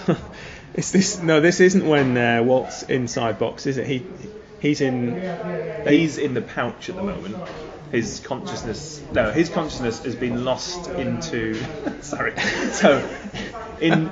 is 0.73 0.91
this 0.91 1.21
no? 1.21 1.41
This 1.41 1.59
isn't 1.59 1.85
when 1.87 2.17
uh, 2.17 2.41
Walt's 2.43 2.81
inside 2.83 3.37
box, 3.37 3.67
is 3.67 3.77
it? 3.77 3.85
He 3.85 4.05
he's 4.59 4.81
in. 4.81 5.87
He's 5.87 6.17
in 6.17 6.33
the 6.33 6.41
pouch 6.41 6.89
at 6.89 6.95
the 6.95 7.03
moment. 7.03 7.35
His 7.91 8.19
consciousness, 8.19 9.01
no, 9.13 9.31
his 9.31 9.49
consciousness 9.49 10.03
has 10.03 10.15
been 10.15 10.45
lost 10.45 10.89
into. 10.89 11.55
sorry. 12.01 12.39
So, 12.71 13.09
in 13.81 14.11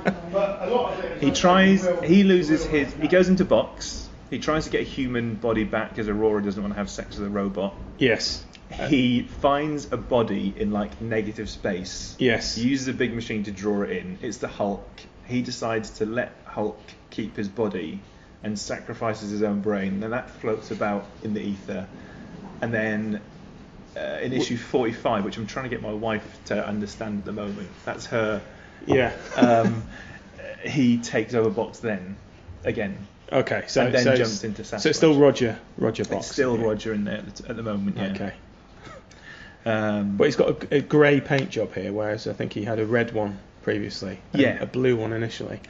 he 1.20 1.30
tries, 1.30 1.86
he 2.02 2.24
loses 2.24 2.64
his, 2.64 2.92
he 2.94 3.08
goes 3.08 3.28
into 3.28 3.44
box. 3.44 4.08
He 4.30 4.38
tries 4.38 4.64
to 4.64 4.70
get 4.70 4.82
a 4.82 4.84
human 4.84 5.36
body 5.36 5.64
back 5.64 5.90
because 5.90 6.08
Aurora 6.08 6.42
doesn't 6.42 6.60
want 6.60 6.74
to 6.74 6.78
have 6.78 6.90
sex 6.90 7.16
with 7.16 7.28
a 7.28 7.30
robot. 7.30 7.74
Yes. 7.98 8.44
He 8.88 9.22
finds 9.22 9.90
a 9.92 9.96
body 9.96 10.52
in 10.54 10.70
like 10.70 11.00
negative 11.00 11.48
space. 11.48 12.14
Yes. 12.18 12.58
Uses 12.58 12.88
a 12.88 12.92
big 12.92 13.14
machine 13.14 13.44
to 13.44 13.52
draw 13.52 13.82
it 13.82 13.90
in. 13.90 14.18
It's 14.20 14.38
the 14.38 14.48
Hulk. 14.48 14.86
He 15.26 15.40
decides 15.40 15.90
to 15.98 16.06
let 16.06 16.32
Hulk 16.44 16.80
keep 17.10 17.36
his 17.36 17.48
body 17.48 18.00
and 18.42 18.58
sacrifices 18.58 19.30
his 19.30 19.42
own 19.42 19.60
brain. 19.60 20.00
Then 20.00 20.10
that 20.10 20.30
floats 20.30 20.70
about 20.70 21.06
in 21.22 21.34
the 21.34 21.40
ether. 21.40 21.86
And 22.60 22.72
then 22.72 23.20
uh, 23.96 24.18
in 24.22 24.32
issue 24.32 24.56
45, 24.56 25.24
which 25.24 25.36
I'm 25.36 25.46
trying 25.46 25.64
to 25.64 25.68
get 25.68 25.82
my 25.82 25.92
wife 25.92 26.38
to 26.46 26.66
understand 26.66 27.20
at 27.20 27.24
the 27.24 27.32
moment, 27.32 27.68
that's 27.84 28.06
her. 28.06 28.40
Yeah. 28.86 29.12
Um, 29.36 29.82
he 30.64 30.98
takes 30.98 31.34
over 31.34 31.50
Box 31.50 31.78
then 31.80 32.16
again. 32.64 33.06
okay. 33.32 33.64
So 33.66 33.86
and 33.86 33.94
then 33.94 34.04
so 34.04 34.16
jumps 34.16 34.34
it's, 34.34 34.44
into 34.44 34.64
So 34.64 34.88
it's 34.88 34.98
still 34.98 35.18
Roger. 35.18 35.58
Roger 35.76 36.04
box. 36.04 36.26
It's 36.26 36.32
still 36.32 36.58
yeah. 36.58 36.64
Roger 36.64 36.92
in 36.94 37.04
there 37.04 37.18
at 37.18 37.36
the, 37.36 37.48
at 37.48 37.56
the 37.56 37.62
moment. 37.62 37.96
Yeah. 37.96 38.06
Okay. 38.10 38.32
Um, 39.66 40.16
But 40.16 40.24
he's 40.24 40.36
got 40.36 40.64
a, 40.72 40.76
a 40.76 40.80
grey 40.80 41.20
paint 41.20 41.50
job 41.50 41.74
here, 41.74 41.92
whereas 41.92 42.26
I 42.26 42.32
think 42.32 42.52
he 42.52 42.64
had 42.64 42.78
a 42.78 42.86
red 42.86 43.12
one 43.12 43.38
previously. 43.62 44.20
Yeah. 44.32 44.62
A 44.62 44.66
blue 44.66 44.96
one 44.96 45.12
initially. 45.12 45.60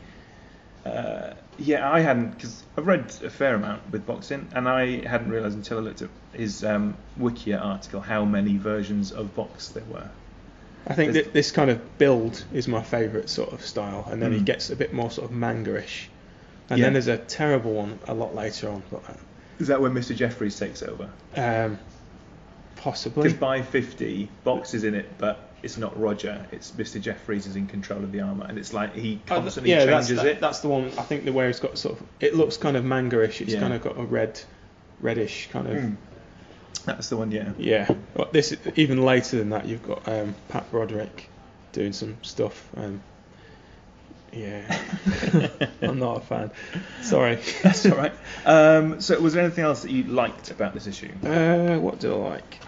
Uh, 0.88 1.34
yeah, 1.58 1.90
I 1.90 2.00
hadn't 2.00 2.30
because 2.30 2.62
I've 2.76 2.86
read 2.86 3.12
a 3.24 3.30
fair 3.30 3.54
amount 3.54 3.82
with 3.90 4.06
boxing, 4.06 4.46
and 4.54 4.68
I 4.68 5.06
hadn't 5.06 5.30
realised 5.30 5.56
until 5.56 5.78
I 5.78 5.80
looked 5.80 6.02
at 6.02 6.10
his 6.32 6.64
um, 6.64 6.96
Wikia 7.18 7.60
article 7.62 8.00
how 8.00 8.24
many 8.24 8.56
versions 8.56 9.12
of 9.12 9.34
box 9.34 9.68
there 9.68 9.82
were. 9.90 10.08
I 10.86 10.94
think 10.94 11.12
There's- 11.12 11.26
that 11.26 11.34
this 11.34 11.50
kind 11.50 11.70
of 11.70 11.98
build 11.98 12.44
is 12.52 12.68
my 12.68 12.82
favourite 12.82 13.28
sort 13.28 13.52
of 13.52 13.62
style, 13.64 14.06
and 14.10 14.22
then 14.22 14.32
he 14.32 14.38
Mm. 14.40 14.44
gets 14.44 14.70
a 14.70 14.76
bit 14.76 14.92
more 14.94 15.10
sort 15.10 15.30
of 15.30 15.36
manga-ish. 15.36 16.08
And 16.70 16.78
Yeah. 16.78 16.86
then 16.86 16.92
there's 16.94 17.08
a 17.08 17.18
terrible 17.18 17.72
one 17.74 17.98
a 18.06 18.14
lot 18.14 18.34
later 18.34 18.68
on, 18.70 18.82
but 18.90 19.02
Is 19.58 19.66
that 19.68 19.80
when 19.80 19.92
Mr. 19.92 20.14
Jeffries 20.14 20.56
takes 20.58 20.82
over? 20.82 21.08
um, 21.36 21.78
possibly. 22.76 23.24
Because 23.24 23.38
by 23.38 23.60
50, 23.62 24.28
Box 24.44 24.72
is 24.74 24.84
in 24.84 24.94
it, 24.94 25.10
but 25.18 25.47
it's 25.62 25.76
not 25.76 25.98
Roger. 25.98 26.46
It's 26.52 26.70
Mr. 26.72 27.00
Jeffries 27.00 27.46
is 27.46 27.56
in 27.56 27.66
control 27.66 28.02
of 28.04 28.12
the 28.12 28.20
armor, 28.20 28.46
and 28.48 28.58
it's 28.58 28.72
like 28.72 28.94
he 28.94 29.20
Oh, 29.30 29.34
th- 29.34 29.42
constantly 29.42 29.70
yeah, 29.72 29.84
that's, 29.86 30.06
changes 30.08 30.22
that- 30.24 30.30
it. 30.36 30.40
that's 30.40 30.60
the 30.60 30.68
one. 30.68 30.86
I 30.98 31.02
think 31.02 31.24
the 31.24 31.32
where 31.32 31.48
it's 31.48 31.60
got 31.60 31.76
sort 31.78 32.00
of 32.00 32.06
it 32.20 32.34
looks 32.34 32.56
kind 32.56 32.76
of 32.76 32.84
manga-ish. 32.84 33.40
It's 33.40 33.52
Yeah. 33.54 33.60
kind 33.60 33.72
of 33.74 33.82
got 33.82 33.98
a 33.98 34.02
red, 34.04 34.40
reddish 35.00 35.48
kind 35.52 35.66
of. 35.66 35.74
Mm. 35.74 35.96
That's 36.84 37.08
the 37.10 37.16
one, 37.16 37.32
yeah. 37.32 37.50
Yeah, 37.58 37.88
but 38.14 38.32
this 38.32 38.54
even 38.76 39.02
later 39.04 39.36
than 39.38 39.50
that, 39.50 39.66
you've 39.66 39.86
got 39.86 40.06
um, 40.08 40.34
Pat 40.48 40.70
Broderick 40.70 41.28
doing 41.72 41.92
some 41.92 42.16
stuff. 42.22 42.66
Um, 42.76 43.02
yeah, 44.32 44.78
I'm 45.82 45.98
not 45.98 46.18
a 46.18 46.20
fan. 46.20 46.50
Sorry. 47.02 47.38
That's 47.62 47.84
all 47.86 47.96
right. 47.96 48.12
Um, 48.44 49.00
so, 49.00 49.18
was 49.20 49.32
there 49.34 49.42
anything 49.44 49.64
else 49.64 49.82
that 49.82 49.90
you 49.90 50.04
liked 50.04 50.50
about 50.50 50.74
this 50.74 50.86
issue? 50.86 51.10
Uh, 51.24 51.78
what 51.78 51.98
do 51.98 52.14
I 52.14 52.28
like? 52.30 52.60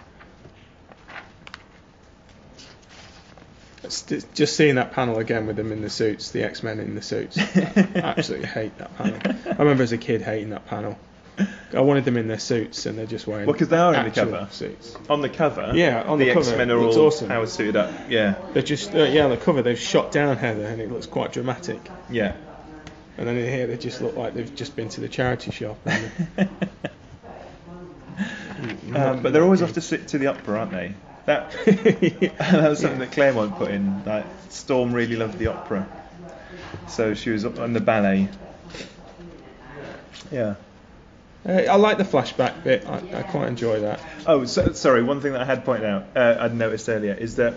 Just- 3.83 4.55
seeing 4.55 4.75
that 4.75 4.91
panel 4.93 5.17
again 5.19 5.47
with 5.47 5.55
them 5.55 5.71
in 5.71 5.81
the 5.81 5.89
suits, 5.89 6.31
the 6.31 6.43
X 6.43 6.61
Men 6.63 6.79
in 6.79 6.93
the 6.95 7.01
suits. 7.01 7.37
I 7.37 7.91
absolutely 7.95 8.47
hate 8.47 8.77
that 8.77 8.95
panel. 8.97 9.19
I 9.25 9.55
remember 9.57 9.83
as 9.83 9.91
a 9.91 9.97
kid 9.97 10.21
hating 10.21 10.51
that 10.51 10.67
panel. 10.67 10.97
I 11.73 11.79
wanted 11.79 12.05
them 12.05 12.17
in 12.17 12.27
their 12.27 12.37
suits, 12.37 12.85
and 12.85 12.97
they're 12.99 13.05
just 13.07 13.25
wearing. 13.25 13.47
Well, 13.47 13.55
'cause 13.55 13.69
they 13.69 13.77
are 13.77 13.95
in 13.95 14.03
the 14.05 14.11
cover. 14.11 14.47
suits. 14.51 14.95
On 15.09 15.21
the 15.21 15.29
cover, 15.29 15.71
Yeah, 15.73 16.03
on 16.03 16.19
the 16.19 16.27
cover, 16.33 16.39
X 16.49 16.57
Men 16.57 16.69
are 16.69 16.77
all 16.77 16.95
awesome. 16.99 17.29
power 17.29 17.47
suited 17.47 17.75
up. 17.77 17.89
Yeah, 18.09 18.35
They're 18.53 18.61
just 18.61 18.93
uh, 18.93 19.03
yeah, 19.03 19.23
on 19.23 19.31
the 19.31 19.37
cover 19.37 19.61
they've 19.63 19.79
shot 19.79 20.11
down 20.11 20.37
Heather, 20.37 20.65
and 20.65 20.79
it 20.81 20.91
looks 20.91 21.07
quite 21.07 21.31
dramatic. 21.33 21.79
yeah. 22.09 22.33
And 23.17 23.27
then 23.27 23.37
in 23.37 23.47
here 23.51 23.67
they 23.67 23.77
just 23.77 24.01
look 24.01 24.15
like 24.15 24.33
they've 24.35 24.53
just 24.55 24.75
been 24.75 24.89
to 24.89 25.01
the 25.01 25.09
charity 25.09 25.51
shop. 25.51 25.77
and- 25.85 26.11
Um, 28.95 29.21
but 29.23 29.33
they're 29.33 29.43
always 29.43 29.61
off 29.63 29.73
to 29.73 29.81
sit 29.81 30.09
to 30.09 30.17
the 30.19 30.27
opera, 30.27 30.59
aren't 30.59 30.71
they? 30.71 30.93
That 31.25 31.51
that 31.65 32.69
was 32.69 32.79
something 32.79 32.99
that 32.99 33.11
Claremont 33.11 33.57
put 33.57 33.71
in. 33.71 34.03
Like 34.05 34.25
Storm 34.49 34.93
really 34.93 35.15
loved 35.15 35.37
the 35.37 35.47
opera, 35.47 35.87
so 36.87 37.13
she 37.13 37.29
was 37.29 37.45
up 37.45 37.59
on 37.59 37.73
the 37.73 37.79
ballet. 37.81 38.29
Yeah. 40.31 40.55
Uh, 41.47 41.53
I 41.53 41.75
like 41.75 41.97
the 41.97 42.03
flashback 42.03 42.63
bit. 42.63 42.85
I, 42.87 43.19
I 43.19 43.23
quite 43.23 43.47
enjoy 43.47 43.81
that. 43.81 43.99
Oh, 44.27 44.45
so, 44.45 44.73
sorry. 44.73 45.01
One 45.01 45.21
thing 45.21 45.33
that 45.33 45.41
I 45.41 45.45
had 45.45 45.65
pointed 45.65 45.89
out, 45.89 46.05
uh, 46.15 46.37
I'd 46.39 46.55
noticed 46.55 46.87
earlier, 46.87 47.15
is 47.15 47.37
that 47.37 47.55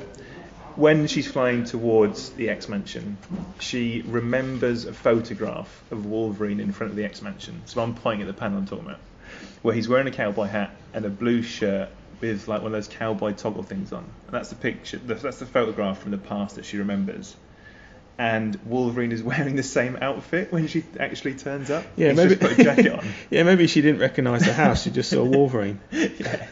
when 0.77 1.07
she's 1.07 1.31
flying 1.31 1.65
towards 1.65 2.31
the 2.31 2.49
X 2.49 2.69
Mansion, 2.69 3.19
she 3.61 4.03
remembers 4.07 4.87
a 4.87 4.93
photograph 4.93 5.83
of 5.91 6.07
Wolverine 6.07 6.61
in 6.61 6.73
front 6.73 6.93
of 6.93 6.97
the 6.97 7.05
X 7.05 7.21
Mansion. 7.21 7.63
So 7.67 7.83
I'm 7.83 7.95
pointing 7.95 8.23
at 8.23 8.27
the 8.27 8.39
panel 8.39 8.59
I'm 8.59 8.67
talking 8.67 8.87
about, 8.87 9.01
where 9.63 9.75
he's 9.75 9.89
wearing 9.89 10.07
a 10.07 10.11
cowboy 10.11 10.47
hat 10.47 10.75
and 10.95 11.05
a 11.05 11.11
blue 11.11 11.43
shirt 11.43 11.91
with 12.21 12.49
like 12.49 12.63
one 12.63 12.67
of 12.67 12.73
those 12.73 12.89
cowboy 12.89 13.33
toggle 13.33 13.63
things 13.63 13.93
on. 13.93 14.05
And 14.27 14.35
that's 14.35 14.49
the 14.49 14.55
picture. 14.57 14.99
That's 14.99 15.39
the 15.39 15.47
photograph 15.47 16.01
from 16.01 16.11
the 16.11 16.19
past 16.19 16.57
that 16.57 16.65
she 16.65 16.79
remembers. 16.79 17.37
And 18.17 18.59
Wolverine 18.67 19.13
is 19.13 19.23
wearing 19.31 19.57
the 19.57 19.63
same 19.63 19.97
outfit 20.01 20.53
when 20.53 20.67
she 20.69 20.85
actually 21.01 21.35
turns 21.35 21.71
up. 21.71 21.85
Yeah, 21.97 22.09
He's 22.09 22.17
maybe 22.17 22.37
put 22.37 22.59
a 22.59 22.63
jacket 22.65 22.93
on. 22.99 23.07
yeah, 23.31 23.43
maybe 23.43 23.67
she 23.67 23.81
didn't 23.83 24.01
recognise 24.01 24.45
the 24.45 24.53
house. 24.53 24.83
She 24.83 24.91
just 24.91 25.11
saw 25.11 25.25
Wolverine. 25.25 25.81
yeah. 25.91 26.47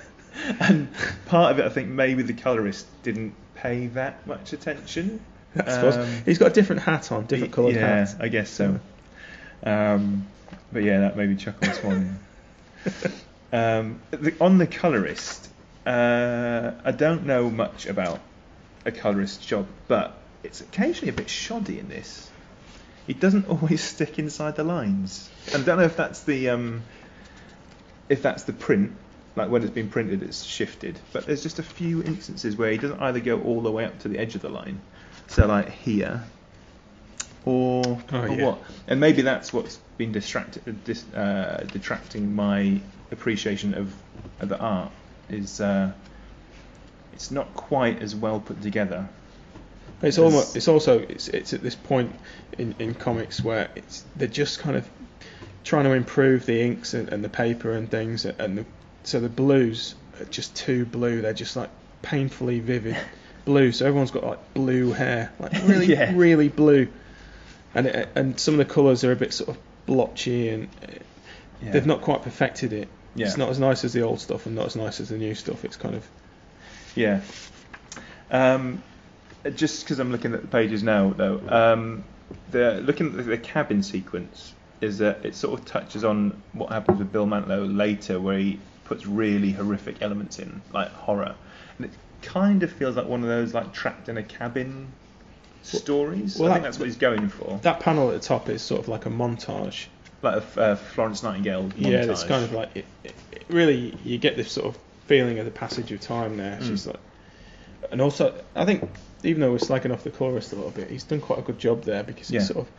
And 0.58 0.88
part 1.26 1.52
of 1.52 1.58
it, 1.60 1.66
I 1.66 1.68
think 1.68 1.88
maybe 1.88 2.22
the 2.22 2.32
colorist 2.32 2.86
didn't 3.02 3.34
pay 3.54 3.86
that 3.88 4.26
much 4.26 4.52
attention. 4.52 5.20
That's. 5.54 5.96
Um, 5.96 6.22
He's 6.24 6.38
got 6.38 6.50
a 6.50 6.54
different 6.54 6.82
hat 6.82 7.12
on, 7.12 7.26
different 7.26 7.52
coloured 7.52 7.74
yeah, 7.76 8.06
hat. 8.06 8.16
I 8.18 8.28
guess 8.28 8.50
so. 8.50 8.80
Um, 9.62 10.26
but 10.72 10.82
yeah, 10.82 11.00
that 11.00 11.16
made 11.16 11.28
me 11.28 11.36
chuckle 11.36 11.68
this 11.68 11.82
morning. 11.84 12.18
Um, 13.52 14.00
the, 14.10 14.34
on 14.40 14.58
the 14.58 14.66
colorist, 14.66 15.48
uh, 15.86 16.72
I 16.84 16.92
don't 16.92 17.26
know 17.26 17.50
much 17.50 17.86
about 17.86 18.20
a 18.84 18.92
colorist's 18.92 19.44
job, 19.44 19.66
but 19.88 20.16
it's 20.42 20.60
occasionally 20.60 21.10
a 21.10 21.12
bit 21.12 21.28
shoddy 21.30 21.78
in 21.78 21.88
this. 21.88 22.30
he 23.06 23.14
doesn't 23.14 23.48
always 23.48 23.80
stick 23.82 24.18
inside 24.18 24.56
the 24.56 24.64
lines. 24.64 25.30
And 25.52 25.62
I 25.62 25.66
don't 25.66 25.78
know 25.78 25.84
if 25.84 25.96
that's 25.96 26.22
the 26.24 26.50
um, 26.50 26.82
if 28.08 28.22
that's 28.22 28.44
the 28.44 28.52
print, 28.52 28.92
like 29.36 29.50
when 29.50 29.62
it's 29.62 29.70
been 29.72 29.88
printed, 29.88 30.22
it's 30.22 30.42
shifted. 30.42 30.98
But 31.12 31.26
there's 31.26 31.42
just 31.42 31.58
a 31.58 31.62
few 31.62 32.02
instances 32.02 32.56
where 32.56 32.70
he 32.70 32.78
doesn't 32.78 33.00
either 33.00 33.20
go 33.20 33.40
all 33.40 33.60
the 33.60 33.70
way 33.70 33.84
up 33.84 33.98
to 34.00 34.08
the 34.08 34.18
edge 34.18 34.34
of 34.34 34.42
the 34.42 34.48
line, 34.50 34.80
so 35.28 35.46
like 35.46 35.70
here, 35.70 36.22
or, 37.44 37.82
Oh, 38.12 38.22
or 38.22 38.28
yeah. 38.28 38.44
what? 38.46 38.58
And 38.86 39.00
maybe 39.00 39.22
that's 39.22 39.52
what's 39.52 39.78
been 39.98 40.12
distracted, 40.12 40.84
dis, 40.84 41.04
uh, 41.14 41.66
detracting 41.72 42.34
my 42.34 42.80
appreciation 43.12 43.74
of, 43.74 43.94
of 44.40 44.48
the 44.48 44.58
art. 44.58 44.90
Is 45.28 45.60
uh, 45.60 45.92
it's 47.12 47.30
not 47.30 47.54
quite 47.54 48.02
as 48.02 48.14
well 48.14 48.40
put 48.40 48.60
together. 48.62 49.08
It's 50.02 50.18
almost. 50.18 50.56
It's 50.56 50.68
also. 50.68 50.98
It's, 50.98 51.28
it's 51.28 51.52
at 51.52 51.62
this 51.62 51.76
point 51.76 52.14
in, 52.58 52.74
in 52.78 52.94
comics 52.94 53.42
where 53.42 53.70
it's 53.76 54.04
they're 54.16 54.26
just 54.28 54.58
kind 54.58 54.76
of 54.76 54.88
trying 55.64 55.84
to 55.84 55.92
improve 55.92 56.44
the 56.44 56.60
inks 56.60 56.92
and, 56.94 57.08
and 57.10 57.22
the 57.22 57.28
paper 57.28 57.72
and 57.72 57.88
things, 57.90 58.24
and 58.24 58.58
the, 58.58 58.64
so 59.04 59.20
the 59.20 59.28
blues 59.28 59.94
are 60.20 60.24
just 60.24 60.56
too 60.56 60.84
blue. 60.84 61.20
They're 61.22 61.32
just 61.32 61.54
like 61.54 61.70
painfully 62.02 62.58
vivid 62.58 62.96
blue. 63.44 63.70
So 63.70 63.86
everyone's 63.86 64.10
got 64.10 64.24
like 64.24 64.54
blue 64.54 64.92
hair, 64.92 65.32
like 65.38 65.52
really, 65.64 65.86
Yeah. 65.86 66.12
really 66.16 66.48
blue, 66.48 66.88
and 67.74 67.86
it, 67.86 68.08
and 68.16 68.38
some 68.40 68.58
of 68.58 68.58
the 68.66 68.74
colours 68.74 69.04
are 69.04 69.12
a 69.12 69.16
bit 69.16 69.32
sort 69.32 69.50
of 69.50 69.58
blotchy 69.86 70.48
and 70.48 70.68
uh, 70.82 70.86
Yeah. 71.62 71.70
they've 71.72 71.86
not 71.86 72.00
quite 72.02 72.22
perfected 72.22 72.72
it. 72.72 72.88
Yeah. 73.14 73.26
It's 73.26 73.36
not 73.36 73.50
as 73.50 73.58
nice 73.58 73.84
as 73.84 73.92
the 73.92 74.02
old 74.02 74.20
stuff 74.20 74.46
and 74.46 74.54
not 74.54 74.66
as 74.66 74.76
nice 74.76 75.00
as 75.00 75.10
the 75.10 75.18
new 75.18 75.34
stuff. 75.34 75.64
It's 75.64 75.76
kind 75.76 75.94
of 75.94 76.08
Yeah. 76.94 77.20
Um, 78.30 78.82
just 79.54 79.84
because 79.84 79.98
I'm 79.98 80.12
looking 80.12 80.34
at 80.34 80.42
the 80.42 80.48
pages 80.48 80.82
now, 80.82 81.12
though, 81.12 81.40
um, 81.48 82.04
the 82.50 82.80
looking 82.84 83.18
at 83.18 83.26
the, 83.26 83.38
cabin 83.38 83.82
sequence 83.82 84.54
is 84.80 84.98
that 84.98 85.24
it 85.24 85.34
sort 85.34 85.58
of 85.58 85.66
touches 85.66 86.04
on 86.04 86.42
what 86.52 86.70
happens 86.70 86.98
with 86.98 87.12
Bill 87.12 87.26
Mantlo 87.26 87.76
later, 87.76 88.20
where 88.20 88.38
he 88.38 88.58
puts 88.84 89.06
really 89.06 89.52
horrific 89.52 90.00
elements 90.00 90.38
in, 90.38 90.62
like 90.72 90.90
horror, 90.92 91.34
and 91.78 91.86
it 91.86 91.92
kind 92.22 92.62
of 92.62 92.72
feels 92.72 92.96
like 92.96 93.06
one 93.06 93.22
of 93.22 93.28
those 93.28 93.52
like 93.52 93.72
trapped 93.72 94.08
in 94.08 94.16
a 94.16 94.22
cabin 94.22 94.92
stories. 95.62 96.38
well, 96.38 96.50
I 96.50 96.54
think 96.54 96.64
that's 96.64 96.78
what 96.78 96.86
he's 96.86 96.96
going 96.96 97.28
for, 97.28 97.58
that 97.62 97.80
panel 97.80 98.10
at 98.10 98.20
the 98.20 98.26
top 98.26 98.48
is 98.48 98.62
sort 98.62 98.80
of 98.80 98.88
like 98.88 99.06
a 99.06 99.10
montage. 99.10 99.86
Like 100.22 100.42
uh, 100.56 100.76
Florence 100.76 101.22
Nightingale. 101.22 101.70
Yeah, 101.76 102.04
it's 102.04 102.24
kind 102.24 102.44
of 102.44 102.52
like 102.52 102.76
it, 102.76 102.84
it, 103.04 103.14
it 103.32 103.44
really 103.48 103.96
you 104.04 104.18
get 104.18 104.36
this 104.36 104.52
sort 104.52 104.66
of 104.74 104.78
feeling 105.06 105.38
of 105.38 105.44
the 105.44 105.50
passage 105.50 105.90
of 105.92 106.00
time 106.00 106.36
there. 106.36 106.58
Mm. 106.58 106.68
She's 106.68 106.86
like, 106.86 107.00
and 107.90 108.00
also 108.00 108.34
I 108.54 108.64
think 108.64 108.88
even 109.24 109.40
though 109.40 109.50
we're 109.52 109.58
slagging 109.58 109.92
off 109.92 110.04
the 110.04 110.10
chorus 110.10 110.52
a 110.52 110.56
little 110.56 110.70
bit, 110.70 110.90
he's 110.90 111.04
done 111.04 111.20
quite 111.20 111.38
a 111.38 111.42
good 111.42 111.58
job 111.58 111.82
there 111.84 112.02
because 112.02 112.30
Yeah. 112.30 112.40
he 112.40 112.46
sort 112.46 112.66
of 112.66 112.72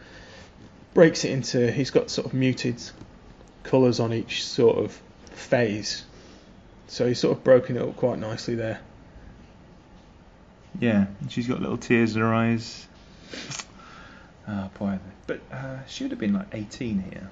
breaks 0.94 1.24
it 1.26 1.32
into. 1.32 1.72
He's 1.72 1.92
got 1.92 2.10
sort 2.10 2.28
of 2.28 2.34
muted 2.34 2.82
colours 3.64 4.00
on 4.00 4.14
each 4.14 4.46
sort 4.46 4.78
of 4.78 5.00
phase, 5.32 6.04
so 6.88 7.08
he's 7.08 7.20
sort 7.20 7.38
of 7.38 7.44
broken 7.44 7.78
it 7.78 7.82
up 7.82 7.96
quite 7.98 8.20
nicely 8.20 8.56
there. 8.56 8.80
Yeah, 10.80 11.06
and 11.22 11.32
she's 11.32 11.48
got 11.48 11.62
little 11.62 11.78
tears 11.78 12.16
in 12.16 12.22
her 12.22 12.34
eyes. 12.34 12.88
Ah, 14.48 14.70
poor. 14.74 15.00
But 15.28 15.42
uh, 15.52 15.86
she 15.88 16.04
would 16.04 16.12
have 16.12 16.20
been 16.20 16.34
like 16.34 16.48
18 16.52 17.00
here. 17.12 17.30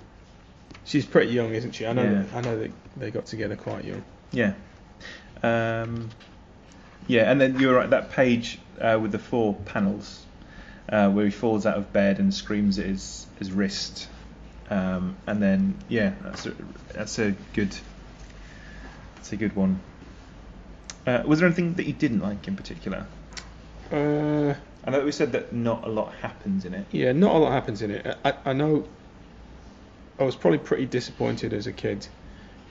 She's 0.85 1.05
pretty 1.05 1.31
young, 1.31 1.53
isn't 1.53 1.73
she? 1.73 1.85
I 1.85 1.93
know. 1.93 2.03
Yeah. 2.03 2.21
That, 2.21 2.33
I 2.33 2.41
know 2.41 2.59
that 2.59 2.71
they 2.97 3.11
got 3.11 3.25
together 3.25 3.55
quite 3.55 3.85
young. 3.85 4.03
Yeah. 4.31 4.53
Um, 5.43 6.09
yeah, 7.07 7.29
and 7.29 7.39
then 7.39 7.59
you're 7.59 7.75
right. 7.75 7.89
That 7.89 8.11
page 8.11 8.59
uh, 8.79 8.97
with 9.01 9.11
the 9.11 9.19
four 9.19 9.53
panels, 9.53 10.23
uh, 10.89 11.09
where 11.09 11.25
he 11.25 11.31
falls 11.31 11.65
out 11.65 11.77
of 11.77 11.91
bed 11.91 12.19
and 12.19 12.33
screams 12.33 12.79
at 12.79 12.85
his 12.85 13.27
his 13.39 13.51
wrist, 13.51 14.07
um, 14.69 15.17
and 15.27 15.41
then 15.41 15.77
yeah, 15.89 16.13
that's 16.21 16.45
a, 16.45 16.53
that's 16.93 17.19
a 17.19 17.31
good. 17.53 17.75
That's 19.15 19.33
a 19.33 19.37
good 19.37 19.55
one. 19.55 19.79
Uh, 21.05 21.23
was 21.25 21.39
there 21.39 21.47
anything 21.47 21.75
that 21.75 21.85
you 21.85 21.93
didn't 21.93 22.21
like 22.21 22.47
in 22.47 22.55
particular? 22.55 23.05
Uh, 23.91 24.53
I 24.83 24.91
know 24.91 25.03
we 25.05 25.11
said 25.11 25.33
that 25.33 25.53
not 25.53 25.85
a 25.85 25.89
lot 25.89 26.13
happens 26.15 26.65
in 26.65 26.73
it. 26.73 26.87
Yeah, 26.91 27.11
not 27.11 27.35
a 27.35 27.37
lot 27.37 27.51
happens 27.51 27.81
in 27.81 27.91
it. 27.91 28.17
I, 28.25 28.33
I 28.45 28.53
know. 28.53 28.87
I 30.19 30.23
was 30.23 30.35
probably 30.35 30.59
pretty 30.59 30.85
disappointed 30.85 31.53
as 31.53 31.67
a 31.67 31.71
kid 31.71 32.07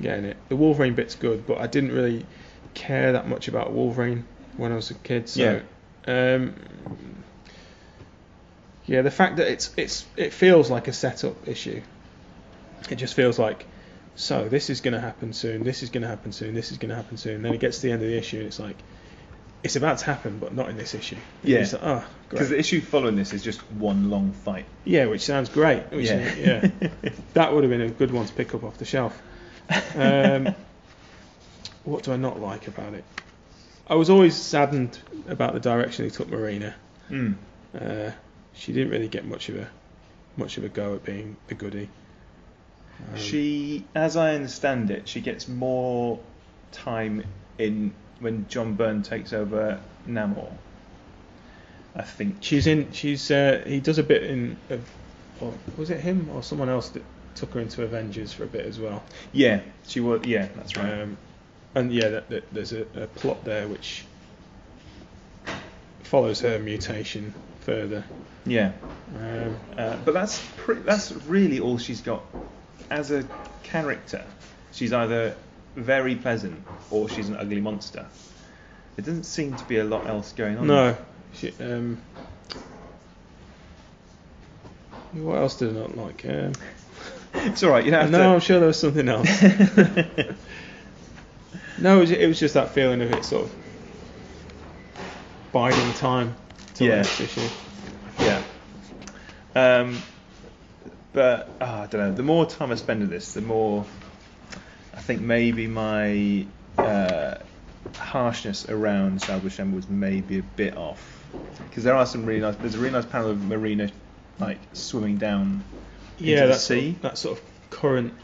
getting 0.00 0.24
it. 0.24 0.36
The 0.48 0.56
Wolverine 0.56 0.94
bit's 0.94 1.14
good, 1.14 1.46
but 1.46 1.58
I 1.58 1.66
didn't 1.66 1.92
really 1.92 2.26
care 2.74 3.12
that 3.12 3.28
much 3.28 3.48
about 3.48 3.72
Wolverine 3.72 4.24
when 4.56 4.72
I 4.72 4.76
was 4.76 4.90
a 4.90 4.94
kid. 4.94 5.28
So, 5.28 5.60
um, 6.06 6.54
yeah, 8.86 9.02
the 9.02 9.10
fact 9.10 9.36
that 9.36 9.48
it's 9.48 9.72
it's 9.76 10.06
it 10.16 10.32
feels 10.32 10.70
like 10.70 10.88
a 10.88 10.92
setup 10.92 11.46
issue. 11.46 11.82
It 12.90 12.96
just 12.96 13.14
feels 13.14 13.38
like, 13.38 13.66
so 14.16 14.48
this 14.48 14.70
is 14.70 14.80
going 14.80 14.94
to 14.94 15.00
happen 15.00 15.32
soon. 15.32 15.62
This 15.62 15.82
is 15.82 15.90
going 15.90 16.02
to 16.02 16.08
happen 16.08 16.32
soon. 16.32 16.54
This 16.54 16.72
is 16.72 16.78
going 16.78 16.88
to 16.90 16.96
happen 16.96 17.16
soon. 17.18 17.42
Then 17.42 17.54
it 17.54 17.60
gets 17.60 17.78
to 17.78 17.86
the 17.86 17.92
end 17.92 18.02
of 18.02 18.08
the 18.08 18.16
issue, 18.16 18.38
and 18.38 18.46
it's 18.46 18.58
like, 18.58 18.76
it's 19.62 19.76
about 19.76 19.98
to 19.98 20.06
happen, 20.06 20.38
but 20.38 20.54
not 20.54 20.68
in 20.70 20.76
this 20.76 20.94
issue. 20.94 21.16
Yeah. 21.42 21.58
It's 21.58 21.72
like, 21.72 21.82
oh. 21.84 22.04
Because 22.28 22.48
the 22.48 22.58
issue 22.58 22.80
following 22.80 23.16
this 23.16 23.32
is 23.32 23.42
just 23.42 23.60
one 23.72 24.08
long 24.10 24.32
fight. 24.32 24.64
Yeah, 24.84 25.06
which 25.06 25.22
sounds 25.22 25.48
great. 25.48 25.82
Which 25.92 26.06
Yeah. 26.08 26.16
is- 26.18 26.72
yeah. 26.82 27.10
that 27.34 27.52
would 27.52 27.64
have 27.64 27.70
been 27.70 27.80
a 27.82 27.90
good 27.90 28.10
one 28.12 28.26
to 28.26 28.32
pick 28.32 28.54
up 28.54 28.64
off 28.64 28.78
the 28.78 28.84
shelf. 28.84 29.20
Um, 29.94 30.54
what 31.84 32.02
do 32.04 32.12
I 32.12 32.16
not 32.16 32.40
like 32.40 32.68
about 32.68 32.94
it? 32.94 33.04
I 33.88 33.94
was 33.94 34.08
always 34.10 34.36
saddened 34.36 34.98
about 35.28 35.52
the 35.54 35.60
direction 35.60 36.04
he 36.04 36.10
took 36.10 36.28
Marina. 36.28 36.74
Mm. 37.10 37.34
Uh, 37.78 38.12
she 38.54 38.72
didn't 38.72 38.90
really 38.90 39.08
get 39.08 39.24
much 39.24 39.48
of 39.48 39.56
a 39.56 39.68
much 40.36 40.58
of 40.58 40.64
a 40.64 40.68
go 40.68 40.94
at 40.94 41.04
being 41.04 41.36
the 41.48 41.54
goody. 41.54 41.88
Um, 43.12 43.18
She, 43.18 43.84
as 43.94 44.16
I 44.16 44.34
understand 44.34 44.90
it, 44.90 45.08
she 45.08 45.20
gets 45.20 45.48
more 45.48 46.20
time 46.72 47.24
in 47.58 47.92
when 48.20 48.46
John 48.48 48.74
Byrne 48.74 49.02
takes 49.02 49.32
over 49.32 49.80
Namor. 50.08 50.52
I 51.94 52.02
think. 52.02 52.36
she's 52.40 52.66
in. 52.68 52.92
She's 52.92 53.30
uh, 53.30 53.62
he 53.66 53.80
does 53.80 53.98
a 53.98 54.02
bit 54.02 54.22
in. 54.22 54.56
Of, 54.70 54.88
or 55.40 55.52
was 55.76 55.90
it 55.90 56.00
him 56.00 56.28
or 56.34 56.42
someone 56.42 56.68
else 56.68 56.90
that 56.90 57.02
took 57.34 57.54
her 57.54 57.60
into 57.60 57.82
Avengers 57.82 58.32
for 58.32 58.44
a 58.44 58.46
bit 58.46 58.64
as 58.66 58.78
well? 58.78 59.02
Yeah, 59.32 59.60
she 59.86 60.00
was. 60.00 60.24
Yeah, 60.24 60.48
that's 60.54 60.76
right. 60.76 61.00
Um, 61.02 61.16
and 61.74 61.92
yeah, 61.92 62.08
that, 62.08 62.28
that, 62.30 62.52
there's 62.54 62.72
a, 62.72 62.82
a 62.94 63.06
plot 63.06 63.44
there 63.44 63.66
which 63.66 64.04
follows 66.02 66.40
her 66.40 66.58
mutation 66.58 67.32
further. 67.60 68.04
yeah, 68.46 68.72
Um, 69.16 69.56
uh, 69.78 69.96
but 70.04 70.14
that's 70.14 70.44
pre- 70.56 70.80
that's 70.80 71.12
really 71.26 71.60
all 71.60 71.78
she's 71.78 72.00
got 72.00 72.22
as 72.90 73.10
a 73.10 73.24
character. 73.62 74.24
She's 74.72 74.92
either 74.92 75.36
very 75.76 76.16
pleasant 76.16 76.62
or 76.90 77.08
she's 77.08 77.28
an 77.28 77.36
ugly 77.36 77.60
monster. 77.60 78.06
There 78.96 79.04
doesn't 79.04 79.24
seem 79.24 79.56
to 79.56 79.64
be 79.64 79.78
a 79.78 79.84
lot 79.84 80.06
else 80.06 80.32
going 80.32 80.58
on. 80.58 80.66
no, 80.66 80.96
she, 81.32 81.54
um, 81.60 82.02
what 85.12 85.38
else 85.38 85.56
did 85.56 85.76
I 85.76 85.80
not 85.80 85.96
like? 85.96 86.24
Um, 86.26 86.52
it's 87.34 87.62
all 87.62 87.70
right. 87.70 87.84
You 87.84 87.90
don't 87.90 88.10
no, 88.10 88.34
I'm 88.34 88.40
sure 88.40 88.58
there 88.58 88.68
was 88.68 88.78
something 88.78 89.08
else. 89.08 89.42
no, 91.78 91.96
it 91.96 92.00
was, 92.00 92.10
it 92.10 92.26
was 92.26 92.38
just 92.38 92.54
that 92.54 92.70
feeling 92.70 93.00
of 93.00 93.12
it 93.12 93.24
sort 93.24 93.44
of 93.44 93.52
biding 95.52 95.92
time 95.94 96.34
till 96.74 96.88
Yeah. 96.88 97.00
issue. 97.00 97.48
Yeah. 98.20 98.42
Um, 99.54 100.02
but 101.12 101.50
ah, 101.60 101.82
I 101.82 101.86
don't 101.86 102.00
know. 102.00 102.12
The 102.12 102.22
more 102.22 102.46
time 102.46 102.70
I 102.70 102.76
spend 102.76 103.00
with 103.00 103.10
this, 103.10 103.34
the 103.34 103.40
more 103.40 103.84
think 105.10 105.22
maybe 105.22 105.66
my 105.66 106.46
uh, 106.78 107.34
harshness 107.96 108.68
around 108.68 109.20
Sal 109.20 109.40
Buscema 109.40 109.74
was 109.74 109.88
maybe 109.88 110.38
a 110.38 110.42
bit 110.42 110.76
off. 110.76 111.26
Because 111.68 111.82
there 111.82 111.94
are 111.96 112.06
some 112.06 112.26
really 112.26 112.40
nice. 112.40 112.54
There's 112.56 112.76
a 112.76 112.78
really 112.78 112.92
nice 112.92 113.06
panel 113.06 113.30
of 113.30 113.44
Marina 113.44 113.90
like 114.38 114.58
swimming 114.72 115.18
down 115.18 115.64
Yeah, 116.18 116.36
into 116.36 116.40
the 116.42 116.52
that 116.52 116.60
sort, 116.60 116.78
sea. 116.80 116.88
of, 116.90 117.02
that 117.02 117.18
sort 117.18 117.38
of 117.38 117.44
current 117.70 118.14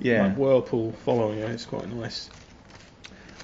Yeah. 0.00 0.26
like 0.26 0.36
whirlpool 0.36 0.92
following 1.06 1.38
it. 1.38 1.50
It's 1.50 1.64
quite 1.64 1.90
nice. 1.90 2.28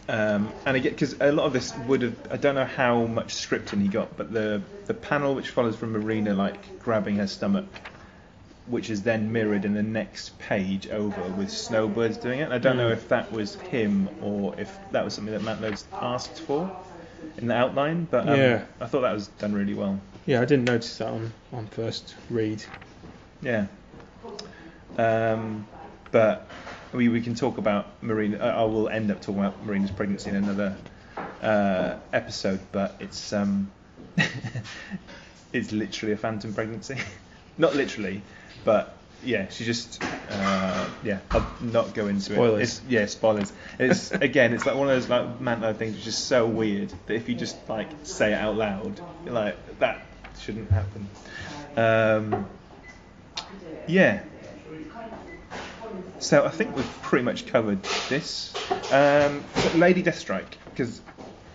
Um, 0.08 0.52
and 0.66 0.76
again, 0.76 0.92
because 0.92 1.14
a 1.20 1.32
lot 1.32 1.46
of 1.46 1.52
this 1.54 1.72
would 1.86 2.02
have, 2.02 2.16
I 2.30 2.36
don't 2.36 2.54
know 2.56 2.64
how 2.66 3.06
much 3.06 3.34
scripting 3.34 3.80
he 3.80 3.88
got, 3.88 4.14
but 4.16 4.30
the 4.32 4.60
the 4.86 4.94
panel 4.94 5.34
which 5.34 5.48
follows 5.50 5.76
from 5.76 5.92
Marina 5.92 6.34
like 6.34 6.80
grabbing 6.80 7.16
her 7.16 7.26
stomach, 7.26 7.64
which 8.66 8.90
is 8.90 9.02
then 9.02 9.32
mirrored 9.32 9.64
in 9.64 9.74
the 9.74 9.82
next 9.82 10.38
page 10.38 10.88
over 10.88 11.20
with 11.30 11.50
Snowbirds 11.50 12.16
doing 12.18 12.40
it. 12.40 12.44
And 12.44 12.52
I 12.54 12.58
don't 12.58 12.76
know 12.76 12.90
Mm. 12.90 12.92
if 12.92 13.08
that 13.08 13.32
was 13.32 13.54
him 13.56 14.08
or 14.22 14.58
if 14.60 14.76
that 14.92 15.04
was 15.04 15.14
something 15.14 15.32
that 15.34 15.42
Matt 15.42 15.84
asked 16.00 16.40
for 16.40 16.70
in 17.38 17.48
the 17.48 17.54
outline, 17.54 18.06
but 18.10 18.28
um, 18.28 18.38
Yeah. 18.38 18.64
I 18.80 18.86
thought 18.86 19.00
that 19.02 19.12
was 19.12 19.28
done 19.28 19.52
really 19.52 19.74
well. 19.74 19.98
Yeah, 20.26 20.40
I 20.40 20.44
didn't 20.44 20.66
notice 20.66 20.98
that 20.98 21.08
on, 21.08 21.32
on 21.52 21.66
first 21.68 22.14
read. 22.28 22.62
Yeah. 23.42 23.66
Um, 24.98 25.66
but 26.12 26.46
we, 26.92 27.08
we 27.08 27.20
can 27.22 27.34
talk 27.34 27.58
about 27.58 27.86
Marina. 28.02 28.38
I 28.38 28.48
I 28.50 28.64
will 28.64 28.88
end 28.88 29.10
up 29.10 29.20
talking 29.20 29.40
about 29.40 29.64
Marina's 29.64 29.90
pregnancy 29.90 30.30
in 30.30 30.36
another 30.36 30.76
uh, 31.42 31.96
episode, 32.12 32.60
but 32.72 32.96
it's 33.00 33.32
um, 33.32 33.70
it's 35.52 35.72
literally 35.72 36.12
a 36.12 36.16
phantom 36.16 36.52
pregnancy. 36.52 36.96
not 37.58 37.74
literally, 37.74 38.22
but 38.64 38.96
yeah, 39.24 39.48
she 39.48 39.64
just 39.64 40.02
uh, 40.30 40.88
yeah. 41.04 41.18
I'll 41.32 41.46
not 41.60 41.94
go 41.94 42.06
into 42.06 42.34
Spoilers. 42.34 42.60
it. 42.60 42.62
It's, 42.62 42.82
yeah, 42.88 43.06
spoilers. 43.06 43.52
It's 43.78 44.10
again, 44.12 44.54
it's 44.54 44.66
like 44.66 44.76
one 44.76 44.88
of 44.88 44.94
those 44.94 45.08
like 45.08 45.40
Mantlo 45.40 45.76
things, 45.76 45.96
which 45.96 46.06
is 46.06 46.16
so 46.16 46.46
weird 46.46 46.92
that 47.06 47.14
if 47.14 47.28
you 47.28 47.34
just 47.34 47.56
like 47.68 47.88
say 48.02 48.32
it 48.32 48.36
out 48.36 48.56
loud, 48.56 49.00
you're 49.24 49.34
like 49.34 49.78
that 49.78 50.06
shouldn't 50.40 50.70
happen. 50.70 51.08
Um, 51.76 52.46
yeah. 53.86 54.22
So 56.18 56.44
I 56.44 56.50
think 56.50 56.76
we've 56.76 57.02
pretty 57.02 57.24
much 57.24 57.46
covered 57.46 57.82
this. 58.08 58.54
Um, 58.92 59.42
Lady 59.74 60.02
Deathstrike, 60.02 60.52
because 60.66 61.00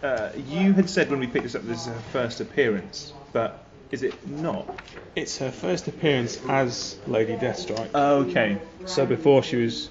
uh, 0.01 0.31
you 0.47 0.73
had 0.73 0.89
said 0.89 1.09
when 1.09 1.19
we 1.19 1.27
picked 1.27 1.43
this 1.43 1.55
up 1.55 1.63
this 1.63 1.81
is 1.81 1.85
her 1.87 1.99
first 2.11 2.41
appearance, 2.41 3.13
but 3.31 3.64
is 3.91 4.03
it 4.03 4.27
not? 4.27 4.79
It's 5.15 5.37
her 5.37 5.51
first 5.51 5.87
appearance 5.87 6.39
as 6.47 6.97
Lady 7.07 7.35
Deathstrike. 7.35 7.93
Okay. 7.93 8.57
So 8.85 9.05
before 9.05 9.43
she 9.43 9.57
was 9.57 9.89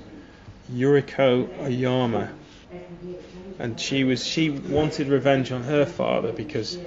Yuriko 0.73 1.49
Oyama, 1.61 2.31
and 3.59 3.79
she 3.79 4.05
was 4.05 4.27
she 4.27 4.51
wanted 4.51 5.09
revenge 5.09 5.53
on 5.53 5.63
her 5.63 5.87
father 5.87 6.33
because 6.33 6.79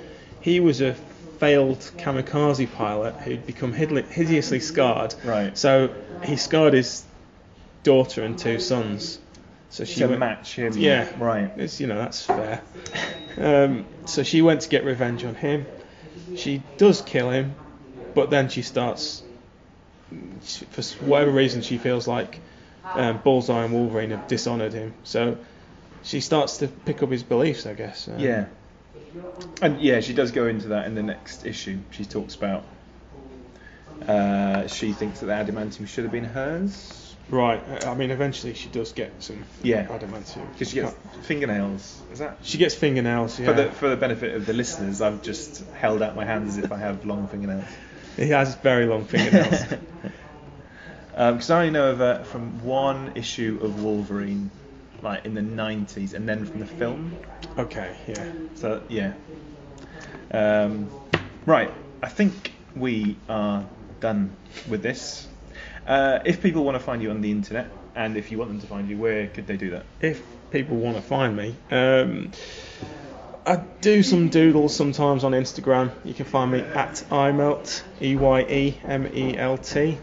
he 0.42 0.60
was 0.60 0.82
a 0.82 0.96
failed 1.40 1.80
kamikaze 1.98 2.72
pilot 2.74 3.16
who'd 3.16 3.46
become 3.46 3.74
hideously 3.74 4.60
scarred. 4.60 5.14
Right. 5.24 5.58
So 5.58 5.94
he 6.24 6.36
scarred 6.36 6.74
his 6.74 7.04
daughter 7.84 8.24
and 8.24 8.38
two 8.38 8.60
sons. 8.60 9.20
So 9.70 9.86
she 9.86 10.00
to 10.00 10.08
went, 10.08 10.20
match 10.20 10.56
him. 10.56 10.74
Yeah. 10.78 11.10
Right. 11.20 11.52
It's, 11.58 11.80
you 11.80 11.88
know 11.88 11.98
that's 11.98 12.26
fair. 12.26 12.62
Um, 13.40 13.86
so 14.06 14.24
she 14.24 14.42
went 14.42 14.62
to 14.62 14.70
get 14.70 14.84
revenge 14.84 15.24
on 15.24 15.36
him. 15.36 15.68
She 16.36 16.62
does 16.78 17.02
kill 17.02 17.30
him, 17.30 17.56
but 18.14 18.30
then 18.30 18.50
she 18.50 18.62
starts, 18.62 19.24
for 20.70 20.82
whatever 21.06 21.32
reason, 21.32 21.62
she 21.62 21.78
feels 21.78 22.08
like 22.08 22.40
um, 22.96 23.20
Bullseye 23.24 23.64
and 23.64 23.74
Wolverine 23.74 24.12
have 24.12 24.28
dishonoured 24.28 24.74
him. 24.74 24.94
So 25.04 25.38
she 26.04 26.22
starts 26.22 26.58
to 26.58 26.68
pick 26.68 27.04
up 27.04 27.10
his 27.10 27.24
beliefs, 27.24 27.66
I 27.66 27.74
guess. 27.74 28.08
Um, 28.08 28.20
Yeah. 28.20 28.46
And 29.62 29.82
yeah, 29.82 30.00
she 30.02 30.14
does 30.14 30.32
go 30.32 30.48
into 30.48 30.70
that 30.70 30.86
in 30.86 30.96
the 30.96 31.04
next 31.04 31.46
issue. 31.46 31.80
She 31.92 32.06
talks 32.06 32.36
about 32.36 32.64
uh, 34.08 34.68
she 34.68 34.94
thinks 34.94 35.20
that 35.20 35.26
the 35.26 35.34
adamantium 35.34 35.88
should 35.88 36.04
have 36.04 36.12
been 36.12 36.24
hers 36.24 37.07
Right. 37.30 37.62
uh, 37.84 37.92
I 37.92 37.96
mean, 37.96 38.12
eventually 38.12 38.54
she 38.54 38.70
does 38.70 38.94
get 38.94 39.12
some 39.22 39.44
Yeah. 39.62 39.86
adamantium. 39.88 40.52
because 40.54 40.70
she 40.70 40.76
gets 40.76 40.96
fingernails. 41.24 42.02
Is 42.14 42.20
that? 42.20 42.38
She 42.44 42.58
gets 42.58 42.74
fingernails. 42.76 43.40
Yeah. 43.40 43.48
For 43.48 43.54
the 43.54 43.72
for 43.72 43.90
the 43.90 43.98
benefit 43.98 44.34
of 44.36 44.46
the 44.46 44.54
listeners, 44.54 45.02
I've 45.02 45.22
just 45.22 45.64
held 45.74 46.02
out 46.02 46.16
my 46.16 46.24
hands 46.26 46.58
as 46.58 46.64
if 46.64 46.72
I 46.72 46.78
have 46.78 47.06
long 47.06 47.28
fingernails. 47.28 47.66
He 48.18 48.30
has 48.30 48.56
very 48.56 48.86
long 48.88 49.06
fingernails. 49.06 49.64
Because 51.12 51.50
I 51.50 51.60
only 51.62 51.72
know 51.72 51.92
of 51.92 52.00
uh, 52.02 52.24
from 52.24 52.64
one 52.64 53.14
issue 53.16 53.58
of 53.64 53.84
Wolverine, 53.84 54.52
like 55.02 55.26
in 55.26 55.34
the 55.34 55.42
90s, 55.42 56.14
and 56.14 56.30
then 56.30 56.46
from 56.46 56.60
the 56.60 56.66
film. 56.68 57.18
okay. 57.58 57.96
Yeah. 58.08 58.32
So 58.54 58.84
yeah. 58.88 59.14
Um, 60.32 60.90
right, 61.48 61.72
I 62.04 62.10
think 62.10 62.54
we 62.76 63.18
are 63.30 63.66
done 64.00 64.36
with 64.70 64.84
this. 64.84 65.28
Uh, 65.88 66.20
if 66.26 66.42
people 66.42 66.66
want 66.66 66.76
to 66.76 66.84
find 66.84 67.02
you 67.02 67.10
on 67.10 67.22
the 67.22 67.32
internet, 67.32 67.70
and 67.96 68.18
if 68.18 68.32
you 68.32 68.38
want 68.38 68.52
them 68.52 68.60
to 68.60 68.68
find 68.68 68.90
you, 68.90 68.98
where 68.98 69.28
could 69.28 69.48
they 69.48 69.58
do 69.58 69.72
that? 69.72 69.86
if 70.02 70.22
people 70.52 70.78
want 70.78 70.98
to 70.98 71.02
find 71.02 71.36
me, 71.36 71.56
um, 71.72 72.32
I 73.46 73.56
do 73.82 74.04
some 74.04 74.30
doodles 74.30 74.76
sometimes 74.76 75.24
on 75.24 75.32
Instagram. 75.32 75.92
You 76.04 76.14
can 76.14 76.26
find 76.26 76.52
me 76.52 76.60
at 76.60 77.04
Eyemelt, 77.10 77.84
E 78.02 78.16
Y 78.16 78.42
E 78.42 78.78
M 78.84 79.08
E 79.14 79.38
L 79.38 79.58
T, 79.58 79.98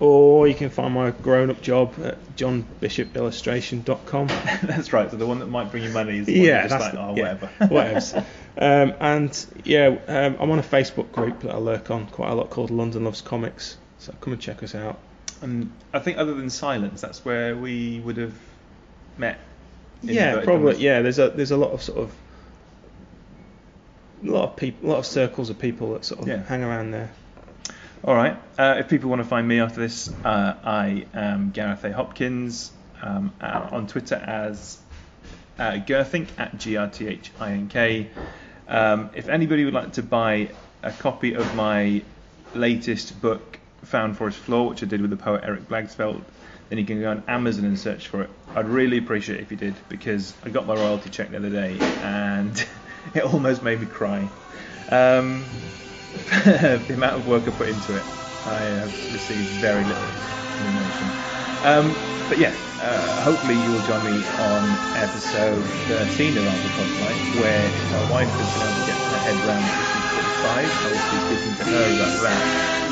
or 0.00 0.48
you 0.48 0.54
can 0.54 0.70
find 0.70 0.92
my 0.92 1.12
grown 1.12 1.50
up 1.50 1.62
job 1.62 1.94
at 2.02 2.18
johnbishopillustration.com. 2.36 4.26
that's 4.64 4.92
right. 4.92 5.08
So 5.08 5.16
the 5.16 5.26
one 5.26 5.38
that 5.38 5.46
might 5.46 5.70
bring 5.70 5.84
you 5.84 5.90
money 5.90 6.18
is 6.18 6.26
the 6.26 6.40
one 6.40 6.48
Yeah, 6.48 6.66
that's 6.66 6.82
like, 6.82 6.94
oh, 6.94 7.14
yeah, 7.16 7.36
whatever. 7.68 8.26
um, 8.58 8.94
and 8.98 9.46
yeah, 9.64 9.96
um, 10.08 10.36
I'm 10.40 10.50
on 10.50 10.58
a 10.58 10.64
Facebook 10.64 11.12
group 11.12 11.40
that 11.42 11.54
I 11.54 11.58
lurk 11.58 11.92
on 11.92 12.08
quite 12.08 12.30
a 12.30 12.34
lot 12.34 12.50
called 12.50 12.70
London 12.70 13.04
Loves 13.04 13.20
Comics. 13.20 13.78
So 13.98 14.12
come 14.20 14.32
and 14.32 14.42
check 14.42 14.64
us 14.64 14.74
out. 14.74 14.98
And 15.42 15.70
I 15.92 15.98
think 15.98 16.18
other 16.18 16.34
than 16.34 16.48
Silence, 16.50 17.00
that's 17.00 17.24
where 17.24 17.54
we 17.56 18.00
would 18.00 18.16
have 18.16 18.34
met. 19.18 19.38
yeah, 20.02 20.40
probably. 20.42 20.72
commas. 20.72 20.80
Yeah, 20.80 21.02
there's 21.02 21.18
a 21.18 21.30
there's 21.30 21.50
a 21.50 21.56
lot 21.56 21.72
of 21.72 21.82
sort 21.82 21.98
of 21.98 22.14
a 24.26 24.30
lot 24.30 24.44
of 24.50 24.56
people, 24.56 24.88
a 24.88 24.92
lot 24.92 24.98
of 24.98 25.06
circles 25.06 25.50
of 25.50 25.58
people 25.58 25.92
that 25.94 26.04
sort 26.04 26.20
of 26.22 26.28
Yeah. 26.28 26.42
hang 26.44 26.62
around 26.62 26.92
there. 26.92 27.10
All 28.04 28.14
right. 28.14 28.36
Uh, 28.58 28.76
if 28.78 28.88
people 28.88 29.10
want 29.10 29.20
to 29.22 29.28
find 29.28 29.46
me 29.46 29.60
after 29.60 29.80
this, 29.80 30.10
uh, 30.24 30.54
I 30.64 31.06
am 31.14 31.50
Gareth 31.50 31.84
A. 31.84 31.92
Hopkins 31.92 32.72
um, 33.00 33.32
uh, 33.40 33.68
on 33.72 33.86
Twitter 33.86 34.16
as 34.16 34.78
uh, 35.58 35.72
Gerthink 35.86 36.28
at 36.38 36.58
G 36.58 36.76
R 36.76 36.88
T 36.88 37.06
H 37.08 37.30
I 37.40 37.52
N 37.52 37.68
K. 37.68 38.08
Um, 38.68 39.10
if 39.14 39.28
anybody 39.28 39.64
would 39.64 39.74
like 39.74 39.92
to 39.94 40.02
buy 40.02 40.50
a 40.82 40.90
copy 40.92 41.34
of 41.34 41.54
my 41.54 42.02
latest 42.54 43.20
book, 43.20 43.58
Found 43.84 44.16
Forest 44.16 44.38
Floor, 44.38 44.68
which 44.68 44.82
I 44.82 44.86
did 44.86 45.00
with 45.00 45.10
the 45.10 45.16
poet 45.16 45.42
Eric 45.44 45.68
Blagsfeld, 45.68 46.22
then 46.68 46.78
you 46.78 46.84
can 46.84 47.00
go 47.00 47.10
on 47.10 47.22
Amazon 47.28 47.64
and 47.64 47.78
search 47.78 48.08
for 48.08 48.22
it. 48.22 48.30
I'd 48.54 48.68
really 48.68 48.98
appreciate 48.98 49.40
if 49.40 49.50
you 49.50 49.56
did 49.56 49.74
because 49.88 50.34
I 50.44 50.48
got 50.50 50.66
my 50.66 50.74
royalty 50.74 51.10
check 51.10 51.30
the 51.30 51.36
other 51.36 51.50
day 51.50 51.76
and 52.02 52.66
it 53.14 53.24
almost 53.24 53.62
made 53.62 53.80
me 53.80 53.86
cry. 53.86 54.28
Um, 54.88 55.44
the 56.44 56.94
amount 56.94 57.16
of 57.16 57.28
work 57.28 57.46
I 57.46 57.50
put 57.50 57.68
into 57.68 57.96
it, 57.96 58.02
I 58.46 58.58
have 58.80 59.12
received 59.12 59.48
very 59.60 59.84
little 59.84 60.02
remuneration. 60.60 61.08
Um, 61.64 61.94
but 62.28 62.38
yeah, 62.38 62.54
uh, 62.80 63.22
hopefully 63.22 63.54
you 63.54 63.70
will 63.70 63.84
join 63.84 64.04
me 64.04 64.16
on 64.40 64.62
episode 64.96 65.62
13 65.88 66.36
of 66.36 66.46
Uncle 66.46 66.70
Podlight, 66.70 67.40
where 67.40 67.68
my 67.92 68.10
wife 68.10 68.28
has 68.28 68.48
been 68.56 68.64
able 68.64 68.80
to 68.80 68.86
get 68.88 68.96
her 68.96 69.18
head 69.28 69.36
around 69.46 70.01
Five. 70.40 70.72
outside, 70.72 70.86
obviously 70.86 71.20
speaking 71.20 71.56
to 71.56 71.64
her 71.64 71.90
about 71.90 72.20
that. 72.20 72.48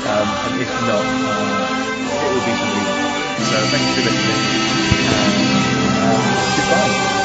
Um, 0.09 0.39
and 0.43 0.55
if 0.55 0.69
not, 0.79 1.13
uh, 1.25 1.67
it 2.19 2.33
will 2.33 2.43
be 2.43 2.55
something 2.59 2.87
else. 2.87 3.07
So 3.49 3.67
thanks 3.71 3.93
for 3.93 4.01
listening. 4.03 4.49
Um, 5.97 6.53
goodbye. 6.55 7.20